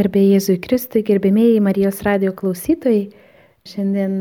Garbė 0.00 0.20
Jėzui 0.30 0.54
Kristui, 0.64 1.02
gerbėmėjai 1.04 1.58
Marijos 1.60 1.98
radio 2.06 2.30
klausytojai. 2.32 3.10
Šiandien 3.68 4.12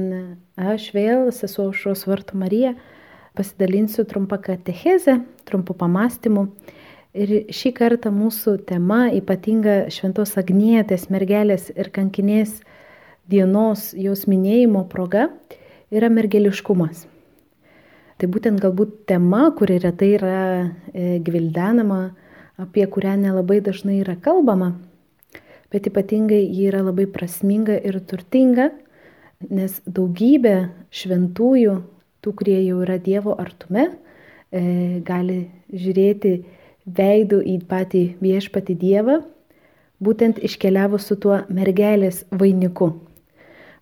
aš 0.60 0.90
vėl, 0.92 1.30
sesuo 1.32 1.70
Aušros 1.70 2.02
vartų 2.10 2.36
Marija, 2.42 2.74
pasidalinsiu 3.40 4.04
trumpą 4.10 4.42
katechezę, 4.44 5.22
trumpų 5.48 5.78
pamastymų. 5.80 6.44
Ir 7.16 7.32
šį 7.56 7.72
kartą 7.78 8.12
mūsų 8.12 8.58
tema 8.68 9.06
ypatinga 9.16 9.78
Šventos 9.96 10.36
Agnietės 10.42 11.08
mergelės 11.14 11.70
ir 11.72 11.94
kankinės 11.96 12.58
dienos 13.32 13.94
jos 13.96 14.26
minėjimo 14.28 14.84
proga 14.92 15.30
yra 15.96 16.12
mergeliškumas. 16.12 17.06
Tai 18.20 18.32
būtent 18.36 18.60
galbūt 18.60 19.06
tema, 19.14 19.48
kuri 19.56 19.80
retai 19.80 20.12
yra 20.18 20.44
e, 20.60 21.24
gvildenama, 21.24 22.10
apie 22.60 22.84
kurią 22.84 23.16
nelabai 23.24 23.62
dažnai 23.64 24.02
yra 24.02 24.20
kalbama, 24.20 24.74
bet 25.72 25.90
ypatingai 25.90 26.42
ji 26.48 26.68
yra 26.70 26.82
labai 26.86 27.08
prasminga 27.10 27.78
ir 27.86 28.00
turtinga, 28.10 28.70
nes 29.50 29.80
daugybė 29.88 30.56
šventųjų, 30.92 31.76
tų, 32.20 32.34
kurie 32.36 32.60
jau 32.66 32.82
yra 32.84 32.98
Dievo 33.00 33.36
artume, 33.40 33.90
e, 34.52 34.64
gali 35.06 35.46
žiūrėti 35.72 36.34
veidų 36.90 37.42
į 37.54 37.60
patį 37.70 38.04
viešpatį 38.24 38.76
Dievą, 38.82 39.20
būtent 40.04 40.42
iškeliavo 40.44 41.00
su 41.00 41.16
tuo 41.20 41.44
mergelės 41.52 42.26
vainiku. 42.32 42.92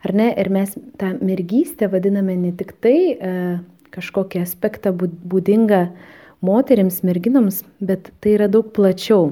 Ar 0.06 0.14
ne? 0.14 0.28
Ir 0.38 0.52
mes 0.54 0.76
tą 1.00 1.16
mergystę 1.26 1.90
vadiname 1.90 2.36
ne 2.38 2.52
tik 2.54 2.76
tai 2.84 2.98
e, 3.16 3.34
kažkokį 3.96 4.44
aspektą 4.44 4.94
būdingą 4.94 5.88
moteriams, 6.46 7.02
merginoms, 7.08 7.64
bet 7.82 8.12
tai 8.22 8.36
yra 8.38 8.50
daug 8.52 8.70
plačiau 8.76 9.32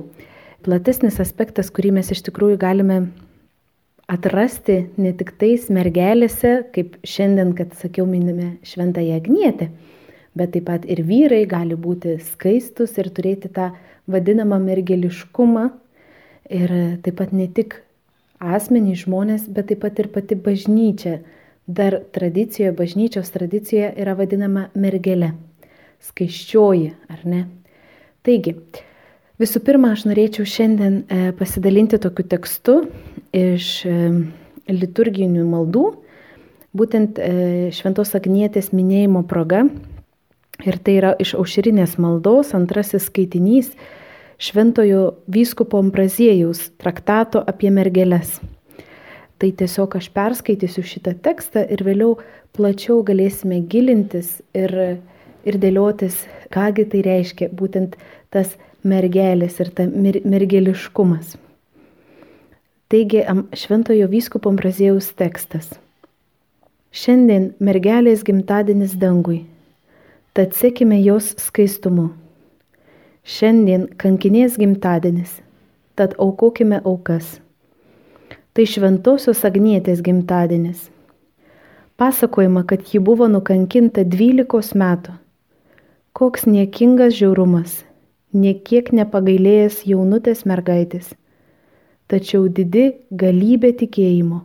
platesnis 0.65 1.21
aspektas, 1.21 1.69
kurį 1.69 1.93
mes 1.99 2.09
iš 2.13 2.23
tikrųjų 2.25 2.57
galime 2.61 2.99
atrasti 4.11 4.85
ne 5.01 5.13
tik 5.17 5.33
tais 5.39 5.67
mergelėse, 5.73 6.57
kaip 6.75 6.97
šiandien, 7.05 7.53
kad 7.57 7.73
sakiau, 7.77 8.05
minime 8.09 8.55
šventąją 8.65 9.17
agnietę, 9.21 9.69
bet 10.37 10.53
taip 10.55 10.67
pat 10.69 10.85
ir 10.89 11.01
vyrai 11.05 11.43
gali 11.49 11.77
būti 11.77 12.17
skaistus 12.33 12.97
ir 13.01 13.09
turėti 13.13 13.49
tą 13.53 13.71
vadinamą 14.09 14.59
mergeliškumą. 14.61 15.69
Ir 16.53 16.71
taip 17.01 17.15
pat 17.17 17.31
ne 17.33 17.47
tik 17.49 17.79
asmenys 18.37 19.05
žmonės, 19.05 19.47
bet 19.49 19.71
taip 19.71 19.81
pat 19.81 20.01
ir 20.01 20.11
pati 20.13 20.37
bažnyčia. 20.37 21.19
Dar 21.65 21.97
tradicijoje, 22.13 22.75
bažnyčios 22.77 23.31
tradicijoje 23.33 23.95
yra 23.97 24.13
vadinama 24.13 24.67
mergelė. 24.77 25.31
Skaiščioji, 26.05 26.91
ar 27.09 27.23
ne? 27.25 27.39
Taigi, 28.21 28.53
Visų 29.35 29.59
pirma, 29.67 29.89
aš 29.91 30.05
norėčiau 30.07 30.47
šiandien 30.47 31.01
e, 31.11 31.31
pasidalinti 31.35 31.97
tokiu 31.99 32.23
tekstu 32.31 32.75
iš 33.35 33.65
e, 33.83 33.95
liturginių 34.71 35.43
maldų, 35.49 35.83
būtent 36.71 37.19
e, 37.19 37.31
Šventos 37.75 38.13
Agnietės 38.15 38.71
minėjimo 38.71 39.25
proga. 39.27 39.65
Ir 40.63 40.77
tai 40.79 40.93
yra 41.01 41.11
iš 41.19 41.33
aušrinės 41.35 41.97
maldos 41.99 42.53
antrasis 42.55 43.09
skaitinys 43.09 43.73
Šventojo 44.39 45.17
vyskupo 45.27 45.81
Ambraziejaus 45.83 46.69
traktato 46.79 47.41
apie 47.43 47.73
mergelės. 47.75 48.37
Tai 49.35 49.49
tiesiog 49.51 49.97
aš 49.99 50.07
perskaitysiu 50.15 50.83
šitą 50.87 51.11
tekstą 51.27 51.65
ir 51.75 51.83
vėliau 51.83 52.13
plačiau 52.55 53.01
galėsime 53.03 53.59
gilintis 53.67 54.37
ir, 54.55 54.71
ir 55.43 55.59
dėliotis, 55.59 56.21
kągi 56.55 56.87
tai 56.93 57.03
reiškia 57.03 57.51
būtent 57.51 57.99
tas 58.31 58.55
mergelės 58.85 59.57
ir 59.63 59.71
ta 59.73 59.87
mer 59.89 60.19
mergeliškumas. 60.25 61.35
Taigi 62.91 63.23
šventojo 63.57 64.07
vyskupo 64.11 64.51
Ambrazėjaus 64.53 65.09
tekstas. 65.17 65.71
Šiandien 66.95 67.49
mergelės 67.59 68.21
gimtadienis 68.23 68.93
dangui, 69.01 69.41
tad 70.37 70.53
sekime 70.55 70.99
jos 71.01 71.33
skaistumu. 71.41 72.11
Šiandien 73.25 73.87
kankinės 73.97 74.59
gimtadienis, 74.61 75.39
tad 75.97 76.13
aukokime 76.21 76.79
aukas. 76.85 77.39
Tai 78.55 78.67
šventosios 78.69 79.41
Agnietės 79.49 80.05
gimtadienis. 80.05 80.85
Pasakojama, 81.97 82.63
kad 82.69 82.85
ji 82.93 83.01
buvo 83.03 83.27
nukankinta 83.27 84.05
12 84.05 84.77
metų. 84.77 85.17
Koks 86.15 86.45
niekingas 86.47 87.17
žiaurumas 87.17 87.81
niekiek 88.35 88.91
nepagailėjęs 88.91 89.81
jaunutės 89.89 90.43
mergaitės, 90.49 91.13
tačiau 92.11 92.49
didi 92.57 92.85
galybė 93.23 93.71
tikėjimo, 93.79 94.41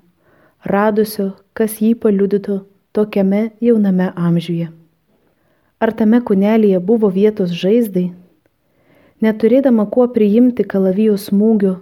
radusio, 0.72 1.32
kas 1.58 1.80
jį 1.82 1.96
paliudytų 2.04 2.60
tokiame 2.96 3.42
jauname 3.66 4.12
amžiuje. 4.14 4.70
Ar 5.80 5.92
tame 5.96 6.22
kunelėje 6.30 6.80
buvo 6.84 7.10
vietos 7.10 7.52
žaizdai? 7.56 8.10
Neturėdama 9.24 9.88
kuo 9.92 10.06
priimti 10.14 10.64
kalavijos 10.64 11.28
smūgio, 11.28 11.76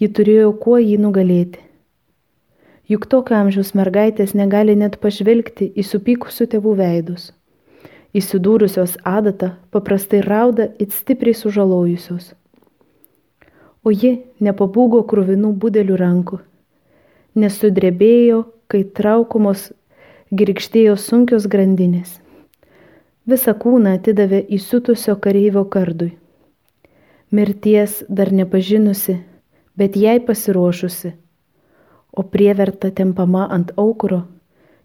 ji 0.00 0.10
turėjo 0.16 0.50
kuo 0.64 0.80
jį 0.80 0.98
nugalėti. 1.04 1.62
Juk 2.90 3.06
tokio 3.10 3.38
amžiaus 3.38 3.72
mergaitės 3.78 4.34
negali 4.34 4.74
net 4.76 5.00
pažvelgti 5.02 5.70
į 5.74 5.86
supykusių 5.92 6.50
tėvų 6.54 6.74
veidus 6.82 7.32
įsidūrusios 8.14 8.96
adatą 9.04 9.50
paprastai 9.74 10.22
rauda 10.22 10.68
it 10.78 10.92
stipriai 10.94 11.34
sužalojusios. 11.34 12.32
O 13.84 13.92
ji 13.92 14.14
nepabūgo 14.40 15.02
krūvinų 15.10 15.52
budelių 15.60 15.96
rankų, 16.00 16.38
nesudrebėjo, 17.36 18.44
kai 18.70 18.84
traukomos 18.96 19.72
girgždėjo 20.32 20.94
sunkios 20.96 21.48
grandinės. 21.50 22.20
Visą 23.28 23.54
kūną 23.56 23.96
atidavė 23.98 24.40
įsiutusio 24.56 25.16
kareivio 25.20 25.64
kardui. 25.68 26.14
Mirties 27.34 28.02
dar 28.08 28.30
nepažinusi, 28.32 29.18
bet 29.76 29.96
jai 29.96 30.20
pasiruošusi, 30.22 31.12
o 32.12 32.22
prieverta 32.22 32.92
tempama 32.94 33.48
ant 33.50 33.72
aukuro, 33.76 34.22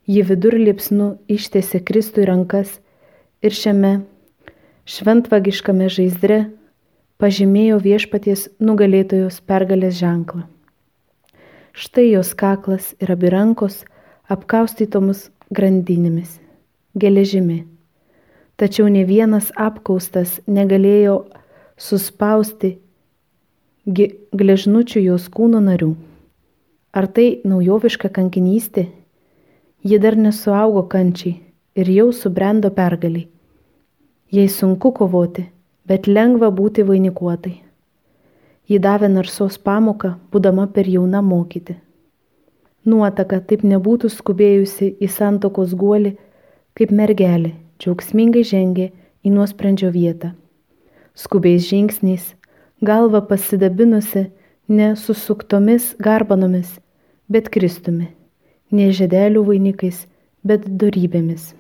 ji 0.09 0.23
vidurlipsnu 0.25 1.09
ištėsi 1.29 1.83
Kristui 1.85 2.25
rankas 2.25 2.79
ir 3.41 3.55
šiame 3.55 3.91
šventvagiškame 4.89 5.87
žaizdre 5.91 6.39
pažymėjo 7.19 7.79
viešpaties 7.83 8.47
nugalėtojos 8.63 9.39
pergalės 9.47 9.97
ženklą. 9.99 10.45
Štai 11.73 12.09
jos 12.09 12.33
kaklas 12.35 12.93
ir 12.99 13.11
abi 13.13 13.31
rankos 13.31 13.83
apkaustytomus 14.31 15.29
grandinėmis, 15.55 16.39
geležimi. 16.99 17.63
Tačiau 18.59 18.89
ne 18.91 19.05
vienas 19.07 19.53
apkaustas 19.55 20.39
negalėjo 20.47 21.21
suspausti 21.79 22.75
gležnučių 23.87 25.05
jos 25.05 25.29
kūno 25.31 25.61
narių. 25.63 25.93
Ar 26.91 27.07
tai 27.07 27.39
naujoviška 27.47 28.11
kankinystė? 28.11 28.89
Ji 29.85 29.99
dar 30.03 30.17
nesuaugo 30.19 30.83
kančiai 30.91 31.37
ir 31.75 31.89
jau 31.89 32.11
subrendo 32.13 32.71
pergaliai. 32.71 33.27
Jai 34.31 34.47
sunku 34.47 34.91
kovoti, 34.93 35.47
bet 35.85 36.07
lengva 36.07 36.51
būti 36.53 36.85
vainikuotai. 36.85 37.55
Ji 38.69 38.77
davė 38.77 39.09
narsos 39.09 39.57
pamoką, 39.57 40.15
būdama 40.31 40.67
per 40.73 40.85
jauna 40.85 41.23
mokyti. 41.25 41.79
Nuotaka 42.85 43.39
taip 43.41 43.63
nebūtų 43.65 44.11
skubėjusi 44.13 44.91
į 45.01 45.09
santokos 45.09 45.73
guolį, 45.73 46.13
kaip 46.77 46.93
mergelė 46.93 47.55
džiaugsmingai 47.81 48.43
žengė 48.45 48.91
į 49.25 49.33
nuosprendžio 49.33 49.89
vietą. 49.91 50.33
Skubiais 51.15 51.65
žingsniais, 51.67 52.35
galva 52.81 53.21
pasidabinusi 53.25 54.29
ne 54.69 54.93
susuktomis 54.95 55.95
garbanomis, 55.99 56.77
bet 57.27 57.49
Kristumi, 57.49 58.11
ne 58.71 58.91
žedelių 58.93 59.43
vainikais, 59.49 60.05
bet 60.45 60.67
darybėmis. 60.81 61.55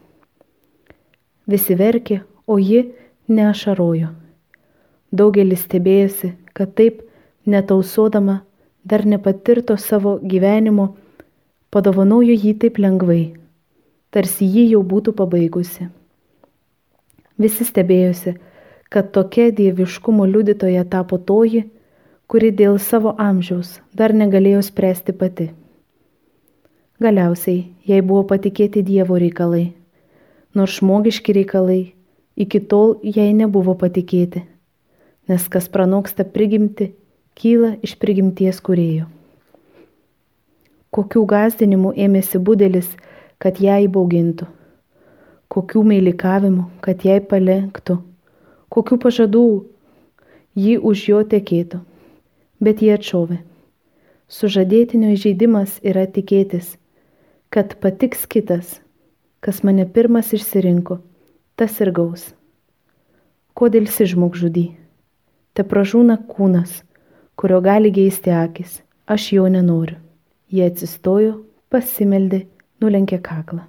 Visi 1.49 1.75
verkė, 1.75 2.21
o 2.45 2.59
ji 2.61 2.83
neašarojo. 3.27 4.11
Daugelis 5.09 5.63
stebėjosi, 5.65 6.35
kad 6.53 6.75
taip 6.77 7.01
netausodama 7.49 8.41
dar 8.85 9.05
nepatirto 9.05 9.77
savo 9.77 10.17
gyvenimo, 10.21 10.91
padovanojo 11.73 12.35
jį 12.35 12.53
taip 12.61 12.77
lengvai, 12.81 13.23
tarsi 14.13 14.45
jį 14.45 14.67
jau 14.75 14.83
būtų 14.93 15.15
pabaigusi. 15.17 15.89
Visi 17.39 17.65
stebėjosi, 17.65 18.35
kad 18.89 19.11
tokia 19.15 19.49
dieviškumo 19.55 20.25
liudytoja 20.29 20.85
tapo 20.85 21.17
toji, 21.17 21.63
kuri 22.29 22.51
dėl 22.53 22.77
savo 22.77 23.15
amžiaus 23.17 23.79
dar 23.93 24.13
negalėjo 24.13 24.61
spręsti 24.69 25.17
pati. 25.17 25.49
Galiausiai 26.99 27.61
jai 27.87 28.01
buvo 28.03 28.25
patikėti 28.27 28.83
Dievo 28.83 29.15
reikalai, 29.17 29.69
nors 30.55 30.79
žmogiški 30.79 31.35
reikalai 31.39 31.81
iki 32.39 32.59
tol 32.71 32.97
jai 33.03 33.29
nebuvo 33.35 33.75
patikėti, 33.77 34.45
nes 35.29 35.47
kas 35.51 35.69
pranoksta 35.69 36.25
prigimti, 36.25 36.93
kyla 37.35 37.75
iš 37.85 37.95
prigimties 37.99 38.61
kurėjo. 38.63 39.07
kokių 40.95 41.25
gazdinimų 41.29 41.93
ėmėsi 42.05 42.39
budelis, 42.41 42.87
kad 43.37 43.59
ją 43.61 43.77
įbaugintų, 43.85 44.47
kokių 45.53 45.83
meilikavimų, 45.91 46.65
kad 46.81 47.05
jai 47.05 47.19
palenktų, 47.21 47.99
kokių 48.73 48.97
pažadų 49.05 49.45
ji 50.57 50.77
už 50.91 51.05
jo 51.11 51.21
tekėtų. 51.23 51.83
Bet 52.59 52.81
jie 52.83 52.91
atšovė. 52.97 53.39
Sužadėtinio 54.29 55.13
įžeidimas 55.15 55.77
yra 55.81 56.03
tikėtis, 56.05 56.75
kad 57.49 57.77
patiks 57.81 58.25
kitas, 58.27 58.79
kas 59.39 59.63
mane 59.63 59.85
pirmas 59.93 60.33
išsirinko, 60.35 60.99
tas 61.55 61.79
ir 61.83 61.91
gaus. 61.95 62.29
Kodėl 63.55 63.87
si 63.91 64.07
žmogžudy? 64.07 64.65
Te 65.55 65.65
pražūna 65.67 66.19
kūnas, 66.29 66.81
kurio 67.39 67.59
gali 67.63 67.91
geisti 67.91 68.31
akis, 68.35 68.79
aš 69.07 69.31
jo 69.35 69.47
nenoriu. 69.51 69.97
Jie 70.49 70.65
atsistojo, 70.65 71.33
pasimeldė, 71.69 72.45
nulenkė 72.81 73.19
kaklą. 73.23 73.65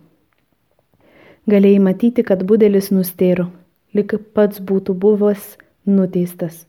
Galėjai 1.51 1.81
matyti, 1.83 2.25
kad 2.25 2.45
budelis 2.47 2.91
nustėro, 2.95 3.49
lik 3.97 4.15
pats 4.37 4.61
būtų 4.63 4.95
buvęs 5.03 5.57
nuteistas. 5.89 6.67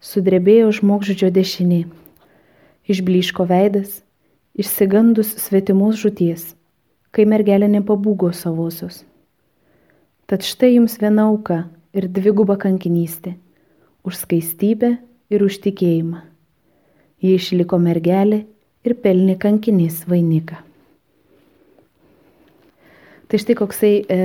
Sudrebėjo 0.00 0.70
žmogžudžio 0.78 1.28
dešinė, 1.34 1.82
išbliško 2.88 3.44
veidas, 3.50 4.00
išsigandus 4.56 5.34
svetimos 5.42 5.98
žuties, 6.00 6.54
kai 7.10 7.26
mergelė 7.26 7.68
nepabūgo 7.70 8.30
savosios. 8.36 9.04
Tad 10.30 10.46
štai 10.46 10.76
jums 10.76 10.96
viena 11.02 11.26
auka 11.26 11.64
ir 11.92 12.06
dviguba 12.06 12.56
kankinystė- 12.60 13.34
už 14.06 14.16
skaistybę 14.22 14.98
ir 15.30 15.42
už 15.42 15.58
tikėjimą. 15.64 16.22
Ji 17.20 17.34
išliko 17.34 17.78
mergelė 17.78 18.46
ir 18.84 18.94
pelnė 18.94 19.36
kankinės 19.38 20.06
vainiką. 20.06 20.56
Tai 23.30 23.38
štai 23.38 23.54
koksai 23.54 23.92
e, 24.10 24.18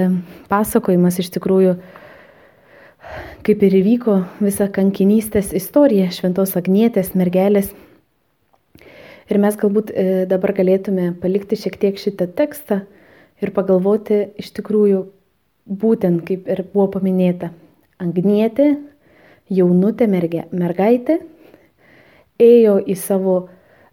pasakojimas 0.49 1.19
iš 1.21 1.29
tikrųjų, 1.35 1.75
kaip 3.45 3.65
ir 3.67 3.75
įvyko 3.81 4.15
visa 4.41 4.65
kankinystės 4.65 5.51
istorija 5.53 6.07
šventos 6.09 6.55
Agnietės 6.57 7.13
mergelės. 7.13 7.69
Ir 9.25 9.39
mes 9.41 9.55
galbūt 9.57 9.89
e, 9.89 10.25
dabar 10.29 10.53
galėtume 10.53 11.13
palikti 11.21 11.57
šiek 11.57 11.79
tiek 11.81 11.97
šitą 11.97 12.27
tekstą 12.37 12.83
ir 13.41 13.51
pagalvoti 13.55 14.19
iš 14.41 14.51
tikrųjų 14.59 15.05
būtent 15.65 16.21
kaip 16.27 16.45
ir 16.51 16.61
buvo 16.73 16.91
paminėta. 16.93 17.49
Agnietė, 17.97 18.75
jaunutė 19.49 20.05
merge, 20.11 20.43
mergaitė, 20.53 21.19
ėjo 22.37 22.77
į 22.85 22.95
savo 22.99 23.37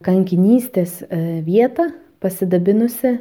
kankinystės 0.05 1.01
e, 1.07 1.41
vietą 1.47 1.93
pasidabinusi 2.21 3.17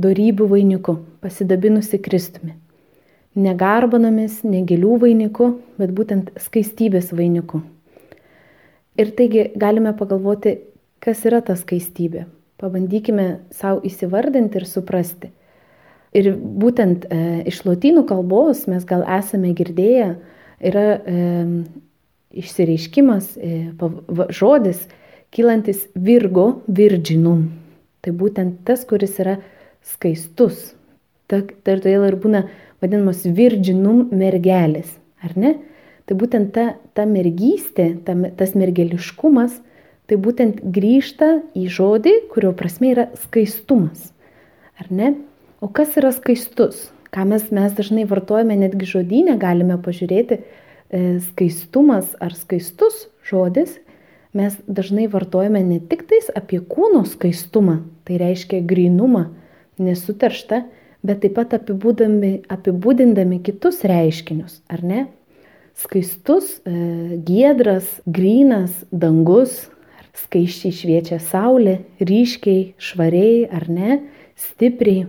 darybių 0.00 0.48
vainiku, 0.50 0.96
pasidabinusi 1.22 2.00
Kristumi. 2.02 2.56
Ne 3.38 3.52
garbanomis, 3.54 4.40
ne 4.42 4.64
gėlių 4.66 4.96
vainiku, 5.04 5.52
bet 5.78 5.92
būtent 5.94 6.32
skaistybės 6.42 7.12
vainiku. 7.14 7.62
Ir 8.98 9.12
taigi 9.16 9.46
galime 9.56 9.92
pagalvoti, 9.96 10.56
kas 11.04 11.24
yra 11.28 11.40
ta 11.44 11.56
skaistybė. 11.58 12.26
Pabandykime 12.60 13.40
savo 13.56 13.80
įsivardinti 13.88 14.60
ir 14.60 14.66
suprasti. 14.68 15.30
Ir 16.16 16.32
būtent 16.36 17.06
e, 17.06 17.20
iš 17.48 17.62
lotynų 17.64 18.02
kalbos 18.08 18.66
mes 18.68 18.84
gal 18.84 19.04
esame 19.18 19.52
girdėję, 19.56 20.10
yra 20.60 20.86
e, 20.98 21.20
išsireiškimas, 22.42 23.36
e, 23.38 23.70
žodis, 24.34 24.82
kylantis 25.30 25.86
virgo 25.94 26.62
virginum. 26.66 27.46
Tai 28.02 28.12
būtent 28.16 28.60
tas, 28.66 28.82
kuris 28.88 29.16
yra 29.22 29.38
skaistus. 29.86 30.72
Ta, 31.30 31.44
tai 31.62 31.78
todėl 31.78 32.08
ir 32.08 32.18
būna 32.20 32.44
vadinamas 32.82 33.22
virginum 33.24 34.08
mergelis, 34.10 34.90
ar 35.22 35.36
ne? 35.38 35.54
Tai 36.08 36.16
būtent 36.18 36.50
ta, 36.56 36.72
ta 36.96 37.06
mergystė, 37.06 37.92
ta, 38.02 38.16
tas 38.34 38.56
mergeliškumas, 38.58 39.60
tai 40.10 40.18
būtent 40.18 40.62
grįžta 40.74 41.40
į 41.54 41.68
žodį, 41.70 42.14
kurio 42.32 42.50
prasme 42.56 42.90
yra 42.92 43.08
skaistumas. 43.22 44.10
Ar 44.80 44.90
ne? 44.90 45.12
O 45.62 45.68
kas 45.70 45.94
yra 46.00 46.10
skaistus? 46.16 46.88
Ką 47.14 47.26
mes, 47.30 47.46
mes 47.54 47.74
dažnai 47.74 48.06
vartojame, 48.10 48.56
netgi 48.58 48.88
žodynę 48.90 49.36
galime 49.38 49.78
pažiūrėti, 49.82 50.40
e, 50.40 51.04
skaistumas 51.30 52.12
ar 52.22 52.34
skaistus 52.38 53.06
žodis 53.26 53.78
mes 54.32 54.54
dažnai 54.66 55.08
vartojame 55.10 55.62
ne 55.64 55.80
tik 55.80 56.06
tais 56.10 56.30
apie 56.34 56.60
kūno 56.62 57.02
skaistumą, 57.08 57.80
tai 58.06 58.20
reiškia 58.22 58.62
grinumą, 58.66 59.26
nesuterštą, 59.80 60.62
bet 61.06 61.22
taip 61.24 61.36
pat 61.38 61.56
apibūdindami 61.56 63.40
kitus 63.46 63.82
reiškinius, 63.88 64.60
ar 64.70 64.84
ne? 64.84 65.06
Skaistus, 65.80 66.58
e, 66.66 67.18
giedras, 67.24 67.88
grynas, 68.06 68.74
dangus, 68.92 69.70
skaiščiai 70.16 70.74
šviečia 70.74 71.20
saulė, 71.22 71.80
ryškiai, 72.00 72.74
švariai, 72.80 73.46
ar 73.50 73.68
ne, 73.70 74.00
stipriai. 74.38 75.06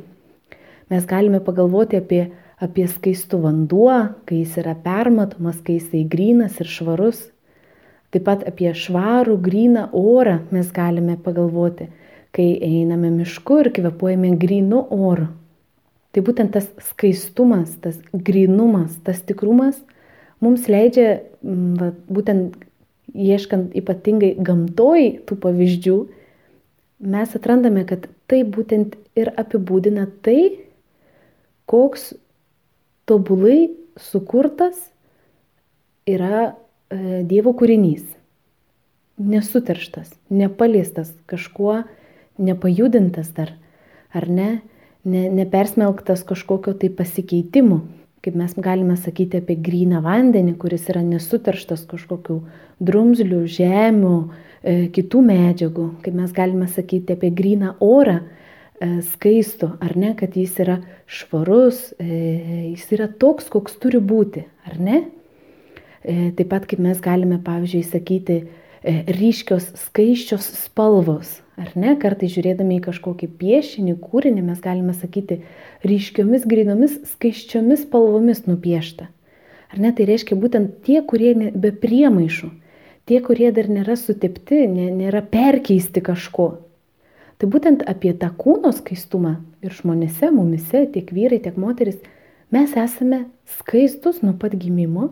Mes 0.92 1.06
galime 1.07 1.39
pagalvoti 1.44 2.00
apie, 2.01 2.21
apie 2.62 2.88
skaistų 2.92 3.42
vanduo, 3.45 3.94
kai 4.27 4.42
jis 4.44 4.57
yra 4.62 4.75
permatomas, 4.75 5.62
kai 5.63 5.80
jisai 5.80 6.03
grynas 6.09 6.59
ir 6.62 6.69
švarus. 6.69 7.24
Taip 8.12 8.25
pat 8.27 8.42
apie 8.48 8.74
švarų, 8.75 9.38
gryną 9.39 9.88
orą 9.95 10.42
mes 10.51 10.71
galime 10.75 11.15
pagalvoti, 11.15 11.88
kai 12.36 12.50
einame 12.59 13.12
mišku 13.13 13.62
ir 13.63 13.71
kvepuojame 13.77 14.33
grynu 14.39 14.83
oru. 14.92 15.30
Tai 16.12 16.25
būtent 16.27 16.51
tas 16.51 16.68
skaistumas, 16.89 17.71
tas 17.80 17.95
grynumas, 18.12 18.98
tas 19.06 19.24
tikrumas 19.24 19.80
mums 20.42 20.68
leidžia, 20.68 21.21
mm, 21.45 21.77
va, 21.80 21.92
būtent 22.09 22.57
ieškant 23.13 23.75
ypatingai 23.78 24.34
gamtoj 24.40 25.08
tų 25.28 25.38
pavyzdžių, 25.44 25.98
mes 27.12 27.36
atrandame, 27.38 27.86
kad 27.90 28.08
tai 28.31 28.44
būtent 28.48 28.96
ir 29.18 29.34
apibūdina 29.40 30.08
tai, 30.25 30.63
koks 31.69 32.12
tobulai 33.10 33.72
sukurtas 34.00 34.90
yra 36.08 36.52
E, 36.92 37.24
Dievo 37.24 37.54
kūrinys. 37.56 38.04
Nesuterštas, 39.22 40.12
nepaliestas, 40.34 41.13
kažkuo 41.30 41.84
nepajudintas 42.41 43.30
dar, 43.38 43.53
ar 44.12 44.27
ne, 44.27 44.50
ne 45.06 45.27
nepersmelktas 45.32 46.25
kažkokio 46.27 46.74
tai 46.82 46.89
pasikeitimu, 46.98 47.80
kaip 48.22 48.36
mes 48.38 48.54
galime 48.58 48.98
sakyti 48.98 49.40
apie 49.42 49.56
gryną 49.58 50.01
vandenį, 50.06 50.56
kuris 50.62 50.86
yra 50.94 51.01
nesuterštas 51.06 51.88
kažkokiu 51.90 52.42
drumzliu, 52.82 53.44
žemių, 53.50 54.18
e, 54.62 54.75
kitų 54.94 55.24
medžiagų, 55.25 55.88
kaip 56.06 56.18
mes 56.20 56.32
galime 56.32 56.68
sakyti 56.70 57.18
apie 57.18 57.32
gryną 57.34 57.75
orą, 57.82 58.20
e, 58.22 59.01
skaistų, 59.01 59.72
ar 59.82 59.98
ne, 59.98 60.13
kad 60.18 60.38
jis 60.38 60.54
yra 60.62 60.82
švarus, 61.08 61.94
e, 61.98 62.74
jis 62.75 62.86
yra 62.94 63.10
toks, 63.10 63.50
koks 63.50 63.80
turi 63.82 64.00
būti, 64.00 64.46
ar 64.70 64.78
ne? 64.80 65.04
E, 66.04 66.32
taip 66.38 66.50
pat 66.50 66.66
kaip 66.66 66.82
mes 66.82 67.01
galime, 67.01 67.38
pavyzdžiui, 67.46 67.84
sakyti, 67.86 68.38
e, 68.82 68.94
ryškios, 69.18 69.68
skaiščios 69.88 70.48
spalvos. 70.63 71.40
Ar 71.62 71.70
ne, 71.77 71.94
kartai 72.01 72.30
žiūrėdami 72.32 72.80
į 72.80 72.84
kažkokį 72.88 73.27
piešinį, 73.38 73.94
kūrinį, 74.01 74.41
mes 74.48 74.62
galime 74.63 74.96
sakyti 74.98 75.41
ryškiomis, 75.86 76.48
grinomis, 76.50 76.96
skaiščiomis 77.12 77.84
spalvomis 77.86 78.48
nupiešta. 78.48 79.10
Ar 79.72 79.84
ne, 79.84 79.91
tai 79.96 80.08
reiškia 80.10 80.38
būtent 80.41 80.82
tie, 80.88 80.98
kurie 81.06 81.36
be 81.53 81.72
priemaišų, 81.84 82.50
tie, 83.06 83.22
kurie 83.24 83.51
dar 83.53 83.70
nėra 83.70 83.96
sutepti, 84.00 84.65
nėra 84.74 85.22
perkeisti 85.22 86.01
kažko. 86.03 86.50
Tai 87.38 87.50
būtent 87.53 87.86
apie 87.89 88.15
tą 88.18 88.32
kūno 88.38 88.74
skaistumą 88.74 89.38
ir 89.62 89.77
žmonėse, 89.77 90.34
mumise, 90.34 90.88
tiek 90.94 91.13
vyrai, 91.13 91.41
tiek 91.46 91.58
moteris, 91.62 92.01
mes 92.53 92.74
esame 92.77 93.27
skaistus 93.60 94.24
nuo 94.25 94.34
pat 94.41 94.58
gimimo 94.58 95.12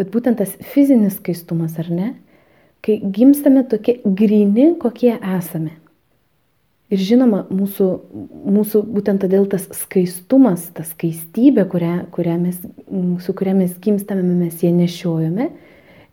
bet 0.00 0.08
būtent 0.14 0.40
tas 0.40 0.52
fizinis 0.72 1.18
skaistumas, 1.18 1.76
ar 1.80 1.90
ne, 1.92 2.08
kai 2.84 2.98
gimstame 3.00 3.64
tokie 3.68 4.00
grini, 4.04 4.74
kokie 4.80 5.14
esame. 5.18 5.76
Ir 6.90 6.98
žinoma, 7.06 7.44
mūsų, 7.54 7.86
mūsų 8.50 8.80
būtent 8.90 9.22
todėl 9.22 9.44
tas 9.50 9.68
skaistumas, 9.78 10.64
ta 10.74 10.82
skaistybė, 10.82 11.68
kurią, 11.70 11.92
kurią 12.10 12.34
mes, 12.40 12.56
su 13.22 13.34
kuria 13.38 13.54
mes 13.54 13.76
gimstame, 13.82 14.24
mes 14.26 14.64
ją 14.64 14.72
nešiojame. 14.74 15.46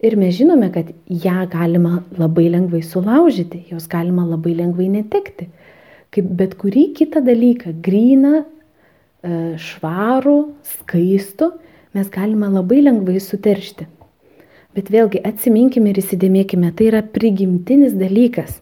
Ir 0.05 0.17
mes 0.21 0.35
žinome, 0.37 0.69
kad 0.69 0.91
ją 1.09 1.47
galima 1.49 2.03
labai 2.19 2.51
lengvai 2.53 2.83
sulaužyti, 2.85 3.63
jos 3.71 3.89
galima 3.89 4.27
labai 4.29 4.53
lengvai 4.59 4.91
netekti. 4.99 5.49
Kaip 6.13 6.29
bet 6.37 6.53
kurį 6.61 6.91
kitą 6.99 7.23
dalyką, 7.25 7.73
gryną, 7.81 8.43
e, 8.45 9.57
švarų, 9.57 10.37
skaistų, 10.77 11.49
mes 11.97 12.13
galime 12.13 12.53
labai 12.53 12.83
lengvai 12.85 13.17
suteršti. 13.17 13.89
Bet 14.77 14.91
vėlgi 14.93 15.23
atsiminkime 15.25 15.89
ir 15.89 15.97
įsidėmėkime, 16.03 16.69
tai 16.77 16.91
yra 16.91 17.01
prigimtinis 17.01 17.97
dalykas. 17.97 18.61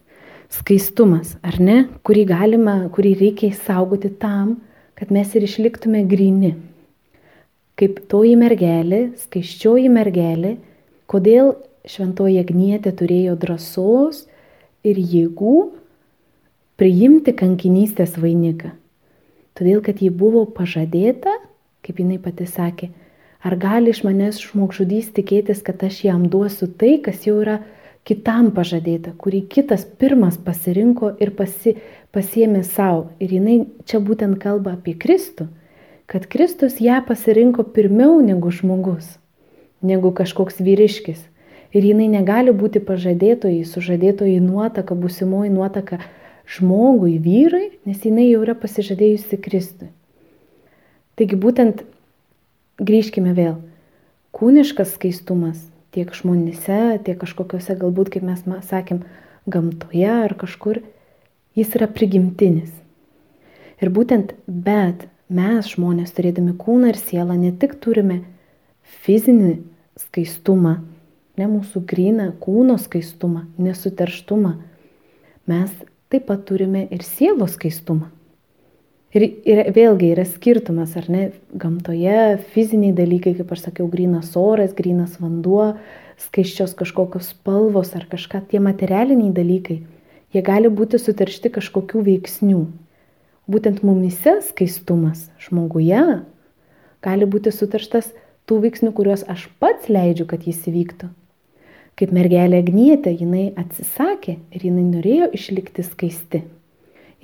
skaistumas, 0.56 1.34
ar 1.42 1.58
ne, 1.60 1.76
kurį 2.06 2.22
galima, 2.30 2.76
kurį 2.94 3.12
reikia 3.18 3.50
įsaugoti 3.50 4.12
tam, 4.22 4.60
kad 4.96 5.10
mes 5.12 5.34
ir 5.34 5.44
išliktume 5.44 6.04
grini. 6.08 6.54
Kaip 7.76 7.98
toji 8.08 8.36
mergelė, 8.40 9.10
skaiščioji 9.20 9.90
mergelė, 9.92 10.56
kodėl 11.10 11.56
šventoji 11.86 12.38
Agnietė 12.40 12.94
turėjo 12.96 13.34
drąsos 13.42 14.22
ir 14.86 14.96
jėgų 14.96 15.56
priimti 16.80 17.34
kankinystės 17.36 18.16
vainiką. 18.20 18.72
Todėl, 19.56 19.82
kad 19.84 20.00
ji 20.00 20.08
buvo 20.12 20.44
pažadėta, 20.46 21.32
kaip 21.84 22.00
jinai 22.00 22.18
pati 22.22 22.48
sakė, 22.48 22.90
ar 23.44 23.56
gali 23.60 23.92
iš 23.92 24.02
manęs 24.06 24.40
žmogžudys 24.42 25.12
tikėtis, 25.16 25.62
kad 25.66 25.82
aš 25.86 26.04
jam 26.06 26.26
duosiu 26.30 26.68
tai, 26.68 26.96
kas 27.02 27.26
jau 27.26 27.38
yra 27.42 27.60
kitam 28.06 28.52
pažadėta, 28.54 29.12
kurį 29.18 29.42
kitas 29.50 29.84
pirmas 29.84 30.38
pasirinko 30.38 31.12
ir 31.20 31.32
pasi, 31.36 31.76
pasiemė 32.14 32.62
savo. 32.66 33.08
Ir 33.18 33.34
jinai 33.38 33.56
čia 33.88 34.00
būtent 34.00 34.38
kalba 34.42 34.76
apie 34.76 34.94
Kristų, 34.94 35.48
kad 36.06 36.28
Kristus 36.30 36.78
ją 36.80 37.00
pasirinko 37.06 37.66
pirmiau 37.76 38.20
negu 38.22 38.52
žmogus, 38.54 39.16
negu 39.82 40.14
kažkoks 40.14 40.62
vyriškis. 40.62 41.24
Ir 41.74 41.84
jinai 41.84 42.06
negali 42.08 42.54
būti 42.56 42.80
pažadėtojai, 42.80 43.66
sužadėtojai 43.66 44.38
nuotaka, 44.40 44.94
busimoji 44.94 45.50
nuotaka 45.52 45.98
žmogui, 46.46 47.18
vyrui, 47.18 47.72
nes 47.84 48.04
jinai 48.06 48.30
jau 48.30 48.44
yra 48.46 48.54
pasižadėjusi 48.54 49.38
Kristui. 49.42 49.90
Taigi 51.18 51.36
būtent 51.42 51.82
grįžkime 52.80 53.32
vėl. 53.36 53.56
Kūniškas 54.36 54.96
skaistumas 54.96 55.62
tiek 55.96 56.12
žmonėse, 56.12 57.00
tiek 57.04 57.16
kažkokiuose 57.20 57.76
galbūt, 57.80 58.12
kaip 58.12 58.26
mes 58.28 58.42
sakėm, 58.68 59.04
gamtoje 59.48 60.10
ar 60.12 60.34
kažkur, 60.36 60.82
jis 61.56 61.72
yra 61.78 61.88
prigimtinis. 61.88 62.72
Ir 63.80 63.92
būtent, 63.92 64.34
bet 64.46 65.06
mes 65.28 65.72
žmonės 65.72 66.12
turėdami 66.16 66.56
kūną 66.60 66.92
ir 66.92 67.00
sielą 67.00 67.36
ne 67.40 67.52
tik 67.52 67.78
turime 67.80 68.22
fizinį 69.04 69.56
skaistumą, 70.00 70.76
ne 71.36 71.48
mūsų 71.48 71.82
gryną 71.88 72.30
kūno 72.40 72.76
skaistumą, 72.80 73.46
nesuterštumą, 73.60 74.56
mes 75.48 75.72
taip 76.12 76.28
pat 76.28 76.44
turime 76.48 76.86
ir 76.92 77.04
sielos 77.04 77.56
skaistumą. 77.56 78.10
Ir, 79.16 79.24
ir 79.48 79.60
vėlgi 79.72 80.10
yra 80.12 80.26
skirtumas, 80.28 80.92
ar 80.98 81.06
ne, 81.08 81.22
gamtoje 81.56 82.36
fiziniai 82.52 82.92
dalykai, 82.92 83.32
kaip 83.38 83.52
aš 83.54 83.62
sakiau, 83.70 83.86
grinas 83.88 84.34
oras, 84.36 84.74
grinas 84.76 85.14
vanduo, 85.22 85.70
skaiščios 86.20 86.74
kažkokios 86.76 87.30
spalvos 87.32 87.94
ar 87.96 88.04
kažką, 88.10 88.42
tie 88.50 88.60
materialiniai 88.60 89.32
dalykai, 89.32 89.78
jie 90.36 90.42
gali 90.44 90.68
būti 90.68 91.00
suteršti 91.00 91.52
kažkokių 91.54 92.02
veiksnių. 92.10 92.64
Būtent 93.48 93.80
mumise 93.86 94.40
skaistumas 94.50 95.30
žmoguje 95.46 96.02
gali 97.06 97.28
būti 97.30 97.54
suterštas 97.54 98.10
tų 98.44 98.58
veiksnių, 98.66 98.92
kuriuos 98.96 99.24
aš 99.32 99.46
pats 99.62 99.88
leidžiu, 99.88 100.26
kad 100.28 100.44
jis 100.44 100.60
įvyktų. 100.68 101.08
Kaip 101.96 102.12
mergelė 102.12 102.60
Agnietė, 102.60 103.14
jinai 103.16 103.48
atsisakė 103.56 104.36
ir 104.52 104.68
jinai 104.68 104.84
norėjo 104.90 105.30
išlikti 105.38 105.86
skaisti. 105.86 106.42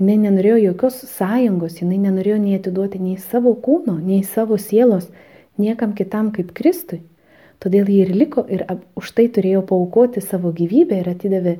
Jinai 0.03 0.17
nenorėjo 0.19 0.57
jokios 0.59 0.97
sąjungos, 1.15 1.77
jinai 1.79 2.01
nenorėjo 2.03 2.41
nei 2.43 2.57
atiduoti 2.59 2.99
nei 2.99 3.21
savo 3.23 3.53
kūno, 3.55 4.01
nei 4.03 4.25
savo 4.27 4.57
sielos 4.59 5.05
niekam 5.63 5.93
kitam 5.95 6.33
kaip 6.35 6.51
Kristui. 6.59 7.05
Todėl 7.63 7.87
ji 7.87 8.01
ir 8.03 8.11
liko 8.11 8.43
ir 8.51 8.65
už 8.99 9.13
tai 9.15 9.29
turėjo 9.31 9.61
paukoti 9.69 10.19
savo 10.19 10.51
gyvybę 10.51 10.99
ir 11.05 11.11
atidavė, 11.13 11.53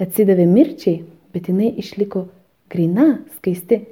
atsidavė 0.00 0.46
mirčiai, 0.48 1.02
bet 1.36 1.50
jinai 1.52 1.68
išliko 1.82 2.30
grina, 2.72 3.20
skaisti 3.36 3.82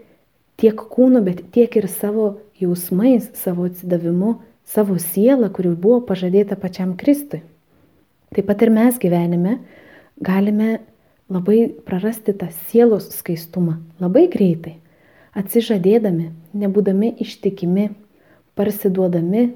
tiek 0.56 0.80
kūnu, 0.80 1.20
bet 1.26 1.44
tiek 1.52 1.76
ir 1.76 1.88
savo 1.92 2.38
jausmais, 2.56 3.28
savo 3.36 3.68
atsidavimu, 3.68 4.38
savo 4.64 4.96
sielą, 4.96 5.52
kuri 5.52 5.74
buvo 5.76 6.00
pažadėta 6.08 6.56
pačiam 6.56 6.96
Kristui. 6.96 7.42
Taip 8.32 8.48
pat 8.48 8.64
ir 8.64 8.72
mes 8.72 8.96
gyvenime 9.02 9.58
galime 10.24 10.78
labai 11.30 11.70
prarasti 11.86 12.34
tą 12.34 12.50
sielos 12.68 13.08
skaistumą 13.14 13.78
labai 14.02 14.26
greitai, 14.32 14.76
atsižadėdami, 15.38 16.30
nebūdami 16.58 17.14
ištikimi, 17.22 17.90
parsiduodami, 18.58 19.52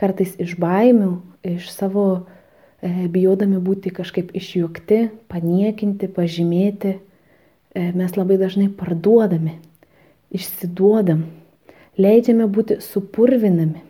kartais 0.00 0.34
iš 0.42 0.56
baimių, 0.60 1.12
iš 1.54 1.70
savo 1.70 2.06
e, 2.18 3.06
bijodami 3.08 3.60
būti 3.62 3.94
kažkaip 3.94 4.34
išjuokti, 4.34 5.00
paniekinti, 5.30 6.10
pažymėti, 6.10 6.96
e, 6.98 7.88
mes 7.94 8.18
labai 8.18 8.40
dažnai 8.42 8.68
parduodami, 8.74 9.60
išsiduodam, 10.34 11.28
leidžiame 11.96 12.50
būti 12.50 12.80
supurvinami. 12.82 13.84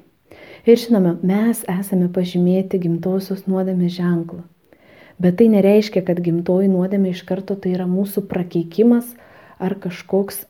Ir 0.64 0.80
žinoma, 0.80 1.18
mes 1.20 1.60
esame 1.68 2.08
pažymėti 2.12 2.80
gimtosios 2.80 3.44
nuodėmės 3.48 3.96
ženklu. 3.96 4.44
Bet 5.18 5.38
tai 5.38 5.46
nereiškia, 5.52 6.02
kad 6.06 6.18
gimtoji 6.22 6.68
nuodėmė 6.72 7.12
iš 7.14 7.22
karto 7.28 7.54
tai 7.54 7.74
yra 7.76 7.86
mūsų 7.86 8.24
prakeikimas 8.30 9.06
ar 9.62 9.76
kažkoks 9.78 10.42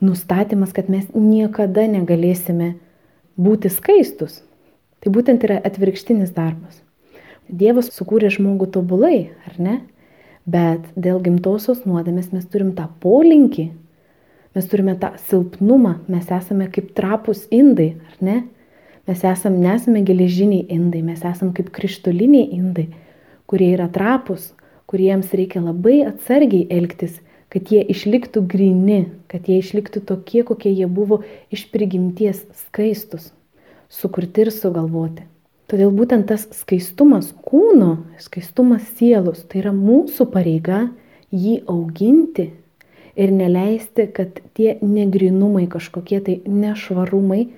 nustatymas, 0.00 0.72
kad 0.72 0.88
mes 0.88 1.10
niekada 1.12 1.84
negalėsime 1.90 2.76
būti 3.36 3.70
skaistus. 3.72 4.40
Tai 4.98 5.12
būtent 5.14 5.44
yra 5.44 5.58
atvirkštinis 5.60 6.32
darbas. 6.34 6.80
Dievas 7.48 7.90
sukūrė 7.94 8.30
žmogų 8.32 8.70
tobulai, 8.74 9.30
ar 9.48 9.60
ne? 9.60 9.76
Bet 10.48 10.86
dėl 10.96 11.20
gimtosios 11.20 11.84
nuodėmės 11.84 12.32
mes 12.32 12.46
turim 12.48 12.72
tą 12.76 12.86
polinkį, 13.02 13.66
mes 14.56 14.68
turime 14.68 14.94
tą 15.00 15.12
silpnumą, 15.28 15.98
mes 16.08 16.30
esame 16.32 16.70
kaip 16.72 16.94
trapus 16.96 17.44
indai, 17.52 17.92
ar 18.08 18.24
ne? 18.24 18.38
Mes 19.08 19.20
esame, 19.24 19.60
nesame 19.60 20.00
geležiniai 20.04 20.64
indai, 20.72 21.04
mes 21.04 21.20
esame 21.24 21.52
kaip 21.56 21.68
krištoliniai 21.76 22.48
indai 22.56 22.88
kurie 23.48 23.72
yra 23.74 23.88
trapus, 23.92 24.52
kuriems 24.88 25.32
reikia 25.36 25.62
labai 25.64 26.02
atsargiai 26.06 26.68
elgtis, 26.72 27.16
kad 27.48 27.72
jie 27.72 27.80
išliktų 27.94 28.44
grini, 28.44 29.00
kad 29.28 29.48
jie 29.48 29.58
išliktų 29.62 30.04
tokie, 30.08 30.44
kokie 30.44 30.72
jie 30.72 30.86
buvo 30.86 31.22
iš 31.54 31.64
prigimties 31.72 32.44
skaistus, 32.66 33.32
sukurti 33.88 34.44
ir 34.44 34.52
sugalvoti. 34.52 35.24
Todėl 35.68 35.92
būtent 35.92 36.28
tas 36.30 36.46
skaistumas 36.56 37.32
kūno, 37.44 38.04
skaistumas 38.20 38.86
sielos, 38.96 39.42
tai 39.48 39.60
yra 39.62 39.74
mūsų 39.76 40.28
pareiga 40.32 40.86
jį 41.32 41.58
auginti 41.68 42.50
ir 43.18 43.32
neleisti, 43.34 44.06
kad 44.12 44.40
tie 44.56 44.78
negrinumai, 44.80 45.66
kažkokie 45.68 46.22
tai 46.24 46.38
nešvarumai 46.48 47.48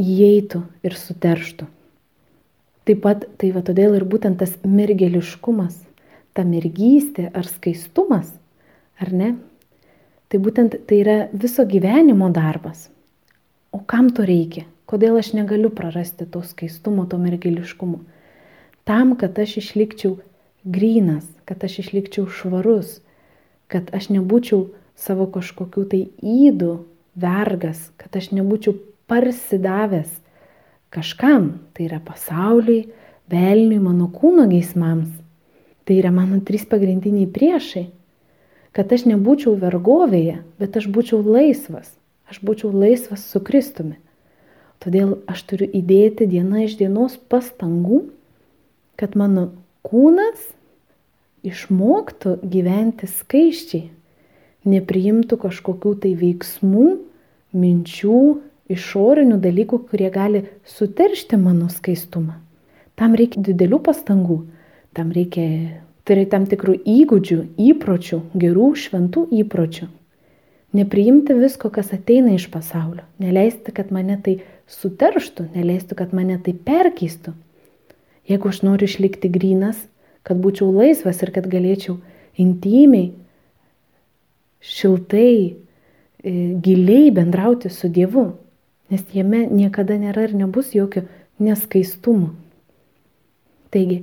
įeitų 0.00 0.62
ir 0.86 0.96
suterštų. 0.96 1.68
Taip 2.88 3.02
pat, 3.04 3.26
tai 3.36 3.50
va 3.52 3.60
todėl 3.60 3.98
ir 3.98 4.04
būtent 4.08 4.38
tas 4.40 4.54
mergeliškumas, 4.64 5.74
ta 6.32 6.40
mergystė 6.48 7.26
ar 7.36 7.44
skaistumas, 7.44 8.30
ar 8.96 9.10
ne, 9.12 9.34
tai 10.32 10.38
būtent 10.40 10.78
tai 10.88 11.00
yra 11.02 11.16
viso 11.36 11.66
gyvenimo 11.68 12.30
darbas. 12.32 12.86
O 13.76 13.82
kam 13.84 14.08
to 14.16 14.24
reikia? 14.24 14.64
Kodėl 14.88 15.18
aš 15.20 15.34
negaliu 15.36 15.68
prarasti 15.68 16.24
to 16.24 16.40
skaistumo, 16.40 17.04
to 17.04 17.18
mergeliškumo? 17.20 18.00
Tam, 18.88 19.12
kad 19.20 19.36
aš 19.36 19.58
išlikčiau 19.60 20.14
grynas, 20.64 21.26
kad 21.44 21.60
aš 21.68 21.82
išlikčiau 21.82 22.24
švarus, 22.32 23.02
kad 23.68 23.92
aš 23.92 24.08
nebūčiau 24.14 24.70
savo 24.96 25.28
kažkokių 25.28 25.84
tai 25.92 26.00
įdų 26.24 26.72
vergas, 27.20 27.90
kad 28.00 28.16
aš 28.16 28.30
nebūčiau 28.32 28.78
parsidavęs 29.12 30.08
kažkam, 30.94 31.58
tai 31.74 31.88
yra 31.88 32.00
pasauliui, 32.04 32.88
velniui, 33.30 33.80
mano 33.82 34.08
kūno 34.12 34.48
geismams. 34.50 35.10
Tai 35.88 35.96
yra 35.96 36.12
mano 36.12 36.40
trys 36.44 36.66
pagrindiniai 36.68 37.28
priešai. 37.32 37.86
Kad 38.76 38.92
aš 38.92 39.06
nebūčiau 39.08 39.56
vergovėje, 39.58 40.42
bet 40.60 40.76
aš 40.76 40.90
būčiau 40.92 41.22
laisvas. 41.24 41.88
Aš 42.28 42.42
būčiau 42.44 42.70
laisvas 42.74 43.24
su 43.24 43.40
Kristumi. 43.40 43.96
Todėl 44.78 45.16
aš 45.26 45.42
turiu 45.48 45.66
įdėti 45.74 46.28
diena 46.30 46.62
iš 46.66 46.76
dienos 46.78 47.16
pastangų, 47.16 48.04
kad 49.00 49.16
mano 49.18 49.48
kūnas 49.86 50.44
išmoktų 51.46 52.36
gyventi 52.46 53.08
skaiščiai, 53.10 53.88
nepriimtų 54.68 55.38
kažkokių 55.40 55.94
tai 56.04 56.12
veiksmų, 56.20 56.88
minčių, 57.56 58.22
išorinių 58.72 59.38
dalykų, 59.42 59.80
kurie 59.90 60.10
gali 60.12 60.44
suteršti 60.68 61.38
mano 61.40 61.68
skaistumą. 61.72 62.38
Tam 62.98 63.14
reikia 63.18 63.42
didelių 63.46 63.78
pastangų, 63.86 64.38
tam 64.96 65.12
reikia 65.14 65.44
turėti 66.08 66.32
tam 66.32 66.46
tikrų 66.50 66.74
įgūdžių, 66.88 67.38
įpročių, 67.70 68.20
gerų, 68.42 68.68
šventų 68.84 69.26
įpročių. 69.42 69.88
Nepriimti 70.76 71.36
visko, 71.36 71.70
kas 71.72 71.94
ateina 71.96 72.34
iš 72.36 72.48
pasaulio. 72.52 73.04
Neleisti, 73.22 73.72
kad 73.72 73.92
mane 73.94 74.18
tai 74.24 74.38
suterštų, 74.68 75.48
neleisti, 75.54 75.96
kad 75.96 76.12
mane 76.16 76.36
tai 76.44 76.52
perkeistų. 76.52 77.32
Jeigu 78.28 78.50
aš 78.50 78.60
noriu 78.66 78.88
išlikti 78.88 79.30
grynas, 79.32 79.78
kad 80.26 80.40
būčiau 80.44 80.68
laisvas 80.74 81.22
ir 81.24 81.32
kad 81.32 81.48
galėčiau 81.48 81.96
intimiai 82.36 83.14
šiltai, 84.60 85.56
e, 86.20 86.32
giliai 86.60 87.08
bendrauti 87.16 87.72
su 87.72 87.88
Dievu, 87.88 88.26
nes 88.92 89.04
jame 89.14 89.44
niekada 89.46 89.98
nėra 90.00 90.28
ir 90.28 90.36
nebus 90.36 90.74
jokio 90.76 91.04
neskaistumo. 91.42 92.32
Taigi, 93.72 94.02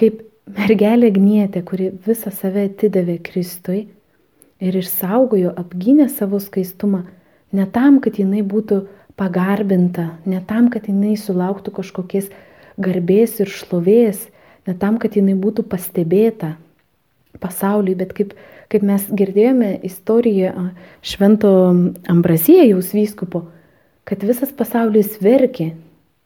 kaip 0.00 0.22
mergelė 0.48 1.12
Gnietė, 1.14 1.62
kuri 1.66 1.90
visą 2.06 2.32
save 2.34 2.66
atidavė 2.70 3.18
Kristui 3.24 3.84
ir 4.62 4.78
išsaugojo, 4.78 5.52
apgynė 5.58 6.08
savo 6.10 6.40
skaistumą, 6.40 7.04
ne 7.52 7.66
tam, 7.74 8.00
kad 8.00 8.18
jinai 8.20 8.42
būtų 8.46 8.82
pagarbinta, 9.18 10.16
ne 10.26 10.40
tam, 10.48 10.70
kad 10.72 10.88
jinai 10.88 11.14
sulauktų 11.20 11.74
kažkokies 11.78 12.30
garbės 12.80 13.38
ir 13.42 13.52
šlovės, 13.52 14.24
ne 14.66 14.74
tam, 14.78 14.98
kad 15.02 15.18
jinai 15.18 15.36
būtų 15.38 15.66
pastebėta 15.68 16.56
pasauliui, 17.42 17.96
bet 17.98 18.14
kaip, 18.16 18.34
kaip 18.72 18.84
mes 18.86 19.04
girdėjome 19.10 19.74
istoriją 19.84 20.70
Švento 21.04 21.52
Ambraziejaus 22.12 22.92
vyskupo, 22.96 23.46
kad 24.08 24.24
visas 24.26 24.52
pasaulis 24.56 25.18
verkė, 25.22 25.72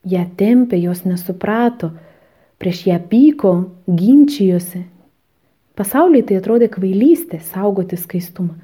ją 0.06 0.22
tempė, 0.38 0.78
jos 0.80 1.04
nesuprato, 1.04 1.92
prieš 2.62 2.86
ją 2.88 3.00
pyko, 3.10 3.52
ginčijosi. 3.88 4.84
Pasauliai 5.76 6.24
tai 6.24 6.38
atrodė 6.40 6.70
kvailystė 6.72 7.42
saugoti 7.44 7.98
skaistumą, 8.00 8.54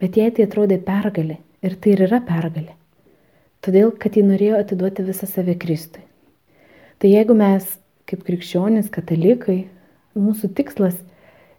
bet 0.00 0.16
jai 0.16 0.30
tai 0.32 0.46
atrodė 0.48 0.78
pergalė 0.80 1.38
ir 1.64 1.76
tai 1.76 1.94
ir 1.94 2.06
yra 2.08 2.22
pergalė. 2.24 2.72
Todėl, 3.64 3.92
kad 3.96 4.16
ji 4.16 4.24
norėjo 4.24 4.60
atiduoti 4.60 5.04
visą 5.04 5.28
save 5.28 5.56
Kristui. 5.60 6.04
Tai 7.00 7.10
jeigu 7.10 7.36
mes 7.36 7.66
kaip 8.08 8.24
krikščionys, 8.26 8.90
katalikai, 8.92 9.64
mūsų 10.16 10.52
tikslas 10.56 10.96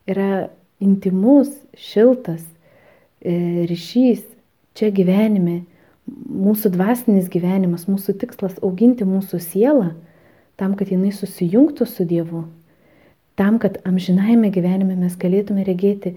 yra 0.09 0.47
intimus, 0.83 1.49
šiltas 1.77 2.43
e, 3.21 3.65
ryšys 3.69 4.23
čia 4.77 4.91
gyvenime, 4.93 5.63
mūsų 6.05 6.71
dvasinis 6.75 7.29
gyvenimas, 7.33 7.87
mūsų 7.89 8.17
tikslas 8.21 8.59
auginti 8.63 9.07
mūsų 9.07 9.39
sielą, 9.41 9.93
tam, 10.59 10.75
kad 10.77 10.91
jinai 10.93 11.11
susijungtų 11.15 11.87
su 11.89 12.05
Dievu, 12.07 12.45
tam, 13.39 13.57
kad 13.59 13.79
amžinajame 13.87 14.51
gyvenime 14.53 14.97
mes 14.99 15.17
galėtume 15.19 15.65
regėti 15.67 16.15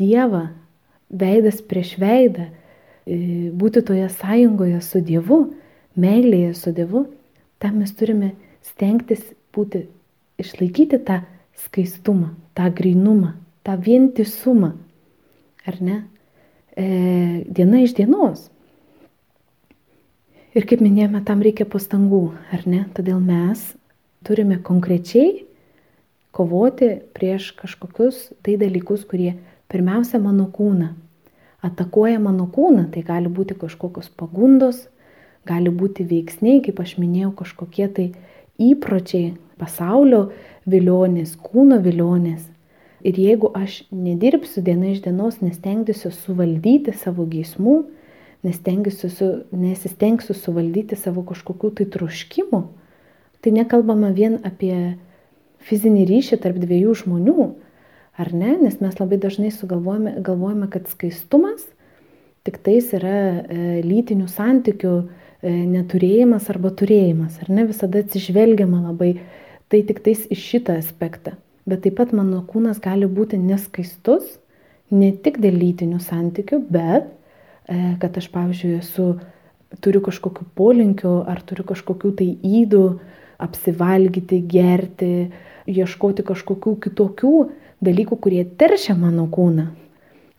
Dievą 0.00 0.48
veidas 1.08 1.60
prieš 1.62 1.94
veidą, 2.00 2.48
e, 3.06 3.52
būti 3.52 3.84
toje 3.86 4.08
sąjungoje 4.16 4.80
su 4.82 5.00
Dievu, 5.04 5.40
meilėje 5.96 6.54
su 6.56 6.72
Dievu, 6.72 7.06
tam 7.62 7.78
mes 7.80 7.92
turime 7.96 8.32
stengtis 8.64 9.22
būti, 9.54 9.86
išlaikyti 10.40 11.00
tą 11.06 11.22
skaistumą, 11.66 12.34
tą 12.56 12.68
grinumą, 12.72 13.36
tą 13.64 13.76
vientisumą, 13.80 14.74
ar 15.66 15.80
ne, 15.80 16.02
e, 16.76 17.44
diena 17.48 17.80
iš 17.84 17.94
dienos. 17.96 18.50
Ir 20.56 20.64
kaip 20.64 20.80
minėjome, 20.80 21.20
tam 21.28 21.42
reikia 21.44 21.66
pastangų, 21.68 22.30
ar 22.54 22.62
ne? 22.64 22.86
Todėl 22.96 23.20
mes 23.20 23.74
turime 24.24 24.56
konkrečiai 24.64 25.44
kovoti 26.36 26.94
prieš 27.16 27.52
kažkokius 27.58 28.30
tai 28.44 28.56
dalykus, 28.60 29.04
kurie 29.08 29.34
pirmiausia 29.68 30.20
mano 30.20 30.48
kūną 30.52 30.94
atakuoja 31.66 32.20
mano 32.20 32.46
kūną. 32.52 32.88
Tai 32.92 33.02
gali 33.06 33.30
būti 33.32 33.56
kažkokios 33.58 34.10
pagundos, 34.18 34.86
gali 35.48 35.72
būti 35.72 36.06
veiksniai, 36.08 36.62
kaip 36.64 36.80
aš 36.82 36.96
minėjau, 37.00 37.32
kažkokie 37.42 37.88
tai 37.96 38.06
įpročiai, 38.62 39.36
pasaulio 39.60 40.30
vilionės, 40.68 41.36
kūno 41.40 41.80
vilionės. 41.84 42.44
Ir 43.06 43.18
jeigu 43.20 43.52
aš 43.54 43.84
nedirbsiu 43.92 44.64
diena 44.66 44.90
iš 44.90 45.02
dienos, 45.04 45.38
nestengsiu 45.44 46.10
suvaldyti 46.10 46.94
savo 46.96 47.26
geismų, 47.28 47.84
nestengsiu, 48.44 49.10
su, 49.10 49.28
nesistengsiu 49.52 50.36
suvaldyti 50.36 50.98
savo 50.98 51.24
kažkokių 51.26 51.72
tai 51.78 51.86
troškimų, 51.94 52.62
tai 53.40 53.52
nekalbama 53.56 54.12
vien 54.16 54.40
apie 54.44 54.96
fizinį 55.66 56.04
ryšį 56.10 56.40
tarp 56.42 56.58
dviejų 56.62 56.94
žmonių, 57.02 57.46
ar 58.20 58.32
ne? 58.34 58.56
Nes 58.60 58.78
mes 58.82 59.00
labai 59.00 59.18
dažnai 59.22 59.52
sugalvojame, 59.54 60.16
galvojame, 60.24 60.68
kad 60.72 60.88
skaistumas 60.92 61.66
tik 62.46 62.60
tais 62.62 62.92
yra 62.94 63.42
e, 63.42 63.80
lytinių 63.82 64.28
santykių 64.30 64.92
e, 65.02 65.06
neturėjimas 65.66 66.46
arba 66.52 66.70
turėjimas, 66.70 67.40
ar 67.42 67.50
ne? 67.50 67.66
Visada 67.66 68.04
atsižvelgiama 68.04 68.84
labai 68.86 69.16
tai 69.72 69.82
tik 69.82 70.04
tais 70.04 70.22
iš 70.30 70.44
šitą 70.52 70.78
aspektą. 70.78 71.34
Bet 71.66 71.82
taip 71.82 71.96
pat 71.98 72.12
mano 72.14 72.44
kūnas 72.46 72.78
gali 72.82 73.08
būti 73.10 73.40
neskaistus, 73.42 74.36
ne 74.94 75.10
tik 75.10 75.40
dėl 75.42 75.58
lytinių 75.58 75.98
santykių, 75.98 76.60
bet 76.70 77.10
kad 77.66 78.18
aš, 78.20 78.28
pavyzdžiui, 78.34 78.76
esu, 78.78 79.06
turiu 79.82 80.02
kažkokių 80.04 80.46
polinkių 80.58 81.14
ar 81.26 81.42
turiu 81.46 81.66
kažkokių 81.66 82.12
tai 82.20 82.28
įdų 82.62 82.84
apsivalgyti, 83.42 84.38
gerti, 84.48 85.10
ieškoti 85.66 86.24
kažkokių 86.26 86.76
kitokių 86.86 87.34
dalykų, 87.84 88.20
kurie 88.22 88.44
teršia 88.46 88.94
mano 88.96 89.26
kūną. 89.28 89.66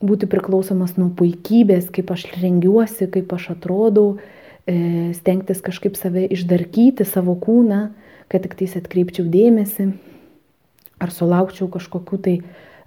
Būti 0.01 0.29
priklausomas 0.29 0.95
nuo 0.97 1.09
puikybės, 1.17 1.91
kaip 1.93 2.09
aš 2.13 2.27
rengiuosi, 2.37 3.09
kaip 3.11 3.33
aš 3.33 3.51
atrodau, 3.57 4.17
e, 4.65 5.13
stengtis 5.17 5.61
kažkaip 5.65 5.97
save 5.97 6.25
išdarkyti, 6.31 7.05
savo 7.05 7.35
kūną 7.35 7.87
kad 8.27 8.43
tik 8.43 8.57
tais 8.59 8.75
atkreipčiau 8.77 9.27
dėmesį, 9.31 9.91
ar 10.99 11.13
sulaukčiau 11.13 11.69
kažkokiu 11.71 12.19
tai, 12.23 12.35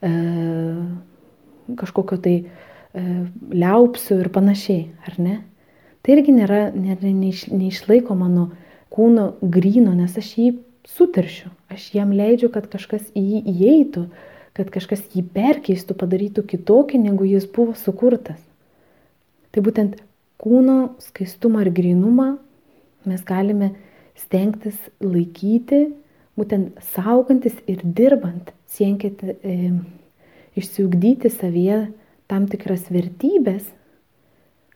e, 0.05 0.11
kažkokio 1.81 2.19
tai 2.21 2.35
e, 2.95 3.05
liaupsių 3.53 4.19
ir 4.25 4.31
panašiai, 4.35 4.89
ar 5.07 5.17
ne? 5.23 5.37
Tai 6.01 6.17
irgi 6.17 6.35
nėra, 6.35 6.61
nėra 6.73 7.13
neiš, 7.13 7.47
neišlaiko 7.53 8.17
mano 8.17 8.51
kūno 8.91 9.35
gryno, 9.43 9.93
nes 9.95 10.17
aš 10.19 10.33
jį 10.39 10.51
suteršiu, 10.89 11.51
aš 11.71 11.91
jam 11.95 12.15
leidžiu, 12.17 12.51
kad 12.53 12.67
kažkas 12.73 13.11
į 13.15 13.23
jį 13.23 13.41
įeitų, 13.53 14.07
kad 14.57 14.71
kažkas 14.73 15.05
jį 15.15 15.25
perkeistų, 15.35 15.97
padarytų 16.01 16.45
kitokį, 16.51 17.03
negu 17.05 17.29
jis 17.29 17.47
buvo 17.47 17.77
sukurtas. 17.79 18.41
Tai 19.51 19.63
būtent 19.67 20.01
kūno 20.41 20.95
skaistumą 21.05 21.67
ir 21.67 21.73
grinumą 21.77 22.33
mes 23.09 23.23
galime 23.27 23.75
stengtis 24.19 24.77
laikyti, 25.01 25.91
būtent 26.39 26.81
saugantis 26.95 27.57
ir 27.69 27.83
dirbant, 27.85 28.53
siekiant 28.71 29.23
e, 29.25 29.73
išsiugdyti 30.59 31.31
savyje 31.33 31.81
tam 32.31 32.47
tikras 32.51 32.89
vertybės, 32.93 33.67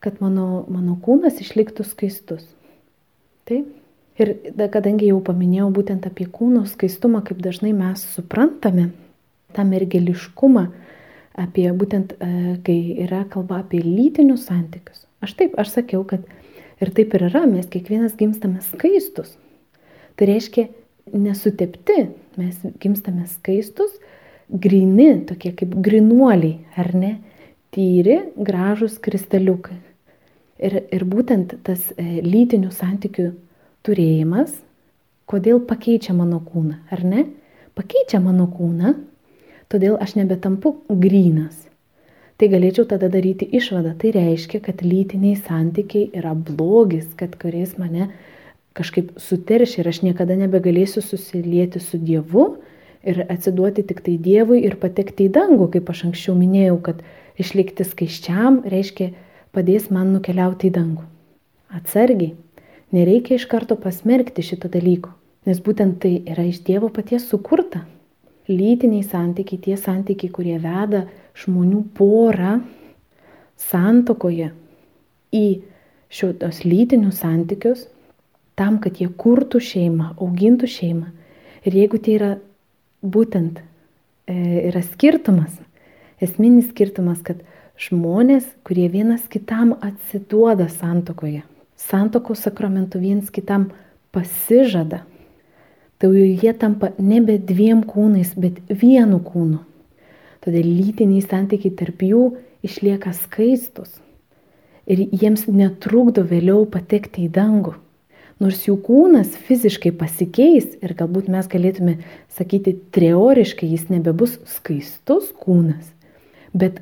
kad 0.04 0.20
mano, 0.20 0.64
mano 0.68 0.98
kūnas 1.00 1.40
išliktų 1.40 1.86
skaistus. 1.88 2.44
Taip? 3.48 3.70
Ir 4.20 4.30
da, 4.54 4.68
kadangi 4.70 5.08
jau 5.08 5.18
paminėjau 5.26 5.72
būtent 5.74 6.04
apie 6.06 6.28
kūno 6.30 6.62
skaistumą, 6.70 7.24
kaip 7.26 7.40
dažnai 7.42 7.72
mes 7.74 8.04
suprantame 8.14 8.92
tą 9.56 9.64
mergeliškumą, 9.66 10.68
apie 11.40 11.66
būtent, 11.74 12.14
e, 12.22 12.58
kai 12.66 12.78
yra 13.06 13.24
kalba 13.30 13.64
apie 13.64 13.80
lytinius 13.82 14.46
santykius. 14.46 15.08
Aš 15.24 15.34
taip, 15.40 15.56
aš 15.58 15.72
sakiau, 15.74 16.04
kad 16.06 16.22
Ir 16.82 16.90
taip 16.94 17.14
ir 17.14 17.28
yra, 17.28 17.44
mes 17.46 17.66
kiekvienas 17.70 18.16
gimstame 18.18 18.62
skaistus. 18.64 19.36
Tai 20.18 20.26
reiškia 20.30 20.66
nesutepti, 21.14 22.08
mes 22.40 22.58
gimstame 22.82 23.28
skaistus, 23.30 23.94
grini, 24.50 25.22
tokie 25.28 25.54
kaip 25.56 25.76
grinuoliai, 25.84 26.58
ar 26.80 26.90
ne, 26.98 27.12
tyri, 27.74 28.20
gražus 28.36 28.96
kristaliukai. 29.02 29.80
Ir, 30.64 30.78
ir 30.94 31.04
būtent 31.10 31.56
tas 31.66 31.90
e, 31.98 32.22
lytinių 32.22 32.70
santykių 32.72 33.28
turėjimas, 33.84 34.54
kodėl 35.30 35.60
pakeičia 35.66 36.14
mano 36.16 36.38
kūną, 36.44 36.78
ar 36.94 37.04
ne? 37.04 37.26
Pakeičia 37.74 38.22
mano 38.22 38.46
kūną, 38.46 38.94
todėl 39.72 39.98
aš 39.98 40.14
nebetampu 40.20 40.76
grynas 40.88 41.64
tai 42.36 42.50
galėčiau 42.50 42.86
tada 42.88 43.08
daryti 43.10 43.46
išvadą. 43.56 43.94
Tai 43.98 44.12
reiškia, 44.16 44.60
kad 44.64 44.82
lytiniai 44.84 45.38
santykiai 45.38 46.10
yra 46.18 46.34
blogis, 46.34 47.06
kad 47.18 47.36
kuris 47.40 47.76
mane 47.78 48.10
kažkaip 48.74 49.12
suteršia 49.22 49.82
ir 49.82 49.90
aš 49.90 50.02
niekada 50.02 50.36
nebegalėsiu 50.38 51.02
susilieti 51.04 51.82
su 51.82 52.00
Dievu 52.02 52.56
ir 53.06 53.22
atsiduoti 53.28 53.84
tik 53.86 54.02
tai 54.02 54.16
Dievui 54.18 54.64
ir 54.66 54.74
patekti 54.82 55.28
į 55.28 55.34
dangų, 55.36 55.70
kaip 55.76 55.92
aš 55.92 56.08
anksčiau 56.08 56.34
minėjau, 56.38 56.80
kad 56.82 57.04
išlikti 57.40 57.86
skaiščiam 57.86 58.62
reiškia 58.70 59.10
padės 59.54 59.90
man 59.94 60.12
nukeliauti 60.14 60.68
į 60.70 60.74
dangų. 60.74 61.04
Atsargiai, 61.74 62.34
nereikia 62.94 63.38
iš 63.38 63.48
karto 63.50 63.76
pasmerkti 63.80 64.44
šito 64.46 64.70
dalyko, 64.70 65.10
nes 65.48 65.60
būtent 65.64 65.98
tai 66.02 66.20
yra 66.22 66.46
iš 66.46 66.62
Dievo 66.66 66.90
paties 66.94 67.26
sukurta. 67.30 67.84
Lytiniai 68.48 69.02
santykiai, 69.06 69.60
tie 69.60 69.76
santykiai, 69.80 70.30
kurie 70.30 70.58
veda 70.60 71.06
žmonių 71.40 71.80
porą 71.96 72.58
santokoje 73.56 74.50
į 75.34 75.46
šios 76.12 76.60
lytinius 76.68 77.22
santykius, 77.24 77.86
tam, 78.54 78.78
kad 78.78 79.00
jie 79.00 79.08
kurtų 79.08 79.58
šeimą, 79.64 80.12
augintų 80.22 80.68
šeimą. 80.70 81.08
Ir 81.64 81.78
jeigu 81.80 81.98
tai 81.98 82.18
yra 82.18 82.30
būtent 83.02 83.62
e, 84.28 84.36
yra 84.68 84.84
skirtumas, 84.84 85.56
esminis 86.24 86.70
skirtumas, 86.70 87.20
kad 87.24 87.42
žmonės, 87.80 88.46
kurie 88.66 88.88
vienas 88.90 89.26
kitam 89.30 89.74
atsiduoda 89.82 90.68
santokoje. 90.72 91.42
Santokos 91.76 92.44
sakramentu 92.46 93.00
viens 93.02 93.30
kitam 93.34 93.70
pasižada. 94.14 95.02
Tai 95.98 96.10
jau 96.10 96.26
jie 96.42 96.52
tampa 96.58 96.92
nebe 96.98 97.38
dviem 97.38 97.82
kūnais, 97.86 98.34
bet 98.36 98.60
vienu 98.68 99.20
kūnu. 99.24 99.60
Todėl 100.44 100.66
lytiniai 100.68 101.22
santykiai 101.24 101.72
tarp 101.78 102.02
jų 102.04 102.24
išlieka 102.66 103.14
skaistus. 103.16 103.88
Ir 104.84 105.00
jiems 105.08 105.46
netrukdo 105.48 106.24
vėliau 106.28 106.66
patekti 106.68 107.24
į 107.24 107.32
dangų. 107.32 107.78
Nors 108.42 108.64
jų 108.66 108.74
kūnas 108.84 109.36
fiziškai 109.46 109.94
pasikeis 109.96 110.74
ir 110.82 110.92
galbūt 110.98 111.30
mes 111.32 111.46
galėtume 111.48 112.00
sakyti, 112.34 112.74
teoriškai 112.92 113.70
jis 113.70 113.86
nebebus 113.92 114.36
skaistus 114.56 115.30
kūnas, 115.38 115.86
bet 116.54 116.80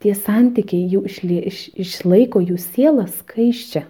tie 0.00 0.14
santykiai 0.16 0.88
jau 0.92 1.02
išlie, 1.08 1.40
iš, 1.50 1.70
išlaiko 1.74 2.42
jų 2.44 2.58
sielą 2.60 3.06
skaiščią, 3.20 3.84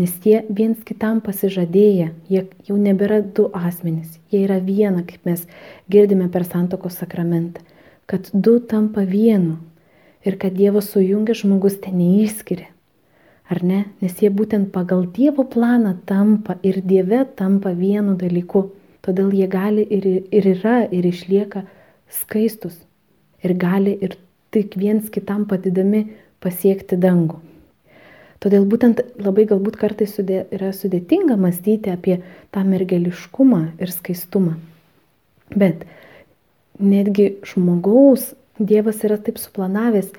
nes 0.00 0.12
jie 0.24 0.42
viens 0.48 0.80
kitam 0.86 1.20
pasižadėję, 1.24 2.10
jie 2.32 2.42
jau 2.68 2.76
nebėra 2.80 3.20
du 3.22 3.48
asmenys, 3.56 4.18
jie 4.32 4.44
yra 4.46 4.60
viena, 4.64 5.04
kaip 5.04 5.26
mes 5.28 5.46
girdime 5.92 6.28
per 6.32 6.46
santokos 6.48 7.00
sakramentą, 7.00 7.64
kad 8.10 8.28
du 8.32 8.58
tampa 8.60 9.04
vienu 9.06 9.58
ir 10.24 10.36
kad 10.40 10.56
Dievas 10.56 10.90
sujungia 10.92 11.36
žmogus 11.36 11.78
ten 11.80 11.98
neįskiria. 12.00 12.68
Ar 13.50 13.64
ne? 13.66 13.80
Nes 13.98 14.14
jie 14.22 14.30
būtent 14.30 14.70
pagal 14.70 15.08
Dievo 15.10 15.42
planą 15.42 15.96
tampa 16.06 16.54
ir 16.62 16.80
Dieve 16.86 17.24
tampa 17.36 17.72
vienu 17.74 18.14
dalyku. 18.18 18.68
Todėl 19.02 19.32
jie 19.34 19.48
gali 19.50 19.82
ir, 19.90 20.06
ir 20.30 20.46
yra 20.52 20.84
ir 20.86 21.08
išlieka 21.08 21.64
skaistus. 22.20 22.76
Ir 23.42 23.56
gali 23.58 23.96
ir 23.98 24.14
tik 24.54 24.76
viens 24.80 25.10
kitam 25.12 25.46
padidami 25.50 26.06
pasiekti 26.40 26.98
dangų. 27.00 27.38
Todėl 28.40 28.64
būtent 28.64 29.02
labai 29.20 29.44
galbūt 29.48 29.76
kartais 29.76 30.14
sudė, 30.16 30.46
yra 30.54 30.72
sudėtinga 30.72 31.36
mąstyti 31.36 31.92
apie 31.92 32.22
tą 32.54 32.64
mergeliškumą 32.64 33.62
ir 33.82 33.92
skaistumą. 33.92 34.56
Bet 35.52 35.86
netgi 36.80 37.34
žmogaus 37.46 38.34
Dievas 38.60 38.98
yra 39.08 39.16
taip 39.16 39.38
suplanavęs, 39.40 40.10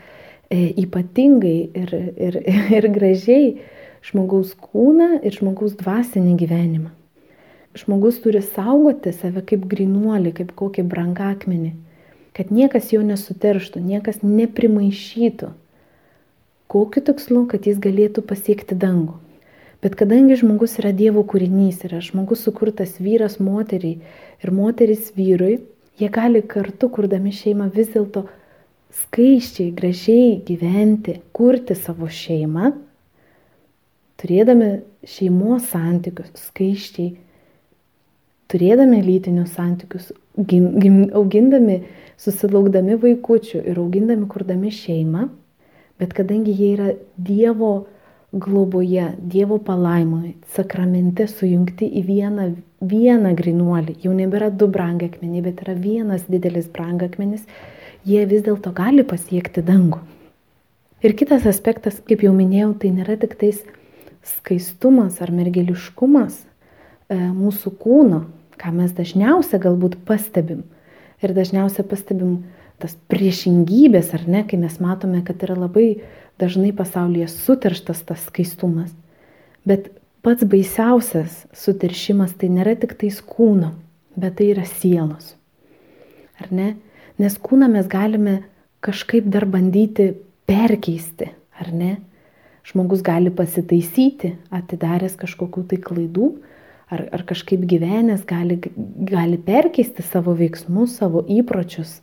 E, 0.52 0.74
ypatingai 0.84 1.70
ir, 1.74 1.92
ir, 2.20 2.38
ir 2.78 2.88
gražiai 2.92 3.54
žmogaus 4.04 4.52
kūną 4.60 5.22
ir 5.24 5.38
žmogaus 5.38 5.78
dvasinį 5.80 6.34
gyvenimą. 6.42 6.90
Žmogus 7.80 8.18
turi 8.20 8.42
saugoti 8.44 9.14
save 9.16 9.46
kaip 9.48 9.64
grinuolį, 9.72 10.34
kaip 10.42 10.52
kokį 10.60 10.84
brangakmenį, 10.92 11.72
kad 12.38 12.52
niekas 12.52 12.92
jo 12.94 13.02
nesuterštų, 13.06 13.82
niekas 13.84 14.22
neprimaišytų. 14.24 15.52
Kokiu 16.72 17.04
tikslu, 17.04 17.44
kad 17.52 17.68
jis 17.68 17.82
galėtų 17.84 18.24
pasiekti 18.24 18.78
dangų. 18.80 19.18
Bet 19.82 19.98
kadangi 19.98 20.38
žmogus 20.38 20.78
yra 20.80 20.92
Dievo 20.94 21.24
kūrinys, 21.28 21.82
yra 21.88 22.00
žmogus 22.06 22.44
sukurtas 22.46 23.00
vyras 23.02 23.40
moteriai 23.42 23.98
ir 24.44 24.54
moteris 24.54 25.10
vyrui, 25.18 25.58
jie 25.98 26.10
gali 26.14 26.44
kartu, 26.46 26.88
kurdami 26.94 27.34
šeimą, 27.34 27.72
vis 27.74 27.90
dėlto 27.96 28.28
skaiščiai, 29.02 29.74
gražiai 29.76 30.38
gyventi, 30.46 31.18
kurti 31.34 31.76
savo 31.76 32.08
šeimą, 32.12 32.72
turėdami 34.22 34.72
šeimos 35.08 35.66
santykius 35.74 36.30
skaiščiai, 36.52 37.16
turėdami 38.52 39.02
lytinius 39.06 39.56
santykius, 39.56 40.12
gim, 40.38 40.68
gim, 40.82 40.98
augindami, 41.18 41.82
susilaukdami 42.22 42.98
vaikučių 43.02 43.64
ir 43.72 43.80
augindami, 43.82 44.28
kurdami 44.30 44.72
šeimą, 44.76 45.28
bet 46.02 46.14
kadangi 46.18 46.54
jie 46.54 46.72
yra 46.76 46.94
Dievo 47.18 47.74
globoje, 48.32 49.12
Dievo 49.20 49.58
palaimoje, 49.60 50.36
sakramente 50.56 51.28
sujungti 51.28 51.90
į 52.00 52.06
vieną, 52.08 52.48
vieną 52.82 53.34
grinuolį, 53.38 53.98
jau 54.06 54.14
nebėra 54.16 54.52
du 54.54 54.70
brangakmeniai, 54.72 55.44
bet 55.50 55.62
yra 55.66 55.76
vienas 55.76 56.26
didelis 56.32 56.70
brangakmenis, 56.72 57.44
jie 58.08 58.24
vis 58.26 58.46
dėlto 58.46 58.74
gali 58.76 59.06
pasiekti 59.08 59.64
dangų. 59.66 60.00
Ir 61.02 61.16
kitas 61.18 61.48
aspektas, 61.50 61.98
kaip 62.06 62.22
jau 62.22 62.32
minėjau, 62.36 62.76
tai 62.78 62.92
nėra 62.94 63.18
tik 63.18 63.34
tais 63.42 63.64
skaistumas 64.22 65.18
ar 65.22 65.32
mergeliškumas 65.34 66.36
e, 66.38 67.18
mūsų 67.18 67.74
kūno, 67.82 68.22
ką 68.62 68.74
mes 68.76 68.94
dažniausia 68.98 69.60
galbūt 69.62 70.00
pastebim. 70.06 70.64
Ir 71.22 71.34
dažniausia 71.38 71.86
pastebim 71.88 72.44
tas 72.82 72.96
priešingybės, 73.14 74.14
ar 74.18 74.26
ne, 74.30 74.44
kai 74.48 74.58
mes 74.62 74.78
matome, 74.82 75.22
kad 75.26 75.42
yra 75.46 75.58
labai 75.58 76.02
dažnai 76.42 76.72
pasaulyje 76.74 77.28
suterštas 77.30 78.02
tas 78.08 78.26
skaistumas. 78.30 78.94
Bet 79.66 79.92
pats 80.26 80.46
baisiausias 80.46 81.44
suteršimas 81.58 82.34
tai 82.38 82.50
nėra 82.54 82.74
tik 82.82 82.96
tais 83.02 83.20
kūno, 83.22 83.76
bet 84.18 84.40
tai 84.40 84.52
yra 84.56 84.66
sielos. 84.66 85.36
Ar 86.42 86.50
ne? 86.54 86.72
Nes 87.22 87.38
kūną 87.38 87.70
mes 87.70 87.90
galime 87.90 88.40
kažkaip 88.82 89.28
dar 89.30 89.46
bandyti 89.46 90.16
perkeisti, 90.50 91.30
ar 91.62 91.70
ne? 91.74 91.92
Žmogus 92.66 93.02
gali 93.06 93.30
pasitaisyti, 93.34 94.36
atidaręs 94.54 95.18
kažkokių 95.18 95.64
tai 95.70 95.78
klaidų, 95.82 96.32
ar, 96.92 97.08
ar 97.16 97.24
kažkaip 97.28 97.64
gyvenęs 97.66 98.26
gali, 98.28 98.60
gali 99.10 99.40
perkeisti 99.40 100.04
savo 100.04 100.36
veiksmus, 100.38 100.98
savo 101.00 101.24
įpročius. 101.24 102.02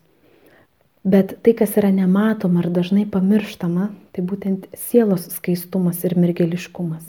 Bet 1.08 1.36
tai, 1.44 1.54
kas 1.56 1.76
yra 1.78 1.92
nematoma 1.94 2.64
ar 2.64 2.70
dažnai 2.74 3.04
pamirštama, 3.08 3.92
tai 4.12 4.24
būtent 4.26 4.66
sielos 4.76 5.28
skaistumas 5.36 6.02
ir 6.04 6.16
mergeliškumas. 6.18 7.04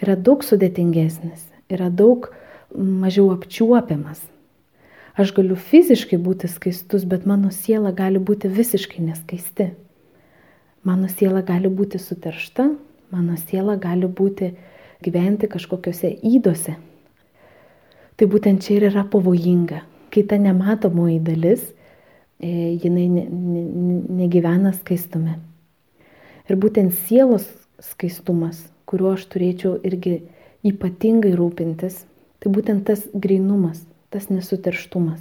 Yra 0.00 0.16
daug 0.16 0.42
sudėtingesnis, 0.44 1.44
yra 1.70 1.90
daug 1.92 2.32
mažiau 2.74 3.30
apčiuopiamas. 3.34 4.20
Aš 5.20 5.34
galiu 5.36 5.56
fiziškai 5.58 6.18
būti 6.22 6.48
skaistus, 6.48 7.04
bet 7.04 7.26
mano 7.28 7.50
siela 7.52 7.92
gali 7.92 8.18
būti 8.22 8.48
visiškai 8.48 9.04
neskaisti. 9.04 9.70
Mano 10.86 11.10
siela 11.12 11.42
gali 11.44 11.68
būti 11.68 12.00
suteršta, 12.00 12.70
mano 13.12 13.36
siela 13.36 13.76
gali 13.76 14.08
būti 14.08 14.54
gyventi 15.04 15.48
kažkokiuose 15.50 16.12
įdose. 16.26 16.76
Tai 18.16 18.28
būtent 18.28 18.60
čia 18.64 18.76
ir 18.76 18.88
yra 18.90 19.06
pavojinga, 19.08 19.82
kai 20.12 20.24
ta 20.28 20.36
nematomoji 20.40 21.20
dalis, 21.24 21.62
e, 22.40 22.76
jinai 22.82 23.06
ne, 23.08 23.24
ne, 23.30 23.62
negyvena 24.20 24.74
skaistume. 24.76 25.38
Ir 26.50 26.58
būtent 26.60 26.92
sielos 27.06 27.46
skaistumas, 27.80 28.60
kuriuo 28.84 29.14
aš 29.16 29.24
turėčiau 29.32 29.78
irgi 29.86 30.18
ypatingai 30.66 31.32
rūpintis, 31.38 32.02
tai 32.40 32.52
būtent 32.52 32.84
tas 32.88 33.06
grinumas, 33.14 33.84
tas 34.12 34.28
nesuterštumas. 34.28 35.20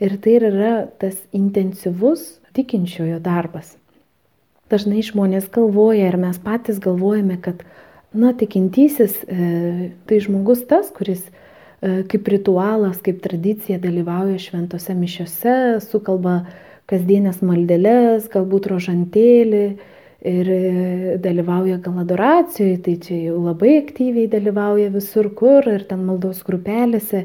Ir 0.00 0.16
tai 0.20 0.38
yra 0.40 0.72
tas 1.00 1.16
intensyvus 1.36 2.40
tikinčiojo 2.56 3.20
darbas. 3.22 3.76
Dažnai 4.70 5.02
žmonės 5.04 5.48
galvoja 5.52 6.08
ir 6.08 6.16
mes 6.20 6.38
patys 6.42 6.78
galvojame, 6.82 7.36
kad, 7.42 7.64
na, 8.12 8.32
tikintysis 8.34 9.22
e, 9.24 9.92
tai 10.06 10.18
žmogus 10.22 10.64
tas, 10.68 10.90
kuris 10.94 11.22
e, 11.28 12.02
kaip 12.10 12.28
ritualas, 12.32 12.98
kaip 13.04 13.20
tradicija 13.22 13.78
dalyvauja 13.82 14.40
šventose 14.42 14.96
mišiose, 14.98 15.54
sukalba 15.84 16.42
kasdienės 16.90 17.38
maldelės, 17.46 18.26
galbūt 18.32 18.66
rožantėlį 18.72 19.64
ir 20.26 20.50
e, 20.50 20.62
dalyvauja 21.22 21.78
gal 21.84 22.02
adoracijoje, 22.02 22.80
tai 22.86 22.96
čia 23.04 23.20
jau 23.28 23.38
labai 23.44 23.76
aktyviai 23.78 24.26
dalyvauja 24.32 24.90
visur 24.94 25.30
kur 25.36 25.70
ir 25.70 25.86
ten 25.86 26.02
maldos 26.08 26.42
grupelėse 26.46 27.24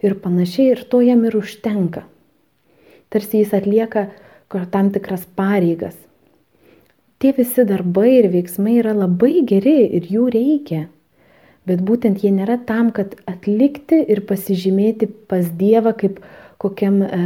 ir 0.00 0.16
panašiai, 0.22 0.76
ir 0.76 0.84
to 0.88 1.02
jam 1.04 1.26
ir 1.26 1.36
užtenka. 1.36 2.06
Tarsi 3.10 3.42
jis 3.42 3.56
atlieka 3.58 4.06
tam 4.70 4.94
tikras 4.94 5.26
pareigas. 5.36 5.98
Tie 7.20 7.34
visi 7.36 7.66
darbai 7.68 8.08
ir 8.18 8.30
veiksmai 8.32 8.78
yra 8.80 8.94
labai 8.96 9.42
geri 9.44 9.78
ir 9.98 10.08
jų 10.08 10.28
reikia. 10.32 10.86
Bet 11.68 11.82
būtent 11.84 12.22
jie 12.24 12.32
nėra 12.32 12.56
tam, 12.66 12.88
kad 12.96 13.18
atlikti 13.28 13.98
ir 14.08 14.22
pasižymėti 14.28 15.10
pas 15.28 15.50
Dievą 15.60 15.92
kaip 16.00 16.22
kokiam 16.60 17.00
e, 17.04 17.20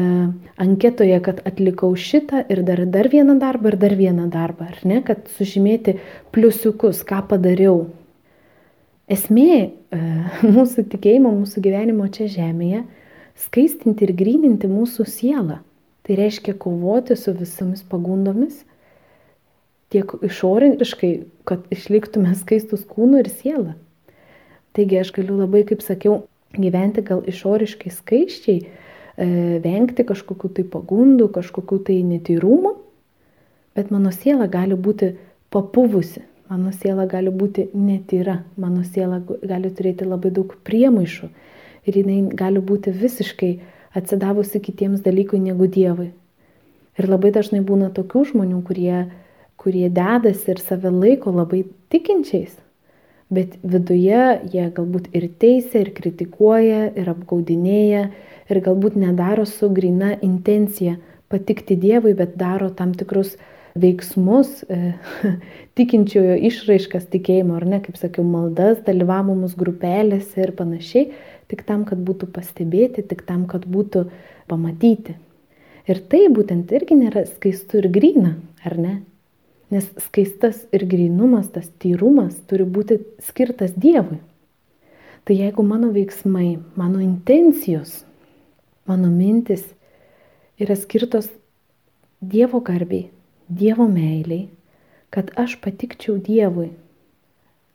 anketoje, 0.62 1.18
kad 1.22 1.40
atlikau 1.46 1.92
šitą 1.94 2.42
ir 2.50 2.64
dar, 2.66 2.84
dar 2.90 3.10
vieną 3.10 3.38
darbą 3.38 3.70
ir 3.70 3.78
dar 3.82 3.94
vieną 3.98 4.26
darbą, 4.30 4.70
ar 4.74 4.82
ne, 4.86 5.00
kad 5.06 5.26
sužymėti 5.38 5.98
pliusiukus, 6.34 7.02
ką 7.06 7.22
padariau, 7.30 7.84
Esmė 9.04 9.56
e, 9.60 9.98
mūsų 10.56 10.86
tikėjimo, 10.92 11.32
mūsų 11.42 11.62
gyvenimo 11.64 12.06
čia 12.12 12.28
žemėje- 12.32 12.84
skaistinti 13.46 14.06
ir 14.06 14.14
gryninti 14.16 14.70
mūsų 14.70 15.04
sielą. 15.08 15.60
Tai 16.04 16.16
reiškia 16.16 16.54
kovoti 16.60 17.16
su 17.16 17.32
visomis 17.36 17.82
pagundomis, 17.88 18.62
tiek 19.94 20.14
išoriškai, 20.28 21.12
kad 21.48 21.64
išliktume 21.74 22.34
skaistus 22.38 22.84
kūnų 22.90 23.24
ir 23.24 23.32
sielą. 23.32 23.74
Taigi 24.74 25.00
aš 25.00 25.14
galiu 25.14 25.38
labai, 25.38 25.62
kaip 25.68 25.84
sakiau, 25.86 26.24
gyventi 26.54 27.02
gal 27.06 27.22
išoriškai 27.30 27.92
skaiščiai, 27.94 28.58
e, 28.64 29.28
vengti 29.62 30.06
kažkokių 30.06 30.50
tai 30.58 30.64
pagundų, 30.70 31.30
kažkokių 31.38 31.78
tai 31.86 32.02
netyrumų, 32.06 32.74
Bet 33.74 33.90
mano 33.90 34.12
siela 34.14 34.46
gali 34.46 34.76
būti 34.78 35.16
papuvusi, 35.50 36.20
mano 36.46 36.70
siela 36.70 37.08
gali 37.10 37.32
būti 37.34 37.66
netyra, 37.74 38.44
mano 38.56 38.84
siela 38.86 39.18
gali 39.42 39.70
turėti 39.74 40.06
labai 40.06 40.30
daug 40.30 40.52
priemaišų 40.68 41.30
ir 41.90 41.98
jinai 41.98 42.20
gali 42.38 42.62
būti 42.62 42.94
visiškai 42.94 43.50
atsidavusi 43.98 44.60
kitiems 44.62 45.02
dalykui 45.02 45.42
negu 45.42 45.66
Dievui. 45.66 46.12
Ir 46.94 47.10
labai 47.10 47.32
dažnai 47.34 47.64
būna 47.66 47.90
tokių 47.90 48.22
žmonių, 48.30 48.62
kurie, 48.62 49.10
kurie 49.60 49.88
dedasi 49.92 50.52
ir 50.54 50.60
save 50.60 50.92
laiko 50.92 51.32
labai 51.34 51.64
tikinčiais, 51.92 52.54
bet 53.34 53.56
viduje 53.62 54.22
jie 54.52 54.68
galbūt 54.76 55.10
ir 55.16 55.28
teisia, 55.40 55.82
ir 55.84 55.90
kritikuoja, 55.96 56.92
ir 56.98 57.10
apgaudinėja, 57.14 58.04
ir 58.50 58.60
galbūt 58.64 58.98
nedaro 59.00 59.46
su 59.48 59.70
grina 59.72 60.14
intencija 60.20 60.98
patikti 61.32 61.76
Dievui, 61.80 62.14
bet 62.14 62.36
daro 62.38 62.70
tam 62.70 62.92
tikrus 62.94 63.34
veiksmus, 63.74 64.62
e, 64.70 64.94
tikinčiojo 65.78 66.36
išraiškas 66.50 67.08
tikėjimo, 67.10 67.56
ar 67.58 67.66
ne, 67.66 67.80
kaip 67.82 67.98
sakiau, 67.98 68.26
maldas, 68.26 68.78
dalyvavimus 68.86 69.56
grupelėse 69.58 70.44
ir 70.44 70.54
panašiai, 70.58 71.08
tik 71.50 71.64
tam, 71.66 71.82
kad 71.88 72.00
būtų 72.04 72.30
pastebėti, 72.34 73.02
tik 73.08 73.24
tam, 73.26 73.48
kad 73.50 73.66
būtų 73.66 74.06
pamatyti. 74.50 75.16
Ir 75.90 76.00
tai 76.08 76.26
būtent 76.32 76.70
irgi 76.72 76.96
nėra 76.96 77.26
skaistu 77.28 77.82
ir 77.82 77.90
grina, 77.92 78.36
ar 78.64 78.78
ne? 78.80 78.94
Nes 79.74 79.88
skaistas 80.06 80.60
ir 80.70 80.84
grinumas, 80.86 81.48
tas 81.50 81.66
tyrumas 81.82 82.36
turi 82.46 82.62
būti 82.62 83.00
skirtas 83.26 83.74
Dievui. 83.74 84.20
Tai 85.24 85.34
jeigu 85.34 85.64
mano 85.66 85.88
veiksmai, 85.90 86.60
mano 86.78 87.00
intencijos, 87.02 88.04
mano 88.86 89.10
mintis 89.10 89.64
yra 90.60 90.76
skirtos 90.78 91.30
Dievo 92.22 92.60
garbiai, 92.60 93.08
Dievo 93.48 93.88
meiliai, 93.90 94.46
kad 95.10 95.32
aš 95.36 95.56
patikčiau 95.64 96.20
Dievui, 96.22 96.70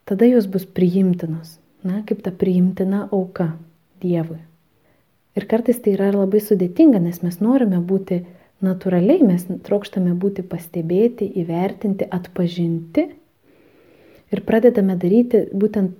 tada 0.08 0.26
jos 0.30 0.48
bus 0.50 0.64
priimtinos, 0.64 1.58
na, 1.84 2.00
kaip 2.06 2.24
ta 2.24 2.32
priimtina 2.32 3.08
auka 3.12 3.52
Dievui. 4.00 4.40
Ir 5.38 5.46
kartais 5.46 5.78
tai 5.78 5.94
yra 5.94 6.10
labai 6.14 6.40
sudėtinga, 6.42 6.98
nes 7.02 7.20
mes 7.22 7.38
norime 7.44 7.78
būti 7.78 8.24
natūraliai, 8.64 9.22
mes 9.24 9.46
trokštame 9.66 10.12
būti 10.20 10.44
pastebėti, 10.46 11.28
įvertinti, 11.42 12.06
atpažinti 12.06 13.06
ir 14.30 14.42
pradedame 14.46 14.96
daryti 15.00 15.46
būtent 15.52 15.96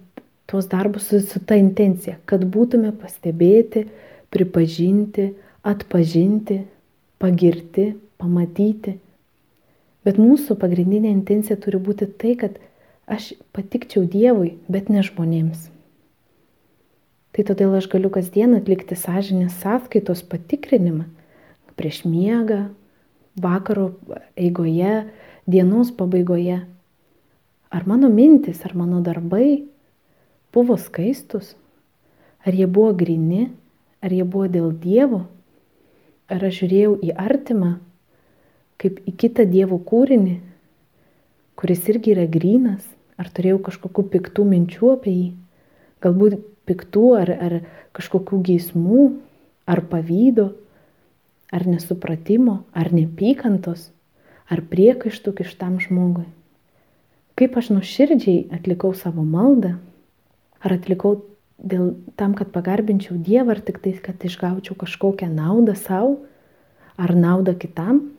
tuos 0.50 0.66
darbus 0.70 1.08
su, 1.08 1.20
su 1.20 1.40
ta 1.40 1.56
intencija, 1.60 2.18
kad 2.26 2.44
būtume 2.44 2.92
pastebėti, 2.98 3.86
pripažinti, 4.34 5.30
atpažinti, 5.66 6.64
pagirti, 7.22 7.92
pamatyti. 8.20 8.96
Bet 10.06 10.16
mūsų 10.20 10.56
pagrindinė 10.60 11.12
intencija 11.12 11.58
turi 11.60 11.80
būti 11.80 12.08
tai, 12.08 12.34
kad 12.40 12.56
aš 13.10 13.34
patikčiau 13.54 14.06
Dievui, 14.08 14.56
bet 14.70 14.88
ne 14.88 15.04
žmonėms. 15.04 15.68
Tai 17.30 17.44
todėl 17.46 17.76
aš 17.78 17.86
galiu 17.92 18.10
kasdien 18.12 18.56
atlikti 18.56 18.96
sąžinės 18.98 19.60
sąskaitos 19.62 20.24
patikrinimą 20.26 21.06
prieš 21.80 22.04
miegą, 22.04 22.66
vakaro 23.40 23.94
eigoje, 24.36 25.08
dienos 25.48 25.90
pabaigoje. 25.96 26.60
Ar 27.70 27.86
mano 27.88 28.10
mintis, 28.12 28.60
ar 28.66 28.76
mano 28.76 29.00
darbai 29.00 29.64
buvo 30.52 30.76
skaistus, 30.76 31.54
ar 32.44 32.52
jie 32.52 32.66
buvo 32.66 32.92
grini, 32.92 33.48
ar 34.04 34.12
jie 34.12 34.24
buvo 34.24 34.48
dėl 34.50 34.72
Dievo, 34.76 35.24
ar 36.28 36.44
aš 36.44 36.62
žiūrėjau 36.62 36.98
į 37.06 37.14
artimą 37.16 37.78
kaip 38.80 39.02
į 39.04 39.14
kitą 39.20 39.44
Dievo 39.48 39.76
kūrinį, 39.84 40.38
kuris 41.60 41.84
irgi 41.92 42.14
yra 42.14 42.24
grinas, 42.30 42.84
ar 43.20 43.28
turėjau 43.28 43.60
kažkokių 43.66 44.06
piktų 44.14 44.46
minčių 44.48 44.92
apie 44.94 45.12
jį, 45.12 45.26
galbūt 46.00 46.38
piktų 46.68 47.06
ar, 47.18 47.32
ar 47.36 47.56
kažkokių 47.96 48.40
geismų, 48.46 49.10
ar 49.68 49.84
pavydo, 49.90 50.50
ar 51.50 51.66
nesupratimo, 51.66 52.64
ar 52.72 52.92
nepykantos, 52.94 53.90
ar 54.50 54.62
priekaištų 54.70 55.34
kištam 55.40 55.78
žmogui. 55.82 56.26
Kaip 57.38 57.56
aš 57.56 57.70
nuširdžiai 57.72 58.50
atlikau 58.54 58.92
savo 58.94 59.24
maldą, 59.24 59.76
ar 60.60 60.76
atlikau 60.76 61.20
dėl 61.60 61.94
tam, 62.16 62.34
kad 62.36 62.52
pagarbinčiau 62.54 63.18
Dievą, 63.20 63.56
ar 63.56 63.62
tik 63.64 63.80
tai, 63.82 63.94
kad 64.00 64.20
išgaučiau 64.24 64.76
kažkokią 64.78 65.30
naudą 65.32 65.76
savo, 65.78 66.18
ar 67.00 67.14
naudą 67.16 67.54
kitam. 67.58 68.10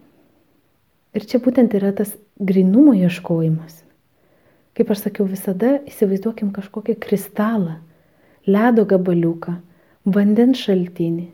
Ir 1.13 1.28
čia 1.28 1.41
būtent 1.44 1.74
yra 1.78 1.91
tas 1.96 2.13
grinumo 2.39 2.94
ieškojimas. 2.98 3.82
Kaip 4.78 4.94
aš 4.94 5.04
sakiau, 5.06 5.28
visada 5.28 5.80
įsivaizduokim 5.89 6.54
kažkokį 6.56 6.96
kristalą 7.04 7.82
ledo 8.48 8.86
gabaliuką, 8.88 9.58
vandens 10.06 10.63
šaltinį, 10.63 11.28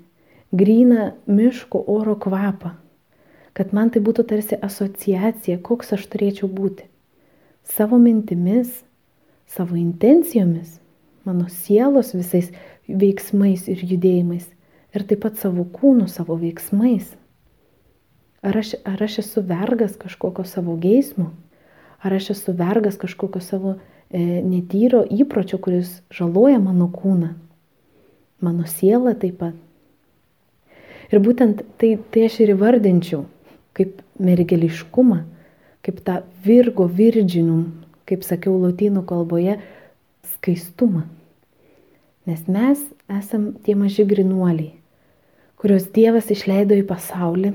gryną 0.52 1.12
miško 1.28 1.84
oro 1.88 2.16
kvapą, 2.16 2.74
kad 3.54 3.74
man 3.74 3.92
tai 3.92 4.02
būtų 4.06 4.28
tarsi 4.30 4.60
asociacija, 4.62 5.60
koks 5.64 5.94
aš 5.98 6.06
turėčiau 6.12 6.50
būti. 6.52 6.86
Savo 7.68 7.98
mintimis, 8.00 8.84
savo 9.50 9.76
intencijomis, 9.76 10.78
mano 11.28 11.50
sielos 11.52 12.14
visais 12.16 12.54
veiksmais 12.88 13.68
ir 13.68 13.84
judėjimais 13.84 14.48
ir 14.96 15.04
taip 15.04 15.26
pat 15.26 15.42
savo 15.42 15.66
kūnu, 15.68 16.08
savo 16.08 16.38
veiksmais. 16.40 17.12
Ar 18.46 18.56
aš, 18.56 18.78
ar 18.88 19.02
aš 19.04 19.20
esu 19.26 19.44
vergas 19.44 19.98
kažkokio 20.00 20.46
savo 20.48 20.78
geismo, 20.80 21.34
ar 22.00 22.14
aš 22.16 22.32
esu 22.38 22.54
vergas 22.56 22.96
kažkokio 23.02 23.42
savo 23.44 23.76
E, 24.08 24.20
netyro 24.40 25.02
įpročio, 25.04 25.60
kuris 25.60 25.98
žaloja 26.16 26.62
mano 26.64 26.88
kūną, 26.88 27.34
mano 28.40 28.68
sielą 28.72 29.18
taip 29.20 29.42
pat. 29.42 29.58
Ir 31.12 31.24
būtent 31.24 31.64
tai, 31.80 31.96
tai 32.12 32.28
aš 32.28 32.42
ir 32.44 32.54
įvardinčiau 32.56 33.26
kaip 33.78 34.02
mergeliškumą, 34.20 35.22
kaip 35.86 36.02
tą 36.04 36.22
virgo 36.44 36.88
virdžinum, 36.90 37.68
kaip 38.10 38.26
sakiau 38.26 38.58
lotynų 38.60 39.04
kalboje, 39.08 39.60
skaistumą. 40.36 41.06
Nes 42.28 42.44
mes 42.52 42.82
esam 43.08 43.54
tie 43.64 43.78
maži 43.80 44.04
grinuoliai, 44.08 44.74
kuriuos 45.62 45.88
Dievas 45.96 46.28
išleido 46.34 46.76
į 46.76 46.84
pasaulį 46.90 47.54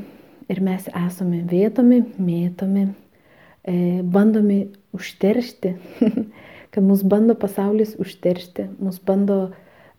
ir 0.52 0.62
mes 0.64 0.86
esame 0.88 1.42
vėtomi, 1.50 2.00
mėtomi, 2.16 2.86
e, 3.68 3.74
bandomi 4.02 4.62
užteršti, 4.96 5.74
kad 6.72 6.86
mus 6.86 7.04
bando 7.04 7.36
pasaulis 7.36 7.94
užteršti, 8.00 8.70
mus 8.80 8.96
bando, 9.04 9.52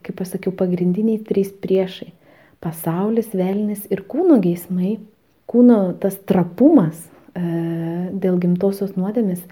kaip 0.04 0.18
pasakiau, 0.20 0.56
pagrindiniai 0.58 1.22
trys 1.28 1.54
priešai- 1.64 2.12
pasaulis, 2.64 3.34
velnis 3.36 3.84
ir 3.92 4.06
kūno 4.10 4.40
geismai, 4.44 4.98
kūno 5.52 5.94
tas 6.02 6.16
trapumas 6.30 6.98
e, 7.36 7.44
dėl 8.14 8.40
gimtosios 8.42 8.96
nuodėmės, 8.98 9.44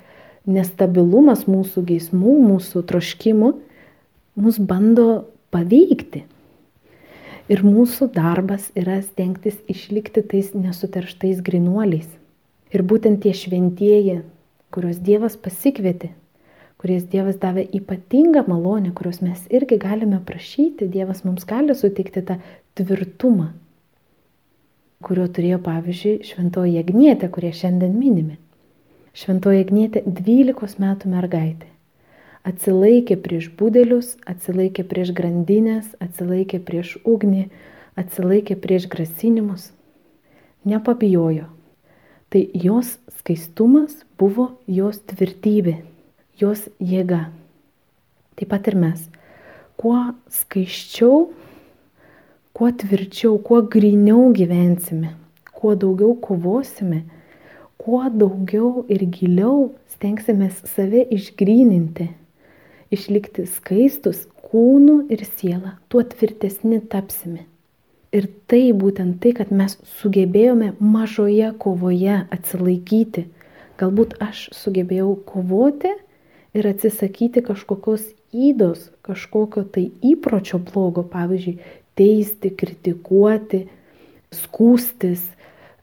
nestabilumas 0.50 1.46
mūsų 1.50 1.84
geismų, 1.92 2.38
mūsų 2.48 2.86
troškimų, 2.90 3.52
mus 4.42 4.58
bando 4.58 5.26
paveikti. 5.54 6.26
Ir 7.52 7.66
mūsų 7.68 8.08
darbas 8.16 8.70
yra 8.80 9.02
stengtis 9.04 9.58
išlikti 9.70 10.24
tais 10.24 10.54
nesuterštais 10.56 11.42
grinuoliais. 11.44 12.08
Ir 12.72 12.86
būtent 12.88 13.20
tie 13.26 13.34
šventieji, 13.36 14.22
kuriuos 14.72 15.02
Dievas 15.04 15.36
pasikvietė, 15.36 16.14
kuriais 16.80 17.04
Dievas 17.12 17.36
davė 17.42 17.66
ypatingą 17.76 18.46
malonę, 18.48 18.94
kurios 18.96 19.20
mes 19.22 19.44
irgi 19.52 19.78
galime 19.82 20.22
prašyti, 20.26 20.88
Dievas 20.94 21.26
mums 21.28 21.44
gali 21.50 21.76
suteikti 21.76 22.24
tą 22.30 22.40
tvirtumą, 22.80 23.50
kurio 25.06 25.28
turėjo 25.28 25.60
pavyzdžiui 25.66 26.16
šventoji 26.30 26.80
Agnietė, 26.82 27.30
kurie 27.34 27.52
šiandien 27.58 27.94
minime. 27.98 28.38
Šventoji 29.18 29.64
Agnietė 29.66 30.04
12 30.08 30.80
metų 30.82 31.12
mergaitė. 31.12 31.70
Atsilaikė 32.48 33.20
prieš 33.22 33.52
būdelius, 33.58 34.16
atsilaikė 34.26 34.86
prieš 34.90 35.14
grandinės, 35.18 35.92
atsilaikė 36.02 36.62
prieš 36.66 36.96
ugnį, 37.06 37.48
atsilaikė 38.02 38.58
prieš 38.64 38.88
grasinimus. 38.90 39.70
Nepabijojo, 40.66 41.50
Tai 42.32 42.48
jos 42.54 42.94
skaistumas 43.20 44.06
buvo 44.16 44.46
jos 44.64 45.02
tvirtybė, 45.04 45.74
jos 46.40 46.62
jėga. 46.80 47.26
Taip 48.40 48.48
pat 48.54 48.70
ir 48.72 48.78
mes. 48.80 49.02
Kuo 49.76 49.98
skaiščiau, 50.32 51.26
kuo 52.54 52.72
tvirčiau, 52.72 53.38
kuo 53.40 53.62
griniau 53.62 54.32
gyvensime, 54.36 55.16
kuo 55.56 55.76
daugiau 55.76 56.16
kovosime, 56.16 57.04
kuo 57.82 58.04
daugiau 58.10 58.86
ir 58.92 59.06
giliau 59.14 59.72
stengsimės 59.94 60.60
save 60.74 61.06
išgryninti, 61.16 62.10
išlikti 62.92 63.48
skaistus 63.50 64.28
kūnu 64.52 65.06
ir 65.14 65.24
siela, 65.26 65.78
tuo 65.90 66.04
tvirtesni 66.04 66.82
tapsime. 66.92 67.48
Ir 68.12 68.28
tai 68.52 68.74
būtent 68.76 69.22
tai, 69.24 69.32
kad 69.38 69.54
mes 69.56 69.78
sugebėjome 70.02 70.74
mažoje 70.84 71.54
kovoje 71.64 72.18
atsilaikyti. 72.36 73.30
Galbūt 73.80 74.18
aš 74.20 74.50
sugebėjau 74.52 75.14
kovoti 75.26 75.94
ir 76.52 76.68
atsisakyti 76.68 77.40
kažkokios 77.48 78.10
įdos, 78.36 78.90
kažkokio 79.08 79.64
tai 79.64 79.86
įpročio 80.04 80.60
blogo, 80.60 81.06
pavyzdžiui, 81.08 81.56
teisti, 82.00 82.52
kritikuoti, 82.56 83.66
skūstis, 84.36 85.24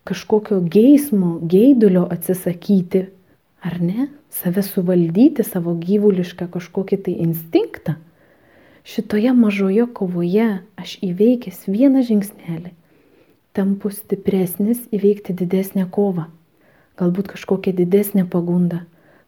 kažkokio 0.08 0.60
geismo, 0.64 1.36
geidulio 1.44 2.06
atsisakyti, 2.10 3.08
ar 3.60 3.80
ne? 3.82 4.08
Save 4.32 4.62
suvaldyti, 4.62 5.44
savo 5.44 5.74
gyvulišką 5.76 6.48
kažkokį 6.52 6.98
tai 7.04 7.14
instinktą. 7.24 7.96
Šitoje 8.88 9.32
mažoje 9.36 9.84
kovoje 9.92 10.48
aš 10.80 10.94
įveikęs 11.04 11.66
vieną 11.68 12.04
žingsnelį, 12.08 12.72
tampu 13.52 13.90
stipresnis 13.92 14.80
įveikti 14.94 15.36
didesnę 15.36 15.88
kovą. 15.92 16.28
Galbūt 16.98 17.34
kažkokią 17.34 17.74
didesnę 17.76 18.24
pagundą, 18.32 18.84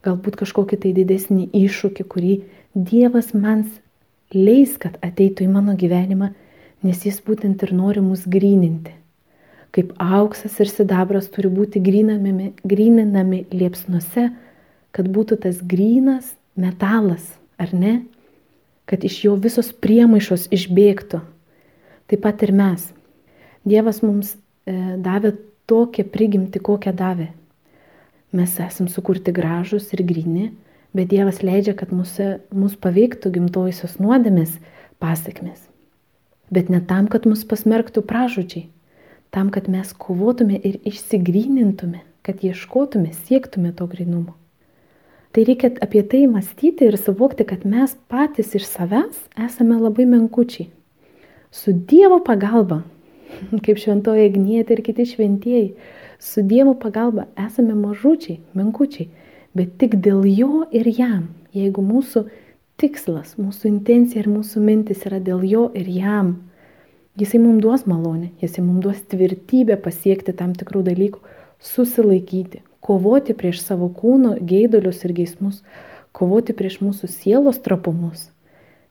galbūt 0.07 0.40
kažkokį 0.40 0.81
tai 0.85 0.95
didesnį 0.97 1.51
iššūkį, 1.61 2.07
kurį 2.09 2.35
Dievas 2.75 3.35
man 3.35 3.66
leis, 4.33 4.77
kad 4.79 4.97
ateitų 5.03 5.45
į 5.45 5.51
mano 5.51 5.75
gyvenimą, 5.75 6.31
nes 6.87 7.05
jis 7.07 7.21
būtent 7.25 7.62
ir 7.64 7.75
nori 7.77 8.03
mus 8.05 8.27
gryninti. 8.27 8.95
Kaip 9.71 9.93
auksas 10.03 10.57
ir 10.59 10.71
sidabras 10.71 11.29
turi 11.31 11.51
būti 11.53 11.83
gryninami, 11.83 12.53
gryninami 12.66 13.45
liepsnuose, 13.55 14.31
kad 14.90 15.11
būtų 15.11 15.38
tas 15.45 15.61
grynas 15.62 16.33
metalas, 16.59 17.23
ar 17.61 17.75
ne? 17.75 18.01
kad 18.90 19.05
iš 19.07 19.21
jo 19.23 19.37
visos 19.38 19.69
priemaišos 19.71 20.49
išbėgtų. 20.51 21.21
Taip 22.11 22.25
pat 22.25 22.43
ir 22.43 22.51
mes. 22.51 22.88
Dievas 23.62 24.01
mums 24.03 24.33
e, 24.35 24.75
davė 24.99 25.37
tokią 25.71 26.09
prigimtį, 26.11 26.59
kokią 26.66 26.97
davė. 26.99 27.29
Mes 28.35 28.59
esam 28.59 28.90
sukurti 28.90 29.31
gražus 29.35 29.93
ir 29.95 30.03
grini, 30.07 30.51
bet 30.90 31.12
Dievas 31.14 31.38
leidžia, 31.47 31.77
kad 31.79 31.95
mūsų, 31.95 32.33
mūsų 32.51 32.83
paveiktų 32.83 33.31
gimtojusios 33.38 34.01
nuodėmės 34.03 34.59
pasiekmes. 34.99 35.70
Bet 36.51 36.69
ne 36.69 36.81
tam, 36.83 37.07
kad 37.07 37.27
mus 37.31 37.45
pasmerktų 37.47 38.03
pražudžiai, 38.03 38.67
tam, 39.31 39.51
kad 39.55 39.69
mes 39.71 39.93
kovotume 39.95 40.59
ir 40.59 40.81
išsigrynintume, 40.85 42.03
kad 42.27 42.43
ieškotume, 42.45 43.13
siektume 43.15 43.73
to 43.73 43.87
grinumo. 43.87 44.35
Tai 45.31 45.45
reikia 45.47 45.71
apie 45.79 46.03
tai 46.03 46.25
mąstyti 46.27 46.89
ir 46.91 46.97
suvokti, 46.99 47.47
kad 47.47 47.63
mes 47.63 47.95
patys 48.11 48.57
iš 48.59 48.67
savęs 48.67 49.19
esame 49.39 49.77
labai 49.79 50.09
menkučiai. 50.11 50.67
Su 51.55 51.71
Dievo 51.73 52.19
pagalba, 52.27 52.83
kaip 53.65 53.79
šventoje 53.79 54.27
Agnietė 54.27 54.75
ir 54.75 54.83
kiti 54.83 55.07
šventieji, 55.07 55.69
su 56.19 56.43
Dievo 56.43 56.75
pagalba 56.75 57.29
esame 57.39 57.79
mažučiai, 57.79 58.41
menkučiai, 58.59 59.07
bet 59.55 59.79
tik 59.79 60.01
dėl 60.03 60.27
jo 60.27 60.65
ir 60.75 60.91
jam. 60.99 61.29
Jeigu 61.55 61.83
mūsų 61.83 62.27
tikslas, 62.81 63.37
mūsų 63.40 63.69
intencija 63.71 64.23
ir 64.23 64.31
mūsų 64.31 64.62
mintis 64.64 65.05
yra 65.09 65.21
dėl 65.23 65.45
jo 65.47 65.66
ir 65.77 65.88
jam, 65.93 66.33
jisai 67.21 67.40
mums 67.43 67.62
duos 67.64 67.87
malonę, 67.90 68.31
jisai 68.40 68.64
mums 68.64 68.85
duos 68.85 69.03
tvirtybę 69.12 69.77
pasiekti 69.85 70.35
tam 70.37 70.55
tikrų 70.57 70.83
dalykų, 70.88 71.21
susilaikyti, 71.61 72.62
kovoti 72.81 73.37
prieš 73.37 73.61
savo 73.66 73.90
kūno 73.93 74.37
geidulius 74.40 75.05
ir 75.05 75.14
geismus, 75.16 75.61
kovoti 76.16 76.57
prieš 76.57 76.81
mūsų 76.81 77.11
sielos 77.12 77.61
trapumus, 77.62 78.31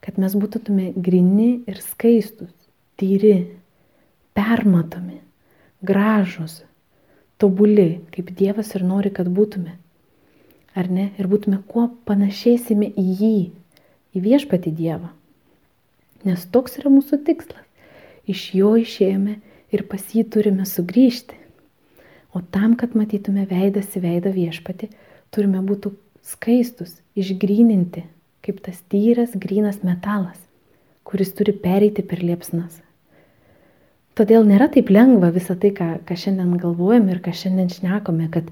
kad 0.05 0.21
mes 0.21 0.35
būtume 0.37 0.93
grini 0.95 1.51
ir 1.67 1.81
skaistus, 1.83 2.53
tyri, 2.99 3.49
permatomi, 4.37 5.19
gražus, 5.81 6.61
tobuli, 7.39 8.01
kaip 8.13 8.31
Dievas 8.35 8.75
ir 8.75 8.85
nori, 8.85 9.11
kad 9.11 9.27
būtume. 9.31 9.77
Ar 10.77 10.87
ne? 10.91 11.09
Ir 11.17 11.27
būtume 11.27 11.63
kuo 11.67 11.87
panašėsime 12.07 12.91
į 12.93 13.05
jį, 13.19 13.37
į 14.15 14.23
viešpati 14.25 14.73
Dievą. 14.75 15.11
Nes 16.27 16.45
toks 16.51 16.79
yra 16.81 16.91
mūsų 16.91 17.21
tikslas. 17.27 17.65
Iš 18.29 18.41
jo 18.59 18.73
išėjome 18.77 19.39
ir 19.73 19.85
pas 19.89 20.03
jį 20.13 20.25
turime 20.33 20.65
sugrįžti. 20.67 21.37
O 22.35 22.41
tam, 22.41 22.75
kad 22.77 22.93
matytume 22.97 23.47
veidas 23.49 23.95
į 23.97 24.03
veidą 24.03 24.33
viešpati, 24.35 24.91
turime 25.33 25.63
būti 25.65 25.93
skaistus, 26.25 26.99
išgryninti, 27.17 28.03
kaip 28.45 28.61
tas 28.65 28.77
tyras, 28.91 29.33
grynas 29.33 29.81
metalas, 29.85 30.37
kuris 31.07 31.33
turi 31.33 31.55
pereiti 31.57 32.05
per 32.05 32.21
liepsnas. 32.21 32.77
Todėl 34.19 34.45
nėra 34.45 34.67
taip 34.69 34.91
lengva 34.91 35.31
visą 35.33 35.55
tai, 35.55 35.71
ką, 35.73 36.01
ką 36.05 36.15
šiandien 36.19 36.57
galvojame 36.59 37.15
ir 37.15 37.21
ką 37.23 37.33
šiandien 37.33 37.69
šnekame, 37.71 38.27
kad 38.33 38.49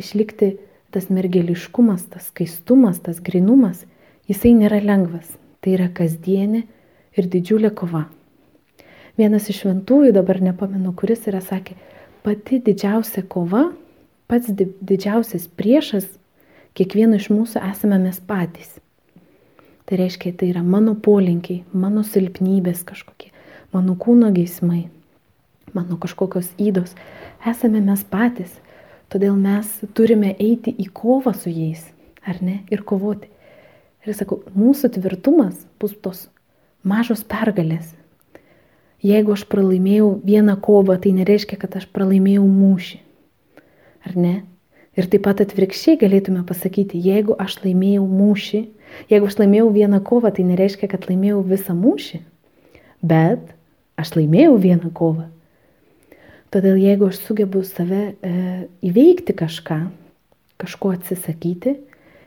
išlikti 0.00 0.54
tas 0.94 1.08
mergeliškumas, 1.12 2.06
tas 2.12 2.28
skaistumas, 2.30 3.00
tas 3.04 3.18
grinumas, 3.20 3.82
jisai 4.28 4.54
nėra 4.56 4.80
lengvas. 4.84 5.34
Tai 5.58 5.74
yra 5.74 5.88
kasdienė 5.90 6.62
ir 7.18 7.26
didžiulė 7.32 7.72
kova. 7.74 8.06
Vienas 9.18 9.48
iš 9.50 9.64
šventųjų, 9.64 10.12
dabar 10.14 10.38
nepamenu, 10.44 10.92
kuris 10.94 11.26
yra 11.26 11.40
sakė, 11.42 11.74
pati 12.22 12.60
didžiausia 12.62 13.24
kova, 13.26 13.72
pats 14.30 14.52
didžiausias 14.54 15.48
priešas 15.58 16.06
kiekvieno 16.78 17.18
iš 17.18 17.26
mūsų 17.34 17.62
esame 17.72 17.98
mes 17.98 18.20
patys. 18.22 18.76
Tai 19.88 19.98
reiškia, 19.98 20.34
tai 20.38 20.52
yra 20.52 20.62
mano 20.62 20.92
polinkiai, 20.94 21.64
mano 21.72 22.04
silpnybės 22.06 22.84
kažkokie, 22.86 23.32
mano 23.72 23.96
kūno 23.98 24.28
geismai, 24.36 24.84
mano 25.74 25.96
kažkokios 25.98 26.52
įdos. 26.60 26.92
Esame 27.48 27.80
mes 27.82 28.04
patys, 28.06 28.52
todėl 29.10 29.34
mes 29.40 29.72
turime 29.96 30.34
eiti 30.36 30.74
į 30.76 30.90
kovą 30.94 31.32
su 31.34 31.50
jais, 31.50 31.88
ar 32.22 32.38
ne, 32.44 32.60
ir 32.70 32.84
kovoti. 32.86 33.32
Ir 34.08 34.16
sakau, 34.16 34.40
mūsų 34.56 34.94
tvirtumas 34.96 35.66
bus 35.80 35.92
tos 36.00 36.26
mažos 36.88 37.20
pergalės, 37.28 37.92
Jeigu 38.98 39.36
aš 39.36 39.44
pralaimėjau 39.46 40.16
vieną 40.26 40.56
kovą, 40.58 40.96
tai 40.98 41.12
nereiškia, 41.14 41.54
kad 41.60 41.76
aš 41.78 41.86
pralaimėjau 41.94 42.42
mūšį. 42.50 42.98
Ar 44.08 44.16
ne? 44.18 44.32
Ir 44.98 45.06
taip 45.06 45.22
pat 45.28 45.38
atvirkščiai 45.44 46.00
galėtume 46.00 46.42
pasakyti, 46.46 46.98
jeigu 46.98 47.36
aš 47.38 47.60
laimėjau 47.62 48.02
mūšį, 48.10 48.64
jeigu 49.12 49.28
aš 49.30 49.36
laimėjau 49.38 49.68
vieną 49.76 50.00
kovą, 50.02 50.32
tai 50.34 50.48
nereiškia, 50.48 50.90
kad 50.90 51.06
laimėjau 51.06 51.44
visą 51.46 51.76
mūšį. 51.78 52.20
Bet 53.06 53.54
aš 53.94 54.16
laimėjau 54.16 54.58
vieną 54.66 54.90
kovą. 54.90 55.28
Todėl 56.50 56.80
jeigu 56.82 57.12
aš 57.12 57.22
sugebu 57.22 57.62
save 57.62 58.02
e, 58.02 58.34
įveikti 58.82 59.36
kažką, 59.38 59.78
kažko 60.58 60.96
atsisakyti, 60.96 61.76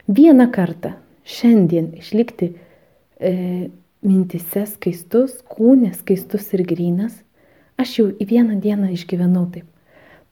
vieną 0.08 0.48
kartą 0.56 0.94
šiandien 1.28 1.92
išlikti 2.00 2.52
e, 3.20 3.34
mintise 4.02 4.66
skaistus, 4.70 5.38
kūne 5.46 5.94
skaistus 5.98 6.50
ir 6.56 6.66
grynas, 6.68 7.14
aš 7.82 7.98
jau 8.00 8.08
į 8.12 8.28
vieną 8.30 8.60
dieną 8.64 8.92
išgyvenau 8.96 9.48
taip. 9.54 9.68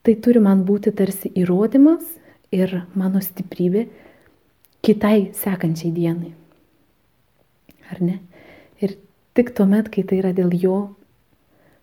Tai 0.04 0.16
turi 0.24 0.42
man 0.42 0.64
būti 0.66 0.94
tarsi 0.96 1.32
įrodymas 1.38 2.06
ir 2.56 2.82
mano 2.98 3.22
stiprybė 3.22 3.88
kitai 4.86 5.30
sekančiai 5.36 5.92
dienai. 5.94 6.32
Ar 7.90 8.02
ne? 8.02 8.20
Ir 8.80 8.96
tik 9.38 9.52
tuomet, 9.58 9.90
kai 9.92 10.06
tai 10.08 10.22
yra 10.22 10.32
dėl 10.36 10.54
jo, 10.56 10.80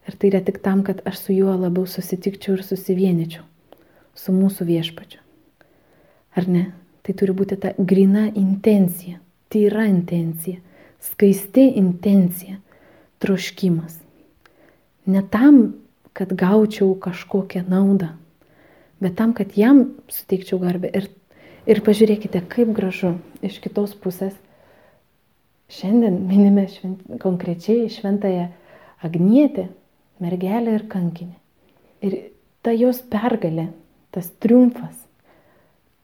ir 0.09 0.17
tai 0.17 0.31
yra 0.31 0.41
tik 0.47 0.63
tam, 0.65 0.83
kad 0.87 1.03
aš 1.07 1.27
su 1.27 1.37
juo 1.37 1.55
labiau 1.59 1.87
susitikčiau 1.91 2.57
ir 2.57 2.65
susivienyčiau, 2.67 3.45
su 4.17 4.35
mūsų 4.35 4.67
viešpačiu. 4.71 5.21
Ar 6.37 6.49
ne? 6.49 6.65
Tai 7.07 7.15
turi 7.15 7.35
būti 7.39 7.55
ta 7.63 7.71
grina 7.79 8.25
intencija, 8.35 9.21
tyra 9.53 9.85
intencija, 9.87 10.59
skaisti 10.99 11.69
intencija, 11.79 12.57
troškimas. 13.23 14.01
Ne 15.07 15.23
tam, 15.31 15.61
kad 16.11 16.35
gaučiau 16.35 16.97
kažkokią 16.99 17.63
naudą, 17.71 18.09
bet 18.99 19.15
tam, 19.21 19.37
kad 19.39 19.55
jam 19.55 19.85
suteikčiau 20.11 20.59
garbę. 20.65 20.91
Ir, 20.99 21.07
ir 21.71 21.85
pažiūrėkite, 21.87 22.43
kaip 22.51 22.75
gražu 22.75 23.15
iš 23.39 23.63
kitos 23.63 23.95
pusės. 23.95 24.35
Šiandien 25.71 26.19
minime 26.27 26.67
švent, 26.75 27.07
konkrečiai 27.23 27.87
šventąją 27.87 28.51
Agnietę, 29.07 29.69
mergelę 30.19 30.75
ir 30.81 30.89
kankinę. 30.91 31.39
Ir 32.03 32.23
ta 32.67 32.75
jos 32.75 32.99
pergalė, 33.07 33.71
tas 34.11 34.33
triumfas 34.43 35.06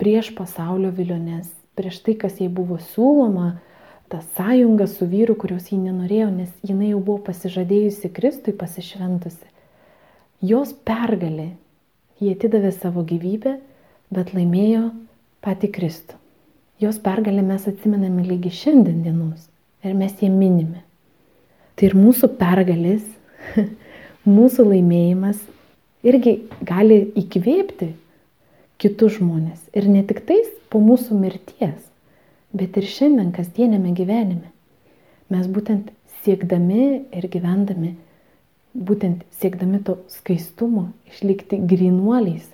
prieš 0.03 0.32
pasaulio 0.34 0.90
viliones, 0.90 1.46
prieš 1.78 2.00
tai, 2.03 2.16
kas 2.18 2.40
jai 2.42 2.48
buvo 2.50 2.80
siūloma, 2.82 3.61
tą 4.11 4.18
sąjungą 4.34 4.88
su 4.90 5.07
vyru, 5.07 5.36
kurios 5.38 5.68
ji 5.70 5.78
nenorėjo, 5.78 6.26
nes 6.34 6.50
jinai 6.66 6.88
jau 6.90 6.98
buvo 6.98 7.22
pasižadėjusi 7.28 8.11
Kristui 8.16 8.53
pasišventusi. 8.59 9.46
Jos 10.42 10.74
pergalė, 10.74 11.53
jie 12.18 12.34
atidavė 12.34 12.74
savo 12.74 13.07
gyvybę, 13.07 13.55
bet 14.11 14.34
laimėjo 14.34 14.88
pati 15.40 15.70
Kristų. 15.70 16.18
Jos 16.82 16.98
pergalę 16.98 17.46
mes 17.46 17.70
atsimename 17.70 18.26
lygi 18.26 18.50
šiandien 18.59 19.05
dienos 19.07 19.46
ir 19.86 19.94
mes 19.94 20.18
jie 20.18 20.34
minime. 20.34 20.82
Tai 21.78 21.92
ir 21.92 21.94
mūsų 21.94 22.34
pergalės, 22.42 23.07
mūsų 24.26 24.66
laimėjimas 24.74 25.38
irgi 26.03 26.40
gali 26.66 27.05
įkvėpti 27.22 27.94
kitus 28.83 29.18
žmonės. 29.20 29.61
Ir 29.76 29.87
ne 29.89 30.03
tik 30.07 30.24
tais 30.26 30.49
po 30.72 30.80
mūsų 30.83 31.16
mirties, 31.18 31.78
bet 32.57 32.76
ir 32.78 32.89
šiandien 32.89 33.30
kasdienėme 33.37 33.95
gyvenime. 33.97 34.51
Mes 35.33 35.47
būtent 35.49 35.93
siekdami 36.24 37.05
ir 37.14 37.28
gyvendami, 37.30 37.95
būtent 38.74 39.22
siekdami 39.41 39.83
to 39.87 39.99
skaistumo, 40.12 40.91
išlikti 41.11 41.61
grinuoliais, 41.68 42.45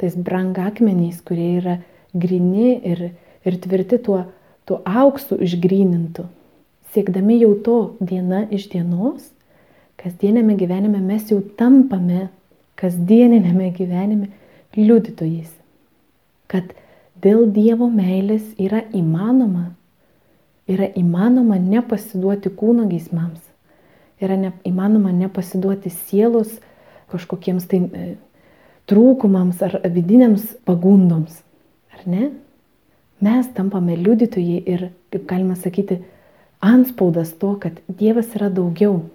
tais 0.00 0.16
brangakmeniais, 0.16 1.20
kurie 1.24 1.56
yra 1.58 1.76
grini 2.14 2.76
ir, 2.84 3.10
ir 3.44 3.60
tvirti 3.62 3.98
tuo, 4.02 4.24
tuo 4.68 4.80
auksu 4.86 5.38
išgrinintų. 5.44 6.26
Siekdami 6.94 7.40
jau 7.42 7.52
to 7.66 7.78
diena 8.00 8.44
iš 8.52 8.68
dienos, 8.72 9.26
kasdienėme 10.00 10.56
gyvenime 10.60 11.00
mes 11.02 11.28
jau 11.32 11.42
tampame 11.58 12.28
kasdieninėme 12.80 13.70
gyvenime 13.76 14.30
liudytojais. 14.76 15.50
Kad 16.46 16.70
dėl 17.22 17.48
Dievo 17.52 17.88
meilės 17.90 18.44
yra 18.60 18.84
įmanoma, 18.94 19.72
yra 20.70 20.88
įmanoma 20.98 21.58
nepasiduoti 21.62 22.52
kūno 22.54 22.86
geismams, 22.90 23.40
yra 24.22 24.38
ne, 24.40 24.52
įmanoma 24.68 25.12
nepasiduoti 25.16 25.90
sielos 25.92 26.58
kažkokiems 27.12 27.66
tai 27.70 27.82
e, 27.86 28.06
trūkumams 28.90 29.62
ar 29.66 29.80
vidiniams 29.84 30.54
pagundoms. 30.66 31.42
Ar 31.94 32.06
ne? 32.06 32.30
Mes 33.22 33.48
tampame 33.56 33.96
liudytojai 33.96 34.62
ir, 34.68 34.88
kaip 35.10 35.26
galima 35.30 35.56
sakyti, 35.56 36.02
anspaudas 36.60 37.32
to, 37.40 37.54
kad 37.62 37.78
Dievas 37.88 38.34
yra 38.36 38.50
daugiau. 38.52 39.06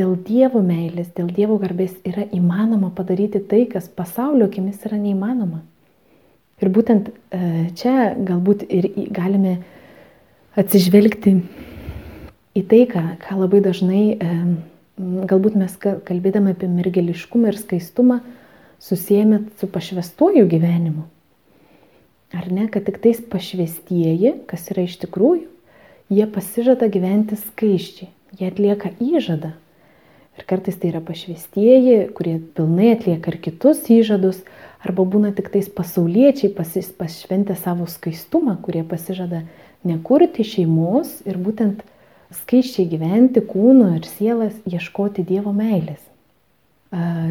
Dėl 0.00 0.14
Dievo 0.24 0.62
meilės, 0.64 1.10
dėl 1.12 1.28
Dievo 1.36 1.58
garbės 1.60 1.92
yra 2.08 2.24
įmanoma 2.32 2.88
padaryti 2.96 3.42
tai, 3.44 3.66
kas 3.68 3.90
pasaulio 3.92 4.46
akimis 4.48 4.80
yra 4.88 4.96
neįmanoma. 4.96 5.60
Ir 6.60 6.70
būtent 6.72 7.10
e, 7.12 7.68
čia 7.76 8.14
galbūt 8.16 8.64
ir 8.64 8.88
galime 9.12 9.58
atsižvelgti 10.60 11.34
į 12.56 12.64
tai, 12.72 12.80
ką, 12.88 13.04
ką 13.20 13.38
labai 13.42 13.60
dažnai, 13.64 14.02
e, 14.16 14.40
galbūt 15.28 15.60
mes 15.60 15.76
kalbėdami 15.80 16.56
apie 16.56 16.72
mergeliškumą 16.72 17.52
ir 17.52 17.60
skaistumą, 17.60 18.20
susijęme 18.80 19.44
su 19.60 19.68
pašvestuoju 19.68 20.48
gyvenimu. 20.48 21.04
Ar 22.40 22.48
ne, 22.48 22.68
kad 22.72 22.88
tik 22.88 23.02
tais 23.04 23.20
pašvestieji, 23.20 24.38
kas 24.48 24.68
yra 24.72 24.88
iš 24.88 24.96
tikrųjų, 25.04 25.48
jie 26.08 26.26
pasižada 26.30 26.88
gyventi 26.88 27.36
skaiščiai, 27.36 28.08
jie 28.38 28.48
atlieka 28.48 28.96
įžadą. 28.96 29.58
Ir 30.40 30.46
kartais 30.48 30.78
tai 30.80 30.88
yra 30.88 31.02
pašvestieji, 31.04 32.08
kurie 32.16 32.38
pilnai 32.56 32.94
atlieka 32.94 33.28
ir 33.28 33.36
kitus 33.44 33.82
įžadus, 33.92 34.40
arba 34.80 35.04
būna 35.04 35.34
tik 35.36 35.50
tais 35.52 35.68
pasauliečiai 35.68 36.48
pasis, 36.56 36.88
pašventę 36.96 37.52
savo 37.60 37.84
skaistumą, 37.84 38.56
kurie 38.64 38.80
pasižada 38.88 39.42
nekurti 39.84 40.46
šeimos 40.48 41.18
ir 41.28 41.36
būtent 41.36 41.84
skaiščiai 42.40 42.88
gyventi 42.88 43.42
kūnu 43.44 43.90
ir 43.98 44.08
sielas, 44.08 44.56
ieškoti 44.64 45.26
Dievo 45.28 45.52
meilės 45.52 46.00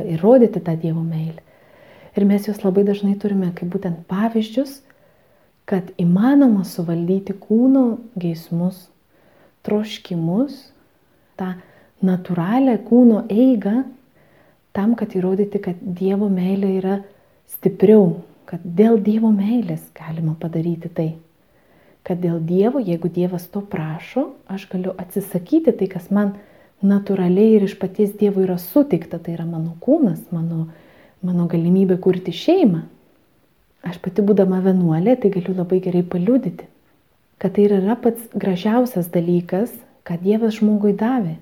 ir 0.06 0.22
rodyti 0.22 0.62
tą 0.62 0.76
Dievo 0.78 1.02
meilę. 1.02 1.42
Ir 2.14 2.26
mes 2.30 2.46
juos 2.46 2.62
labai 2.62 2.86
dažnai 2.86 3.16
turime 3.18 3.50
kaip 3.56 3.74
būtent 3.74 4.06
pavyzdžius, 4.06 4.84
kad 5.66 5.90
įmanoma 6.02 6.62
suvaldyti 6.66 7.34
kūno 7.42 8.00
geismus, 8.22 8.86
troškimus, 9.66 10.62
tą 11.42 11.56
natūralią 12.06 12.78
kūno 12.88 13.24
eigą, 13.30 13.84
tam, 14.76 14.96
kad 14.96 15.16
įrodyti, 15.18 15.62
kad 15.64 15.80
Dievo 15.82 16.30
meilė 16.32 16.74
yra 16.80 17.00
stipriau, 17.50 18.22
kad 18.50 18.64
dėl 18.64 19.00
Dievo 19.04 19.32
meilės 19.34 19.82
galima 19.98 20.36
padaryti 20.40 20.92
tai. 20.94 21.10
Kad 22.08 22.22
dėl 22.24 22.40
Dievo, 22.42 22.80
jeigu 22.80 23.10
Dievas 23.12 23.50
to 23.52 23.62
prašo, 23.62 24.30
aš 24.48 24.70
galiu 24.72 24.94
atsisakyti 24.98 25.74
tai, 25.76 25.90
kas 25.92 26.08
man 26.14 26.38
natūraliai 26.82 27.58
ir 27.58 27.68
iš 27.68 27.76
paties 27.82 28.16
Dievo 28.18 28.46
yra 28.46 28.58
suteikta, 28.62 29.20
tai 29.20 29.36
yra 29.36 29.46
mano 29.46 29.76
kūnas, 29.84 30.22
mano, 30.32 30.70
mano 31.22 31.50
galimybė 31.52 32.00
kurti 32.02 32.34
šeimą. 32.34 32.86
Aš 33.90 34.00
pati 34.04 34.24
būdama 34.26 34.60
vienuolė, 34.64 35.16
tai 35.20 35.32
galiu 35.32 35.54
labai 35.56 35.80
gerai 35.84 36.02
paliudyti, 36.04 36.66
kad 37.40 37.56
tai 37.56 37.68
yra 37.68 37.96
pats 38.00 38.32
gražiausias 38.36 39.08
dalykas, 39.12 39.72
ką 40.08 40.18
Dievas 40.24 40.58
žmogui 40.60 40.96
davė. 41.00 41.38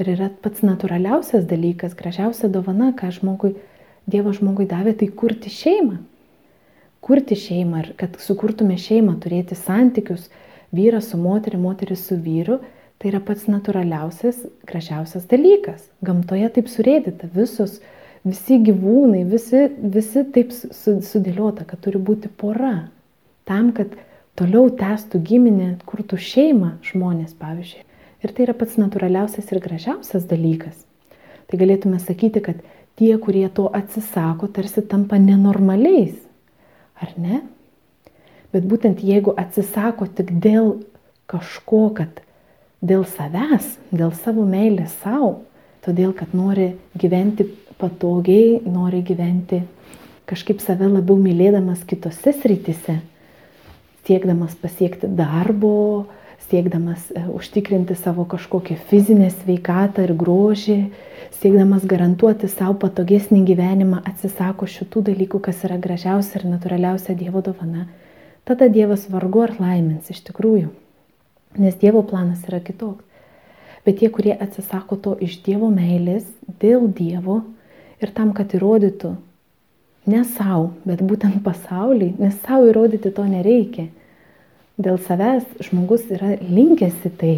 Ir 0.00 0.08
yra 0.14 0.30
pats 0.44 0.64
natūraliausias 0.64 1.44
dalykas, 1.50 1.92
gražiausia 1.98 2.48
dovana, 2.48 2.94
ką 2.96 3.10
žmogui 3.12 3.54
Dievas 4.10 4.40
žmogui 4.40 4.66
davė 4.66 4.96
tai 4.98 5.08
kurti 5.14 5.50
šeimą. 5.52 6.00
Kurti 7.02 7.36
šeimą 7.38 7.82
ir 7.82 7.90
kad 7.98 8.18
sukurtume 8.22 8.74
šeimą, 8.78 9.14
turėti 9.22 9.58
santykius, 9.58 10.28
vyras 10.74 11.10
su 11.12 11.18
moterį, 11.22 11.60
moteris 11.62 12.06
su 12.08 12.18
vyru, 12.18 12.58
tai 12.98 13.12
yra 13.12 13.20
pats 13.22 13.48
natūraliausias, 13.50 14.40
gražiausias 14.66 15.26
dalykas. 15.30 15.86
Gamtoje 16.02 16.50
taip 16.56 16.70
surėdyta, 16.70 17.30
visos, 17.34 17.78
visi 18.26 18.58
gyvūnai, 18.66 19.22
visi, 19.30 19.68
visi 19.94 20.24
taip 20.34 20.54
sudėliota, 20.54 21.66
kad 21.66 21.82
turi 21.82 22.02
būti 22.02 22.30
pora. 22.42 22.88
Tam, 23.46 23.70
kad 23.74 23.94
toliau 24.38 24.70
tęstų 24.78 25.22
giminę, 25.26 25.72
kurtų 25.86 26.18
šeimą 26.18 26.76
žmonės, 26.90 27.34
pavyzdžiui. 27.38 27.86
Ir 28.22 28.30
tai 28.30 28.46
yra 28.46 28.54
pats 28.54 28.78
natūraliausias 28.78 29.50
ir 29.50 29.60
gražiausias 29.62 30.26
dalykas. 30.30 30.76
Tai 31.50 31.58
galėtume 31.58 31.98
sakyti, 31.98 32.42
kad 32.44 32.60
tie, 32.98 33.16
kurie 33.18 33.48
to 33.50 33.66
atsisako, 33.74 34.48
tarsi 34.48 34.84
tampa 34.86 35.18
nenormaliais. 35.18 36.14
Ar 37.02 37.14
ne? 37.18 37.42
Bet 38.52 38.68
būtent 38.68 39.02
jeigu 39.02 39.34
atsisako 39.36 40.06
tik 40.06 40.30
dėl 40.44 40.76
kažko, 41.30 41.88
kad 41.96 42.22
dėl 42.84 43.06
savęs, 43.08 43.76
dėl 43.90 44.12
savo 44.14 44.44
meilės 44.46 44.94
savo, 45.02 45.40
todėl 45.82 46.12
kad 46.14 46.34
nori 46.36 46.72
gyventi 46.98 47.46
patogiai, 47.80 48.60
nori 48.66 49.02
gyventi 49.02 49.62
kažkaip 50.30 50.62
save 50.62 50.88
labiau 50.90 51.18
mylėdamas 51.18 51.82
kitose 51.88 52.34
srityse, 52.36 53.00
siekdamas 54.06 54.54
pasiekti 54.60 55.10
darbo, 55.10 56.06
siekdamas 56.50 57.10
e, 57.10 57.24
užtikrinti 57.34 57.94
savo 57.94 58.24
kažkokią 58.24 58.76
fizinę 58.88 59.30
sveikatą 59.30 60.04
ir 60.06 60.14
grožį, 60.18 60.76
siekdamas 61.40 61.86
garantuoti 61.88 62.50
savo 62.50 62.74
patogesnį 62.82 63.42
gyvenimą, 63.48 64.02
atsisako 64.08 64.68
šitų 64.70 65.04
dalykų, 65.10 65.40
kas 65.46 65.64
yra 65.68 65.78
gražiausia 65.82 66.40
ir 66.40 66.48
natūraliausia 66.50 67.16
Dievo 67.18 67.42
dovana, 67.44 67.86
tada 68.48 68.68
Dievas 68.68 69.08
vargu 69.10 69.46
ar 69.46 69.56
laimins 69.60 70.10
iš 70.12 70.22
tikrųjų. 70.28 70.70
Nes 71.62 71.78
Dievo 71.80 72.02
planas 72.02 72.44
yra 72.48 72.60
kitoks. 72.64 73.04
Bet 73.82 73.98
tie, 73.98 74.08
kurie 74.14 74.34
atsisako 74.38 74.96
to 74.96 75.16
iš 75.18 75.40
Dievo 75.42 75.70
meilės, 75.72 76.28
dėl 76.62 76.86
Dievo 76.86 77.40
ir 78.02 78.12
tam, 78.14 78.30
kad 78.36 78.54
įrodytų 78.54 79.16
ne 80.12 80.22
savo, 80.36 80.70
bet 80.86 81.02
būtent 81.02 81.42
pasauliui, 81.42 82.14
nes 82.18 82.38
savo 82.46 82.70
įrodyti 82.70 83.10
to 83.14 83.26
nereikia 83.26 83.88
dėl 84.80 84.98
savęs 85.00 85.44
žmogus 85.66 86.06
yra 86.12 86.36
linkęs 86.40 87.04
į 87.08 87.12
tai. 87.20 87.34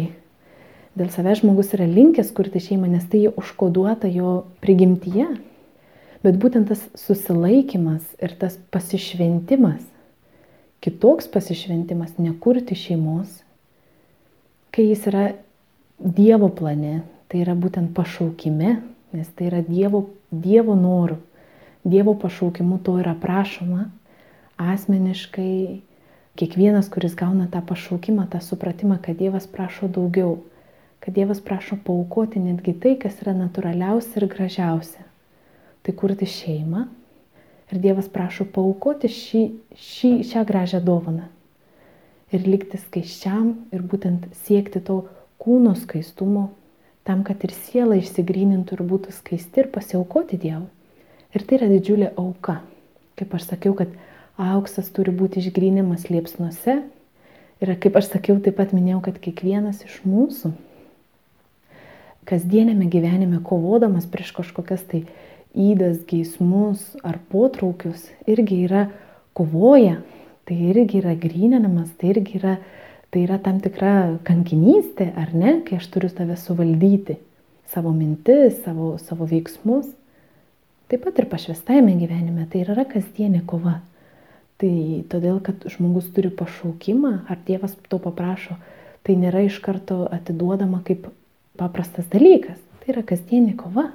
Dėl 0.95 1.09
savęs 1.11 1.41
žmogus 1.41 1.73
yra 1.75 1.87
linkęs 1.89 2.31
kurti 2.35 2.61
šeimą, 2.63 2.87
nes 2.91 3.03
tai 3.11 3.25
užkoduota 3.27 4.07
jo 4.11 4.45
prigimtyje. 4.63 5.27
Bet 6.23 6.39
būtent 6.41 6.71
tas 6.71 6.81
susilaikimas 6.97 8.05
ir 8.23 8.31
tas 8.39 8.55
pasišventimas, 8.73 9.83
kitoks 10.81 11.27
pasišventimas, 11.29 12.15
nekurti 12.17 12.77
šeimos, 12.79 13.41
kai 14.73 14.87
jis 14.89 15.05
yra 15.11 15.25
Dievo 15.95 16.49
plane, 16.51 17.05
tai 17.31 17.39
yra 17.45 17.53
būtent 17.55 17.93
pašaukime, 17.95 18.81
nes 19.15 19.27
tai 19.37 19.47
yra 19.47 19.61
Dievo, 19.63 20.09
dievo 20.31 20.75
norų, 20.75 21.21
Dievo 21.85 22.15
pašaukimu 22.19 22.81
to 22.83 22.97
yra 22.99 23.13
prašoma 23.21 23.85
asmeniškai 24.57 25.81
Kiekvienas, 26.35 26.89
kuris 26.91 27.13
gauna 27.15 27.47
tą 27.47 27.61
pašaukimą, 27.63 28.27
tą 28.27 28.41
supratimą, 28.43 28.97
kad 29.01 29.15
Dievas 29.15 29.47
prašo 29.47 29.87
daugiau, 29.87 30.41
kad 30.99 31.15
Dievas 31.15 31.39
prašo 31.39 31.77
paukoti 31.83 32.41
netgi 32.43 32.73
tai, 32.75 32.97
kas 32.99 33.21
yra 33.23 33.31
natūraliausia 33.37 34.19
ir 34.19 34.25
gražiausia. 34.33 35.05
Tai 35.85 35.93
kurti 35.95 36.27
šeimą 36.27 36.81
ir 37.71 37.79
Dievas 37.79 38.09
prašo 38.11 38.43
paukoti 38.51 39.07
šį, 39.07 39.43
šį, 39.79 40.11
šią 40.27 40.43
gražią 40.49 40.81
dovaną. 40.83 41.29
Ir 42.35 42.43
likti 42.49 42.81
skaiščiam 42.81 43.53
ir 43.71 43.85
būtent 43.85 44.25
siekti 44.43 44.81
to 44.83 45.05
kūno 45.39 45.71
skaistumo, 45.79 46.49
tam, 47.07 47.23
kad 47.23 47.43
ir 47.47 47.53
siela 47.53 47.95
išsigrynintų 48.01 48.75
ir 48.75 48.83
būtų 48.89 49.13
skaisti 49.15 49.63
ir 49.63 49.71
pasiaukoti 49.71 50.41
Dievui. 50.41 50.67
Ir 51.35 51.47
tai 51.47 51.61
yra 51.61 51.71
didžiulė 51.71 52.11
auka. 52.19 52.57
Kaip 53.15 53.33
aš 53.37 53.47
sakiau, 53.53 53.75
kad 53.77 53.91
auksas 54.41 54.91
turi 54.93 55.13
būti 55.15 55.41
išgrinimas 55.41 56.09
liepsnuose. 56.11 56.81
Ir 57.63 57.71
kaip 57.79 57.95
aš 57.95 58.11
sakiau, 58.11 58.37
taip 58.43 58.57
pat 58.59 58.73
minėjau, 58.75 59.01
kad 59.07 59.19
kiekvienas 59.23 59.83
iš 59.87 60.01
mūsų 60.03 60.51
kasdienėme 62.25 62.89
gyvenime 62.89 63.39
kovodamas 63.45 64.07
prieš 64.09 64.33
kažkokias 64.39 64.83
tai 64.89 65.03
įdas, 65.55 66.01
geismus 66.09 66.81
ar 67.05 67.19
potraukius, 67.31 68.09
irgi 68.27 68.63
yra 68.65 68.87
kovoja, 69.37 70.01
tai 70.49 70.57
irgi 70.71 70.99
yra 71.01 71.15
gryninimas, 71.19 71.91
tai 71.99 72.11
irgi 72.15 72.39
yra, 72.41 72.57
tai 73.13 73.23
yra 73.27 73.39
tam 73.41 73.61
tikra 73.63 74.17
kankinystė, 74.27 75.11
ar 75.15 75.31
ne, 75.37 75.59
kai 75.67 75.79
aš 75.79 75.87
turiu 75.93 76.11
tave 76.11 76.37
suvaldyti 76.39 77.19
savo 77.71 77.93
mintis, 77.95 78.59
savo, 78.65 78.95
savo 79.01 79.27
veiksmus. 79.29 79.87
Taip 80.91 81.01
pat 81.05 81.17
ir 81.21 81.29
pašvestajame 81.31 81.95
gyvenime 81.97 82.45
tai 82.51 82.61
yra 82.65 82.85
kasdienė 82.89 83.41
kova. 83.49 83.79
Tai 84.61 85.03
todėl, 85.11 85.41
kad 85.43 85.65
žmogus 85.67 86.07
turi 86.15 86.31
pašaukimą, 86.31 87.25
ar 87.27 87.39
Dievas 87.47 87.73
to 87.91 87.99
paprašo, 87.99 88.55
tai 89.03 89.17
nėra 89.19 89.43
iš 89.49 89.59
karto 89.63 90.05
atiduodama 90.07 90.79
kaip 90.87 91.09
paprastas 91.59 92.07
dalykas. 92.11 92.61
Tai 92.79 92.93
yra 92.93 93.03
kasdienė 93.03 93.57
kova. 93.59 93.89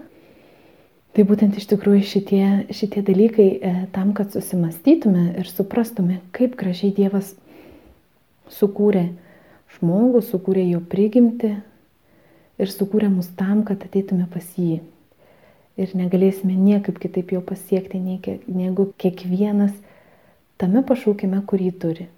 Tai 1.16 1.24
būtent 1.26 1.56
iš 1.58 1.64
tikrųjų 1.72 2.04
šitie, 2.06 2.44
šitie 2.76 3.02
dalykai 3.06 3.48
e, 3.50 3.72
tam, 3.94 4.12
kad 4.14 4.30
susimastytume 4.30 5.30
ir 5.40 5.48
suprastume, 5.48 6.20
kaip 6.36 6.54
gražiai 6.60 6.92
Dievas 6.94 7.32
sukūrė 8.52 9.08
žmogų, 9.78 10.22
sukūrė 10.28 10.68
jo 10.68 10.84
prigimti 10.92 11.56
ir 12.60 12.70
sukūrė 12.70 13.08
mus 13.10 13.30
tam, 13.38 13.64
kad 13.66 13.82
ateitume 13.86 14.28
pas 14.30 14.46
jį. 14.60 14.82
Ir 15.80 15.94
negalėsime 15.96 16.52
niekaip 16.54 17.00
kitaip 17.00 17.32
jo 17.32 17.40
pasiekti, 17.42 17.98
negu 18.46 18.90
kiekvienas 19.00 19.72
tame 20.60 20.84
pašaukime, 20.86 21.42
kurį 21.48 21.70
turi. 21.82 22.08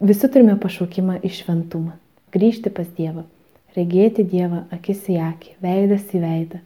Visi 0.00 0.28
turime 0.32 0.56
pašaukimą 0.60 1.18
į 1.24 1.30
šventumą. 1.40 1.96
Grįžti 2.32 2.72
pas 2.72 2.88
Dievą, 2.96 3.26
regėti 3.76 4.24
Dievą 4.24 4.66
akis 4.76 5.06
į 5.10 5.16
akį, 5.26 5.56
veidas 5.64 6.12
į 6.14 6.20
veidą 6.24 6.60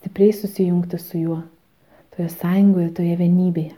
stipriai 0.00 0.32
susijungti 0.32 0.98
su 0.98 1.18
juo, 1.18 1.42
toje 2.16 2.28
sąjungoje, 2.32 2.88
toje 2.96 3.16
vienybėje. 3.20 3.74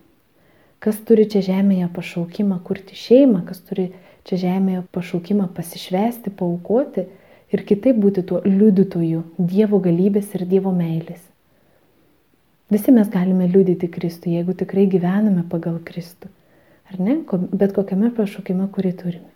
Kas 0.83 1.01
turi 1.07 1.27
čia 1.31 1.43
žemėje 1.47 1.89
pašaukimą 1.95 2.61
kurti 2.67 2.99
šeimą, 2.99 3.43
kas 3.49 3.63
turi 3.67 3.89
čia 4.27 4.39
žemėje 4.45 4.85
pašaukimą 4.95 5.49
pasišvesti, 5.57 6.31
paukoti 6.39 7.07
ir 7.55 7.65
kitaip 7.67 7.99
būti 7.99 8.23
tuo 8.27 8.41
liudytoju 8.47 9.25
Dievo 9.39 9.83
galybės 9.83 10.31
ir 10.39 10.47
Dievo 10.47 10.75
meilės. 10.75 11.23
Visi 12.73 12.95
mes 12.95 13.11
galime 13.13 13.49
liudyti 13.51 13.91
Kristų, 13.93 14.33
jeigu 14.33 14.57
tikrai 14.57 14.87
gyvename 14.89 15.45
pagal 15.51 15.77
Kristų. 15.85 16.31
Ar 16.89 16.99
ne? 17.03 17.19
Bet 17.53 17.75
kokiame 17.77 18.13
pašaukime, 18.17 18.71
kurį 18.73 18.93
turime. 18.97 19.31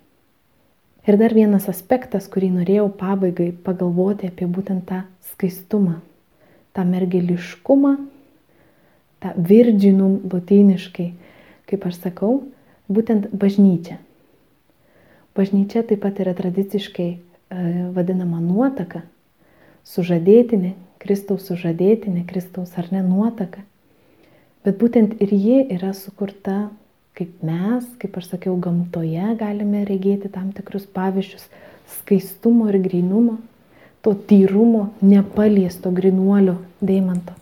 Ir 1.07 1.15
dar 1.21 1.35
vienas 1.37 1.69
aspektas, 1.71 2.25
kurį 2.31 2.49
norėjau 2.57 2.89
pabaigai 2.99 3.51
pagalvoti 3.63 4.27
apie 4.31 4.49
būtent 4.49 4.87
tą 4.89 5.05
skaistumą 5.29 5.99
tą 6.77 6.85
mergeliškumą, 6.85 7.95
tą 9.19 9.29
virginum 9.49 10.19
lotyniškai, 10.29 11.07
kaip 11.65 11.87
aš 11.89 11.97
sakau, 12.03 12.43
būtent 12.85 13.31
bažnyčia. 13.33 13.97
Bažnyčia 15.33 15.81
taip 15.81 16.03
pat 16.05 16.21
yra 16.21 16.35
tradiciškai 16.37 17.07
e, 17.09 17.17
vadinama 17.95 18.37
nuotaka, 18.45 19.01
sužadėtinė, 19.89 20.75
Kristaus 21.07 21.47
sužadėtinė, 21.47 22.25
Kristaus 22.27 22.73
ar 22.75 22.89
ne 22.91 22.99
nuotaka. 23.05 23.63
Bet 24.67 24.75
būtent 24.81 25.21
ir 25.23 25.31
ji 25.31 25.61
yra 25.77 25.93
sukurta, 25.95 26.67
kaip 27.15 27.39
mes, 27.47 27.85
kaip 28.01 28.17
aš 28.19 28.33
sakiau, 28.33 28.57
gamtoje 28.59 29.29
galime 29.39 29.85
regėti 29.87 30.27
tam 30.33 30.49
tikrus 30.51 30.83
pavyzdžius 30.91 31.45
skaistumo 31.93 32.67
ir 32.67 32.81
grinumo, 32.83 33.37
to 34.03 34.11
tyrumo, 34.27 34.89
nepaliesto 34.99 35.93
grinuolio 35.95 36.57
deimanto. 36.83 37.37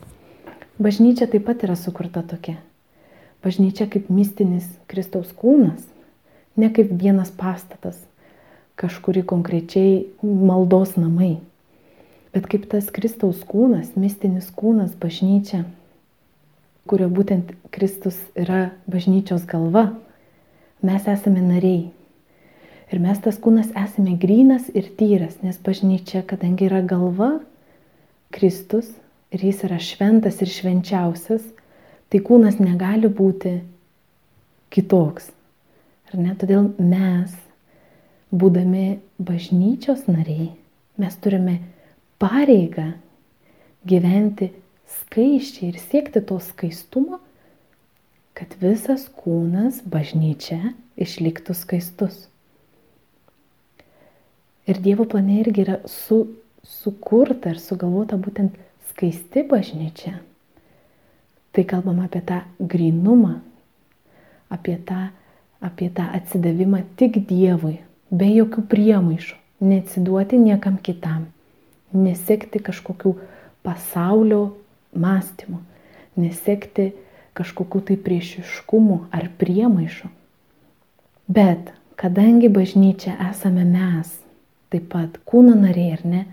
Bažnyčia 0.77 1.25
taip 1.31 1.47
pat 1.49 1.65
yra 1.65 1.73
sukurta 1.79 2.21
tokia. 2.21 2.59
Bažnyčia 3.41 3.89
kaip 3.89 4.13
mistinis 4.13 4.69
Kristaus 4.85 5.33
kūnas, 5.33 5.81
ne 6.61 6.69
kaip 6.69 6.93
vienas 6.93 7.33
pastatas, 7.33 7.97
kažkuri 8.77 9.25
konkrečiai 9.25 10.05
maldos 10.21 10.93
namai, 10.99 11.39
bet 12.35 12.51
kaip 12.51 12.67
tas 12.71 12.91
Kristaus 12.93 13.41
kūnas, 13.47 13.95
mistinis 13.95 14.51
kūnas, 14.53 14.93
bažnyčia, 14.99 15.63
kurio 16.85 17.07
būtent 17.09 17.55
Kristus 17.73 18.19
yra 18.35 18.67
bažnyčios 18.91 19.47
galva. 19.49 19.93
Mes 20.85 21.07
esame 21.09 21.41
nariai, 21.41 21.87
Ir 22.93 23.01
mes 23.01 23.17
tas 23.17 23.37
kūnas 23.41 23.71
esame 23.73 24.13
grynas 24.21 24.67
ir 24.77 24.91
tyras, 24.97 25.39
nes 25.41 25.57
bažnyčia, 25.57 26.21
kadangi 26.27 26.67
yra 26.67 26.83
galva, 26.85 27.39
Kristus 28.35 28.91
ir 29.33 29.41
jis 29.41 29.63
yra 29.65 29.79
šventas 29.81 30.37
ir 30.45 30.51
švenčiausias, 30.53 31.47
tai 32.07 32.21
kūnas 32.21 32.59
negali 32.61 33.09
būti 33.09 33.55
kitoks. 34.71 35.31
Ar 36.11 36.21
ne? 36.21 36.35
Todėl 36.37 36.69
mes, 36.77 37.33
būdami 38.29 38.99
bažnyčios 39.17 40.05
nariai, 40.05 40.51
mes 41.01 41.17
turime 41.23 41.57
pareigą 42.25 42.87
gyventi 43.85 44.49
skaiščiai 44.89 45.67
ir 45.69 45.75
siekti 45.77 46.21
to 46.25 46.39
skaistumo, 46.41 47.19
kad 48.35 48.55
visas 48.61 49.05
kūnas 49.19 49.83
bažnyčia 49.85 50.73
išliktų 50.97 51.53
skaistus. 51.53 52.23
Ir 54.65 54.81
Dievo 54.81 55.05
plane 55.05 55.37
irgi 55.43 55.61
yra 55.67 55.75
su, 55.85 56.23
sukurta 56.65 57.53
ir 57.53 57.61
sugalvota 57.61 58.17
būtent 58.17 58.57
skaisti 58.89 59.45
bažnyčia. 59.45 60.15
Tai 61.53 61.67
kalbam 61.69 62.01
apie 62.01 62.23
tą 62.25 62.41
grinumą, 62.57 63.37
apie 64.49 64.79
tą, 64.89 65.11
apie 65.61 65.91
tą 65.93 66.09
atsidavimą 66.17 66.81
tik 66.97 67.21
Dievui, 67.29 67.77
be 68.09 68.33
jokių 68.33 68.65
priemaišų, 68.73 69.37
neatsiduoti 69.61 70.41
niekam 70.41 70.81
kitam, 70.81 71.29
nesekti 71.93 72.61
kažkokių 72.63 73.13
pasaulio 73.65 74.55
mąstymų, 74.95 75.59
nesekti 76.19 76.91
kažkokių 77.35 77.81
tai 77.89 77.97
priešiškumų 77.99 78.99
ar 79.15 79.27
priemaišų. 79.39 80.09
Bet 81.27 81.73
kadangi 81.99 82.49
bažnyčia 82.53 83.17
esame 83.31 83.65
mes, 83.67 84.11
taip 84.71 84.89
pat 84.93 85.19
kūno 85.27 85.55
nariai, 85.57 85.95
ar 85.97 86.03
ne? 86.05 86.25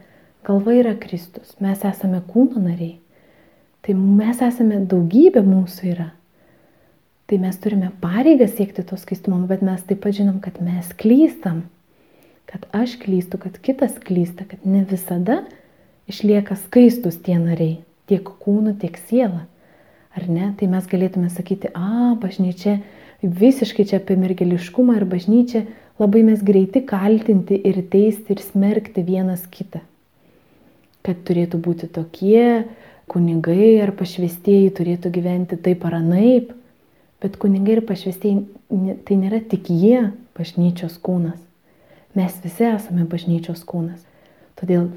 Galva 0.47 0.75
yra 0.75 0.95
Kristus, 0.99 1.55
mes 1.63 1.85
esame 1.87 2.23
kūno 2.27 2.63
nariai. 2.63 2.99
Tai 3.83 3.95
mes 3.99 4.43
esame 4.43 4.81
daugybė 4.87 5.43
mūsų 5.43 5.87
yra. 5.91 6.09
Tai 7.27 7.39
mes 7.43 7.57
turime 7.63 7.91
pareigą 8.03 8.47
siekti 8.51 8.85
to 8.87 8.99
skaistumo, 8.99 9.41
bet 9.51 9.63
mes 9.65 9.83
taip 9.87 10.03
pat 10.05 10.15
žinom, 10.19 10.39
kad 10.43 10.61
mes 10.63 10.91
klystam. 10.99 11.65
Kad 12.51 12.67
aš 12.77 12.99
klystu, 13.01 13.39
kad 13.41 13.57
kitas 13.63 13.97
klysta, 14.03 14.45
kad 14.49 14.65
ne 14.69 14.85
visada 14.89 15.43
išlieka 16.11 16.57
skaistus 16.67 17.17
tie 17.23 17.39
nariai, 17.41 17.81
tiek 18.11 18.27
kūnų, 18.27 18.77
tiek 18.83 18.99
siela. 19.09 19.47
Ar 20.13 20.27
ne? 20.29 20.51
Tai 20.59 20.69
mes 20.69 20.89
galėtume 20.89 21.31
sakyti, 21.33 21.71
a, 21.73 22.13
bažnyčia 22.21 22.81
visiškai 23.23 23.87
čia 23.89 24.01
apie 24.03 24.19
mergeliškumą 24.21 24.99
ir 24.99 25.07
bažnyčia 25.09 25.65
labai 26.03 26.25
mes 26.27 26.43
greiti 26.45 26.83
kaltinti 26.85 27.57
ir 27.57 27.81
teisti 27.93 28.35
ir 28.35 28.43
smerkti 28.43 29.05
vienas 29.07 29.45
kitą. 29.49 29.81
Kad 31.03 31.23
turėtų 31.27 31.61
būti 31.63 31.89
tokie 31.91 32.67
kunigai 33.11 33.79
ar 33.83 33.95
pašvestieji 33.97 34.73
turėtų 34.77 35.13
gyventi 35.15 35.59
taip 35.61 35.87
ar 35.89 35.99
anaip, 35.99 36.53
bet 37.23 37.39
kunigai 37.41 37.79
ir 37.79 37.87
pašvestieji 37.87 38.99
tai 39.07 39.19
nėra 39.19 39.43
tik 39.49 39.71
jie 39.71 40.11
bažnyčios 40.39 40.99
kūnas. 41.03 41.41
Mes 42.19 42.35
visi 42.45 42.67
esame 42.69 43.07
bažnyčios 43.09 43.63
kūnas. 43.65 44.03
Todėl 44.61 44.91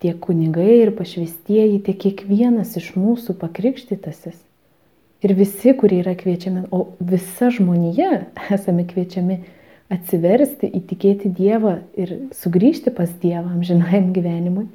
tiek 0.00 0.20
kunigai 0.22 0.76
ir 0.84 0.92
pašvestieji, 0.94 1.80
tiek 1.86 1.98
kiekvienas 2.04 2.76
iš 2.78 2.92
mūsų 2.94 3.34
pakrikštytasis. 3.40 4.36
Ir 5.20 5.34
visi, 5.36 5.74
kurie 5.76 5.98
yra 6.00 6.14
kviečiami, 6.16 6.68
o 6.72 6.94
visa 7.02 7.50
žmonija 7.52 8.22
esame 8.56 8.86
kviečiami 8.88 9.40
atsiversti, 9.90 10.70
įtikėti 10.78 11.32
Dievą 11.34 11.80
ir 11.98 12.14
sugrįžti 12.38 12.94
pas 12.94 13.10
Dievą 13.20 13.50
amžinajam 13.56 14.12
gyvenimui, 14.14 14.68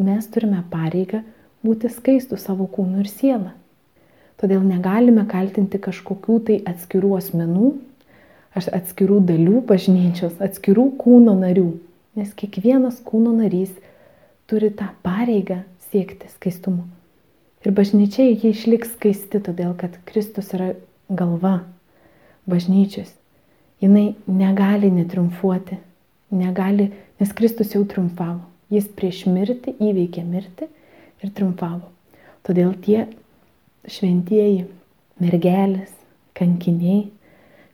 mes 0.00 0.30
turime 0.32 0.64
pareigą 0.72 1.22
būti 1.62 1.90
skaistų 1.92 2.38
savo 2.40 2.66
kūnu 2.72 3.04
ir 3.04 3.12
sielą. 3.12 3.52
Todėl 4.40 4.62
negalime 4.64 5.26
kaltinti 5.28 5.80
kažkokių 5.82 6.40
tai 6.48 6.58
atskirų 6.72 7.16
asmenų, 7.18 7.72
atskirų 8.66 9.20
dalių 9.28 9.62
bažnyčios, 9.68 10.34
atskirų 10.42 10.88
kūno 10.98 11.36
narių, 11.38 11.68
nes 12.18 12.34
kiekvienas 12.34 12.98
kūno 13.06 13.36
narys 13.36 13.70
turi 14.50 14.72
tą 14.74 14.90
pareigą 15.06 15.60
siekti 15.92 16.26
skaistumo. 16.34 16.88
Ir 17.62 17.76
bažnyčia 17.78 18.26
jie 18.26 18.50
išliks 18.50 18.96
skaisti, 18.96 19.38
todėl 19.38 19.78
kad 19.78 19.94
Kristus 20.10 20.50
yra 20.56 20.72
galva 21.06 21.60
bažnyčios 22.50 23.14
jinai 23.80 24.14
negali 24.26 24.90
netriumfuoti, 24.90 25.78
negali, 26.30 26.90
nes 27.20 27.32
Kristus 27.32 27.74
jau 27.74 27.84
triumfavo. 27.86 28.42
Jis 28.68 28.88
prieš 28.92 29.22
mirtį 29.32 29.78
įveikė 29.80 30.24
mirtį 30.28 30.66
ir 31.24 31.30
triumfavo. 31.32 31.86
Todėl 32.44 32.74
tie 32.84 33.06
šventieji, 33.88 34.66
mergelės, 35.22 35.92
kankiniai, 36.36 37.06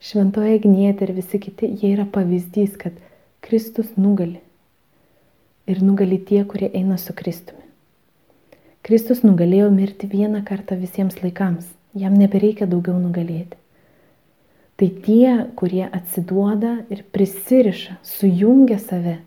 šventoje 0.04 0.58
Agnietė 0.58 1.08
ir 1.08 1.14
visi 1.16 1.40
kiti, 1.40 1.70
jie 1.80 1.94
yra 1.94 2.04
pavyzdys, 2.04 2.76
kad 2.80 2.96
Kristus 3.44 3.94
nugali. 3.96 4.40
Ir 5.64 5.80
nugali 5.80 6.18
tie, 6.20 6.42
kurie 6.44 6.68
eina 6.76 6.98
su 7.00 7.16
Kristumi. 7.16 7.62
Kristus 8.84 9.22
nugalėjo 9.24 9.70
mirti 9.72 10.08
vieną 10.10 10.42
kartą 10.44 10.76
visiems 10.76 11.16
laikams. 11.22 11.70
Jam 11.96 12.16
nebereikia 12.20 12.66
daugiau 12.68 12.98
nugalėti. 13.00 13.56
Tai 14.76 14.88
tie, 15.04 15.28
kurie 15.56 15.84
atsiduoda 15.86 16.80
ir 16.92 17.04
prisiriša, 17.14 18.00
sujungia 18.04 18.80
save 18.82 19.20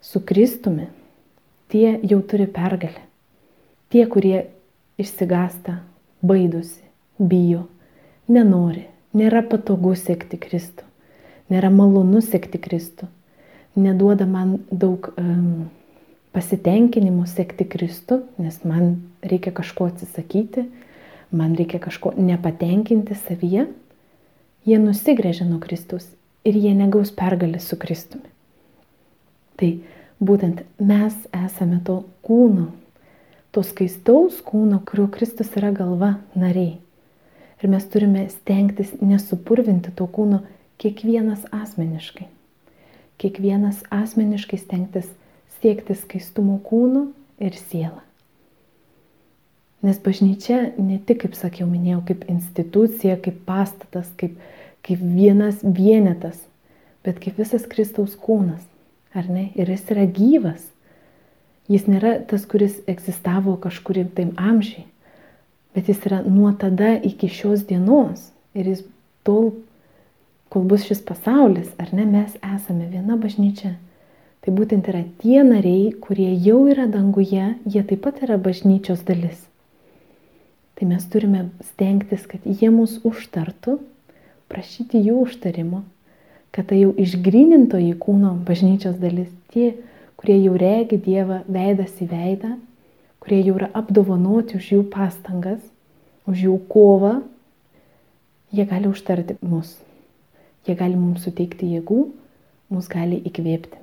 su 0.00 0.22
Kristumi, 0.24 0.86
tie 1.68 1.98
jau 2.06 2.20
turi 2.22 2.46
pergalę. 2.46 3.02
Tie, 3.92 4.04
kurie 4.06 4.46
išsigasta, 5.00 5.80
baidosi, 6.22 6.84
bijo, 7.18 7.66
nenori, 8.30 8.86
nėra 9.16 9.42
patogu 9.46 9.94
sekti 9.96 10.38
Kristų, 10.40 10.84
nėra 11.52 11.70
malonu 11.72 12.20
sekti 12.24 12.60
Kristų, 12.60 13.08
neduoda 13.78 14.26
man 14.28 14.58
daug 14.70 15.10
um, 15.16 15.68
pasitenkinimo 16.36 17.26
sekti 17.26 17.66
Kristų, 17.68 18.22
nes 18.38 18.60
man 18.68 18.96
reikia 19.24 19.52
kažko 19.54 19.88
atsisakyti, 19.92 20.68
man 21.30 21.56
reikia 21.58 21.80
kažko 21.82 22.12
nepatenkinti 22.16 23.16
savyje, 23.26 23.68
jie 24.68 24.80
nusigrėžia 24.82 25.48
nuo 25.48 25.60
Kristus 25.62 26.08
ir 26.48 26.56
jie 26.56 26.74
negaus 26.76 27.12
pergalę 27.14 27.60
su 27.60 27.78
Kristumi. 27.80 28.28
Tai 29.58 29.70
būtent 30.22 30.62
mes 30.78 31.16
esame 31.34 31.80
to 31.84 32.02
kūno, 32.26 32.70
to 33.50 33.64
skaistaus 33.66 34.42
kūno, 34.44 34.82
kurio 34.86 35.08
Kristus 35.12 35.50
yra 35.58 35.72
galva, 35.74 36.18
nariai. 36.38 36.78
Ir 37.62 37.70
mes 37.72 37.86
turime 37.90 38.28
stengtis 38.30 38.92
nesupurvinti 39.02 39.90
to 39.98 40.06
kūno 40.06 40.44
kiekvienas 40.78 41.46
asmeniškai. 41.50 42.28
Kiekvienas 43.18 43.82
asmeniškai 43.90 44.60
stengtis 44.62 45.08
siekti 45.58 45.96
skaistumo 45.98 46.60
kūnu 46.62 47.08
ir 47.42 47.56
sielą. 47.58 48.04
Nes 49.82 49.98
bažnyčia 50.02 50.72
ne 50.78 50.98
tik, 50.98 51.22
kaip 51.22 51.36
sakiau, 51.38 51.66
minėjau, 51.70 52.00
kaip 52.06 52.24
institucija, 52.30 53.14
kaip 53.22 53.44
pastatas, 53.46 54.10
kaip, 54.18 54.34
kaip 54.86 55.02
vienas 55.02 55.60
vienetas, 55.62 56.40
bet 57.06 57.20
kaip 57.22 57.38
visas 57.38 57.66
Kristaus 57.70 58.16
kūnas. 58.18 58.64
Ar 59.14 59.26
ne? 59.30 59.48
Ir 59.58 59.70
jis 59.70 59.86
yra 59.94 60.06
gyvas. 60.06 60.64
Jis 61.70 61.86
nėra 61.90 62.16
tas, 62.26 62.46
kuris 62.48 62.78
egzistavo 62.90 63.54
kažkurim 63.60 64.10
taim 64.14 64.32
amžiai, 64.40 64.86
bet 65.76 65.90
jis 65.90 66.04
yra 66.08 66.22
nuo 66.26 66.52
tada 66.58 66.94
iki 66.96 67.28
šios 67.32 67.66
dienos. 67.68 68.30
Ir 68.54 68.70
jis 68.72 68.86
tol, 69.26 69.52
kol 70.48 70.64
bus 70.68 70.86
šis 70.88 71.02
pasaulis, 71.04 71.68
ar 71.78 71.92
ne, 71.92 72.06
mes 72.08 72.34
esame 72.40 72.88
viena 72.92 73.18
bažnyčia 73.20 73.76
Tai 74.48 74.54
būtent 74.54 74.86
yra 74.88 75.02
tie 75.20 75.42
nariai, 75.44 75.90
kurie 76.00 76.30
jau 76.40 76.62
yra 76.72 76.86
danguje, 76.88 77.50
jie 77.68 77.82
taip 77.84 78.00
pat 78.04 78.22
yra 78.24 78.38
bažnyčios 78.40 79.02
dalis. 79.04 79.42
Tai 80.78 80.86
mes 80.88 81.06
turime 81.12 81.42
stengtis, 81.72 82.22
kad 82.30 82.46
jie 82.46 82.70
mus 82.72 82.94
užtartų, 83.04 83.74
prašyti 84.48 85.02
jų 85.02 85.18
užtarimo, 85.26 85.82
kad 86.54 86.70
tai 86.70 86.78
jau 86.84 86.94
išgrinintoji 86.96 87.92
kūno 88.00 88.36
bažnyčios 88.46 88.96
dalis, 89.02 89.28
tie, 89.52 89.74
kurie 90.16 90.38
jau 90.38 90.54
regi 90.56 90.96
Dievą 90.96 91.42
veidas 91.44 91.98
į 92.00 92.08
veidą, 92.08 92.54
kurie 93.28 93.44
jau 93.44 93.58
yra 93.58 93.66
apdovanoti 93.76 94.56
už 94.56 94.66
jų 94.72 94.84
pastangas, 94.88 95.60
už 96.24 96.46
jų 96.46 96.54
kovą, 96.72 97.18
jie 98.56 98.64
gali 98.64 98.88
užtarti 98.88 99.36
mus. 99.44 99.74
Jie 100.64 100.72
gali 100.72 100.96
mums 100.96 101.26
suteikti 101.26 101.68
jėgų, 101.74 102.06
mus 102.72 102.88
gali 102.88 103.18
įkvėpti. 103.28 103.76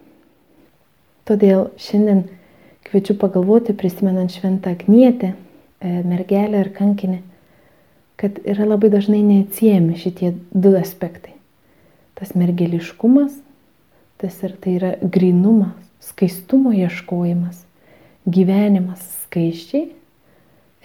Todėl 1.29 1.67
šiandien 1.77 2.23
kviečiu 2.89 3.13
pagalvoti, 3.21 3.75
prisimenant 3.77 4.33
šventą 4.33 4.73
Agnietę, 4.73 5.35
e, 5.35 5.93
mergelę 6.01 6.63
ir 6.65 6.71
kankinį, 6.73 7.21
kad 8.17 8.41
yra 8.49 8.65
labai 8.65 8.89
dažnai 8.89 9.21
neatsiejami 9.21 9.93
šitie 10.01 10.33
du 10.53 10.73
aspektai. 10.79 11.35
Tas 12.17 12.33
mergeliškumas, 12.33 13.37
tas 14.17 14.41
ir 14.41 14.57
tai 14.57 14.79
yra 14.79 14.95
grinumas, 15.01 15.77
skaistumo 16.01 16.73
ieškojimas, 16.73 17.64
gyvenimas 18.25 19.03
skaiščiai 19.25 19.91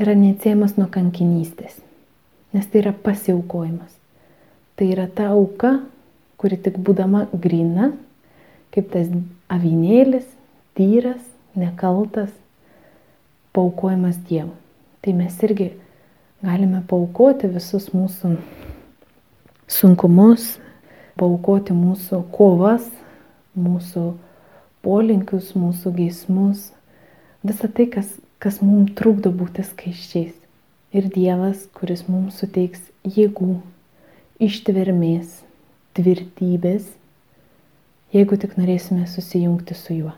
yra 0.01 0.15
neatsiejamas 0.17 0.77
nuo 0.79 0.89
kankinystės, 0.93 1.79
nes 2.53 2.69
tai 2.69 2.83
yra 2.83 2.93
pasiaukojimas. 2.93 3.93
Tai 4.77 4.89
yra 4.89 5.07
ta 5.13 5.31
auka, 5.35 5.75
kuri 6.41 6.57
tik 6.57 6.79
būdama 6.81 7.27
grina, 7.37 7.91
kaip 8.73 8.89
tas 8.93 9.11
avinėlis, 9.53 10.25
tyras, 10.79 11.21
nekaltas, 11.59 12.31
paukojamas 13.53 14.17
Dievui. 14.29 14.57
Tai 15.01 15.13
mes 15.17 15.37
irgi 15.45 15.71
galime 16.45 16.83
paukoti 16.89 17.49
visus 17.53 17.91
mūsų 17.93 18.35
sunkumus, 19.71 20.59
paukoti 21.21 21.77
mūsų 21.77 22.23
kovas, 22.33 22.85
mūsų 23.57 24.05
polinkius, 24.85 25.55
mūsų 25.57 25.93
geismus, 25.97 26.71
visą 27.47 27.69
tai, 27.73 27.89
kas, 27.93 28.13
kas 28.43 28.61
mums 28.65 28.95
trukdo 28.99 29.33
būti 29.35 29.65
skaiščiais. 29.67 30.37
Ir 30.97 31.07
Dievas, 31.15 31.69
kuris 31.77 32.07
mums 32.11 32.41
suteiks 32.43 32.83
jėgų, 33.07 33.61
ištvermės, 34.43 35.37
tvirtybės 35.95 36.89
jeigu 38.15 38.39
tik 38.41 38.57
norėsime 38.59 39.07
susijungti 39.07 39.77
su 39.79 39.95
juo. 39.95 40.13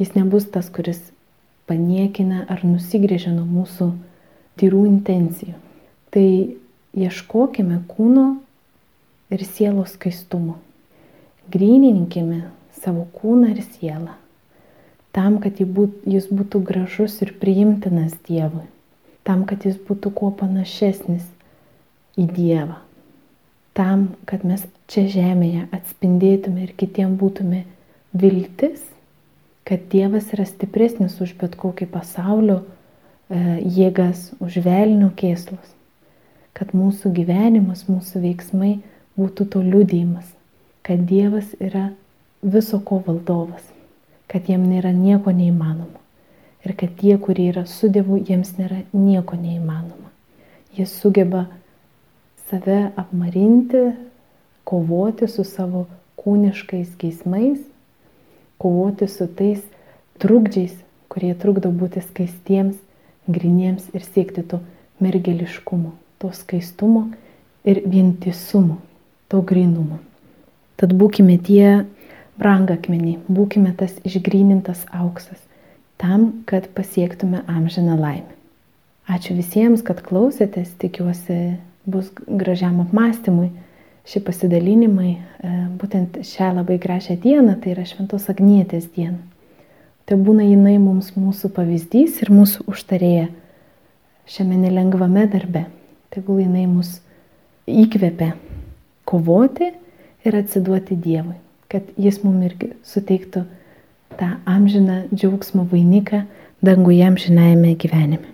Jis 0.00 0.14
nebus 0.16 0.48
tas, 0.52 0.68
kuris 0.72 1.00
paniekina 1.68 2.44
ar 2.52 2.64
nusigrėžia 2.66 3.32
nuo 3.34 3.46
mūsų 3.48 3.90
tyrų 4.60 4.84
intencijų. 4.90 5.54
Tai 6.12 6.26
ieškokime 6.92 7.82
kūno 7.88 8.26
ir 9.32 9.44
sielos 9.48 9.94
skaistumo. 9.96 10.58
Grynininkime 11.52 12.42
savo 12.82 13.06
kūną 13.16 13.54
ir 13.54 13.62
sielą. 13.64 14.16
Tam, 15.12 15.36
kad 15.44 15.60
jis 15.60 16.30
būtų 16.32 16.62
gražus 16.64 17.18
ir 17.24 17.34
priimtinas 17.40 18.14
Dievui. 18.28 18.64
Tam, 19.28 19.44
kad 19.46 19.66
jis 19.68 19.76
būtų 19.76 20.12
kuo 20.16 20.30
panašesnis 20.34 21.26
į 22.18 22.26
Dievą. 22.32 22.78
Tam, 23.76 24.08
kad 24.28 24.44
mes 24.44 24.64
čia 24.92 25.06
žemėje 25.08 25.66
atspindėtume 25.72 26.66
ir 26.66 26.72
kitiem 26.76 27.14
būtume 27.20 27.62
viltis, 28.12 28.82
kad 29.64 29.86
Dievas 29.92 30.32
yra 30.36 30.44
stipresnis 30.48 31.16
už 31.24 31.36
bet 31.40 31.56
kokį 31.56 31.88
pasaulio 31.92 32.58
e, 32.60 33.62
jėgas, 33.64 34.30
už 34.44 34.58
velnio 34.66 35.08
kėslus, 35.16 35.72
kad 36.52 36.74
mūsų 36.76 37.14
gyvenimas, 37.16 37.86
mūsų 37.88 38.24
veiksmai 38.26 38.74
būtų 39.16 39.48
to 39.54 39.62
liūdėjimas, 39.64 40.28
kad 40.84 41.06
Dievas 41.08 41.54
yra 41.60 41.90
viso 42.42 42.80
ko 42.84 43.00
valdovas, 43.06 43.64
kad 44.32 44.48
jam 44.48 44.64
nėra 44.68 44.94
nieko 44.96 45.34
neįmanoma 45.36 46.02
ir 46.64 46.76
kad 46.78 46.94
tie, 46.98 47.16
kurie 47.18 47.48
yra 47.50 47.64
su 47.66 47.90
Dievu, 47.90 48.20
jiems 48.22 48.54
nėra 48.58 48.82
nieko 48.94 49.36
neįmanoma. 49.38 50.10
Jis 50.76 50.94
sugeba 51.02 51.46
save 52.48 52.92
apmarinti, 52.96 53.90
kovoti 54.64 55.28
su 55.28 55.44
savo 55.44 55.86
kūniškais 56.22 56.94
geismais, 57.00 57.58
kovoti 58.62 59.08
su 59.10 59.26
tais 59.26 59.64
trukdžiais, 60.22 60.76
kurie 61.10 61.34
trukdo 61.34 61.72
būti 61.74 62.02
skaistiems, 62.04 62.78
griniems 63.26 63.88
ir 63.92 64.06
siekti 64.06 64.44
to 64.46 64.62
mergeliškumo, 65.02 65.92
to 66.22 66.30
skaistumo 66.36 67.08
ir 67.66 67.82
vientisumo, 67.86 68.78
to 69.28 69.42
grinumo. 69.42 69.98
Tad 70.78 70.94
būkime 70.98 71.36
tie 71.42 71.84
brangakmeniai, 72.42 73.20
būkime 73.30 73.72
tas 73.78 73.94
išgrynintas 74.08 74.84
auksas, 74.90 75.38
tam, 76.02 76.44
kad 76.50 76.66
pasiektume 76.74 77.44
amžiną 77.46 77.96
laimę. 78.00 78.38
Ačiū 79.10 79.34
visiems, 79.38 79.82
kad 79.86 80.02
klausėtės, 80.02 80.74
tikiuosi 80.78 81.56
bus 81.86 82.10
gražiam 82.26 82.80
apmąstymui 82.84 83.50
šie 84.06 84.22
pasidalinimai, 84.22 85.12
e, 85.14 85.52
būtent 85.78 86.20
šią 86.26 86.52
labai 86.58 86.78
gražią 86.82 87.16
dieną, 87.22 87.56
tai 87.62 87.74
yra 87.74 87.86
Šventos 87.86 88.28
Agnietės 88.30 88.88
diena. 88.94 89.18
Tai 90.06 90.18
būna 90.18 90.46
jinai 90.46 90.78
mums 90.82 91.12
mūsų 91.14 91.52
pavyzdys 91.54 92.22
ir 92.22 92.32
mūsų 92.34 92.66
užtarėja 92.70 93.28
šiame 94.26 94.58
nelengvame 94.58 95.28
darbe. 95.30 95.66
Tegul 96.12 96.42
jinai 96.42 96.66
mus 96.66 96.98
įkvėpia 97.70 98.32
kovoti 99.08 99.70
ir 100.26 100.36
atsiduoti 100.38 100.98
Dievui, 100.98 101.38
kad 101.72 101.88
Jis 101.96 102.20
mums 102.24 102.44
irgi 102.50 102.72
suteiktų 102.84 103.44
tą 104.20 104.28
amžiną 104.48 105.02
džiaugsmo 105.14 105.64
vainiką 105.72 106.24
danguje 106.62 107.06
amžinajame 107.06 107.74
gyvenime. 107.80 108.31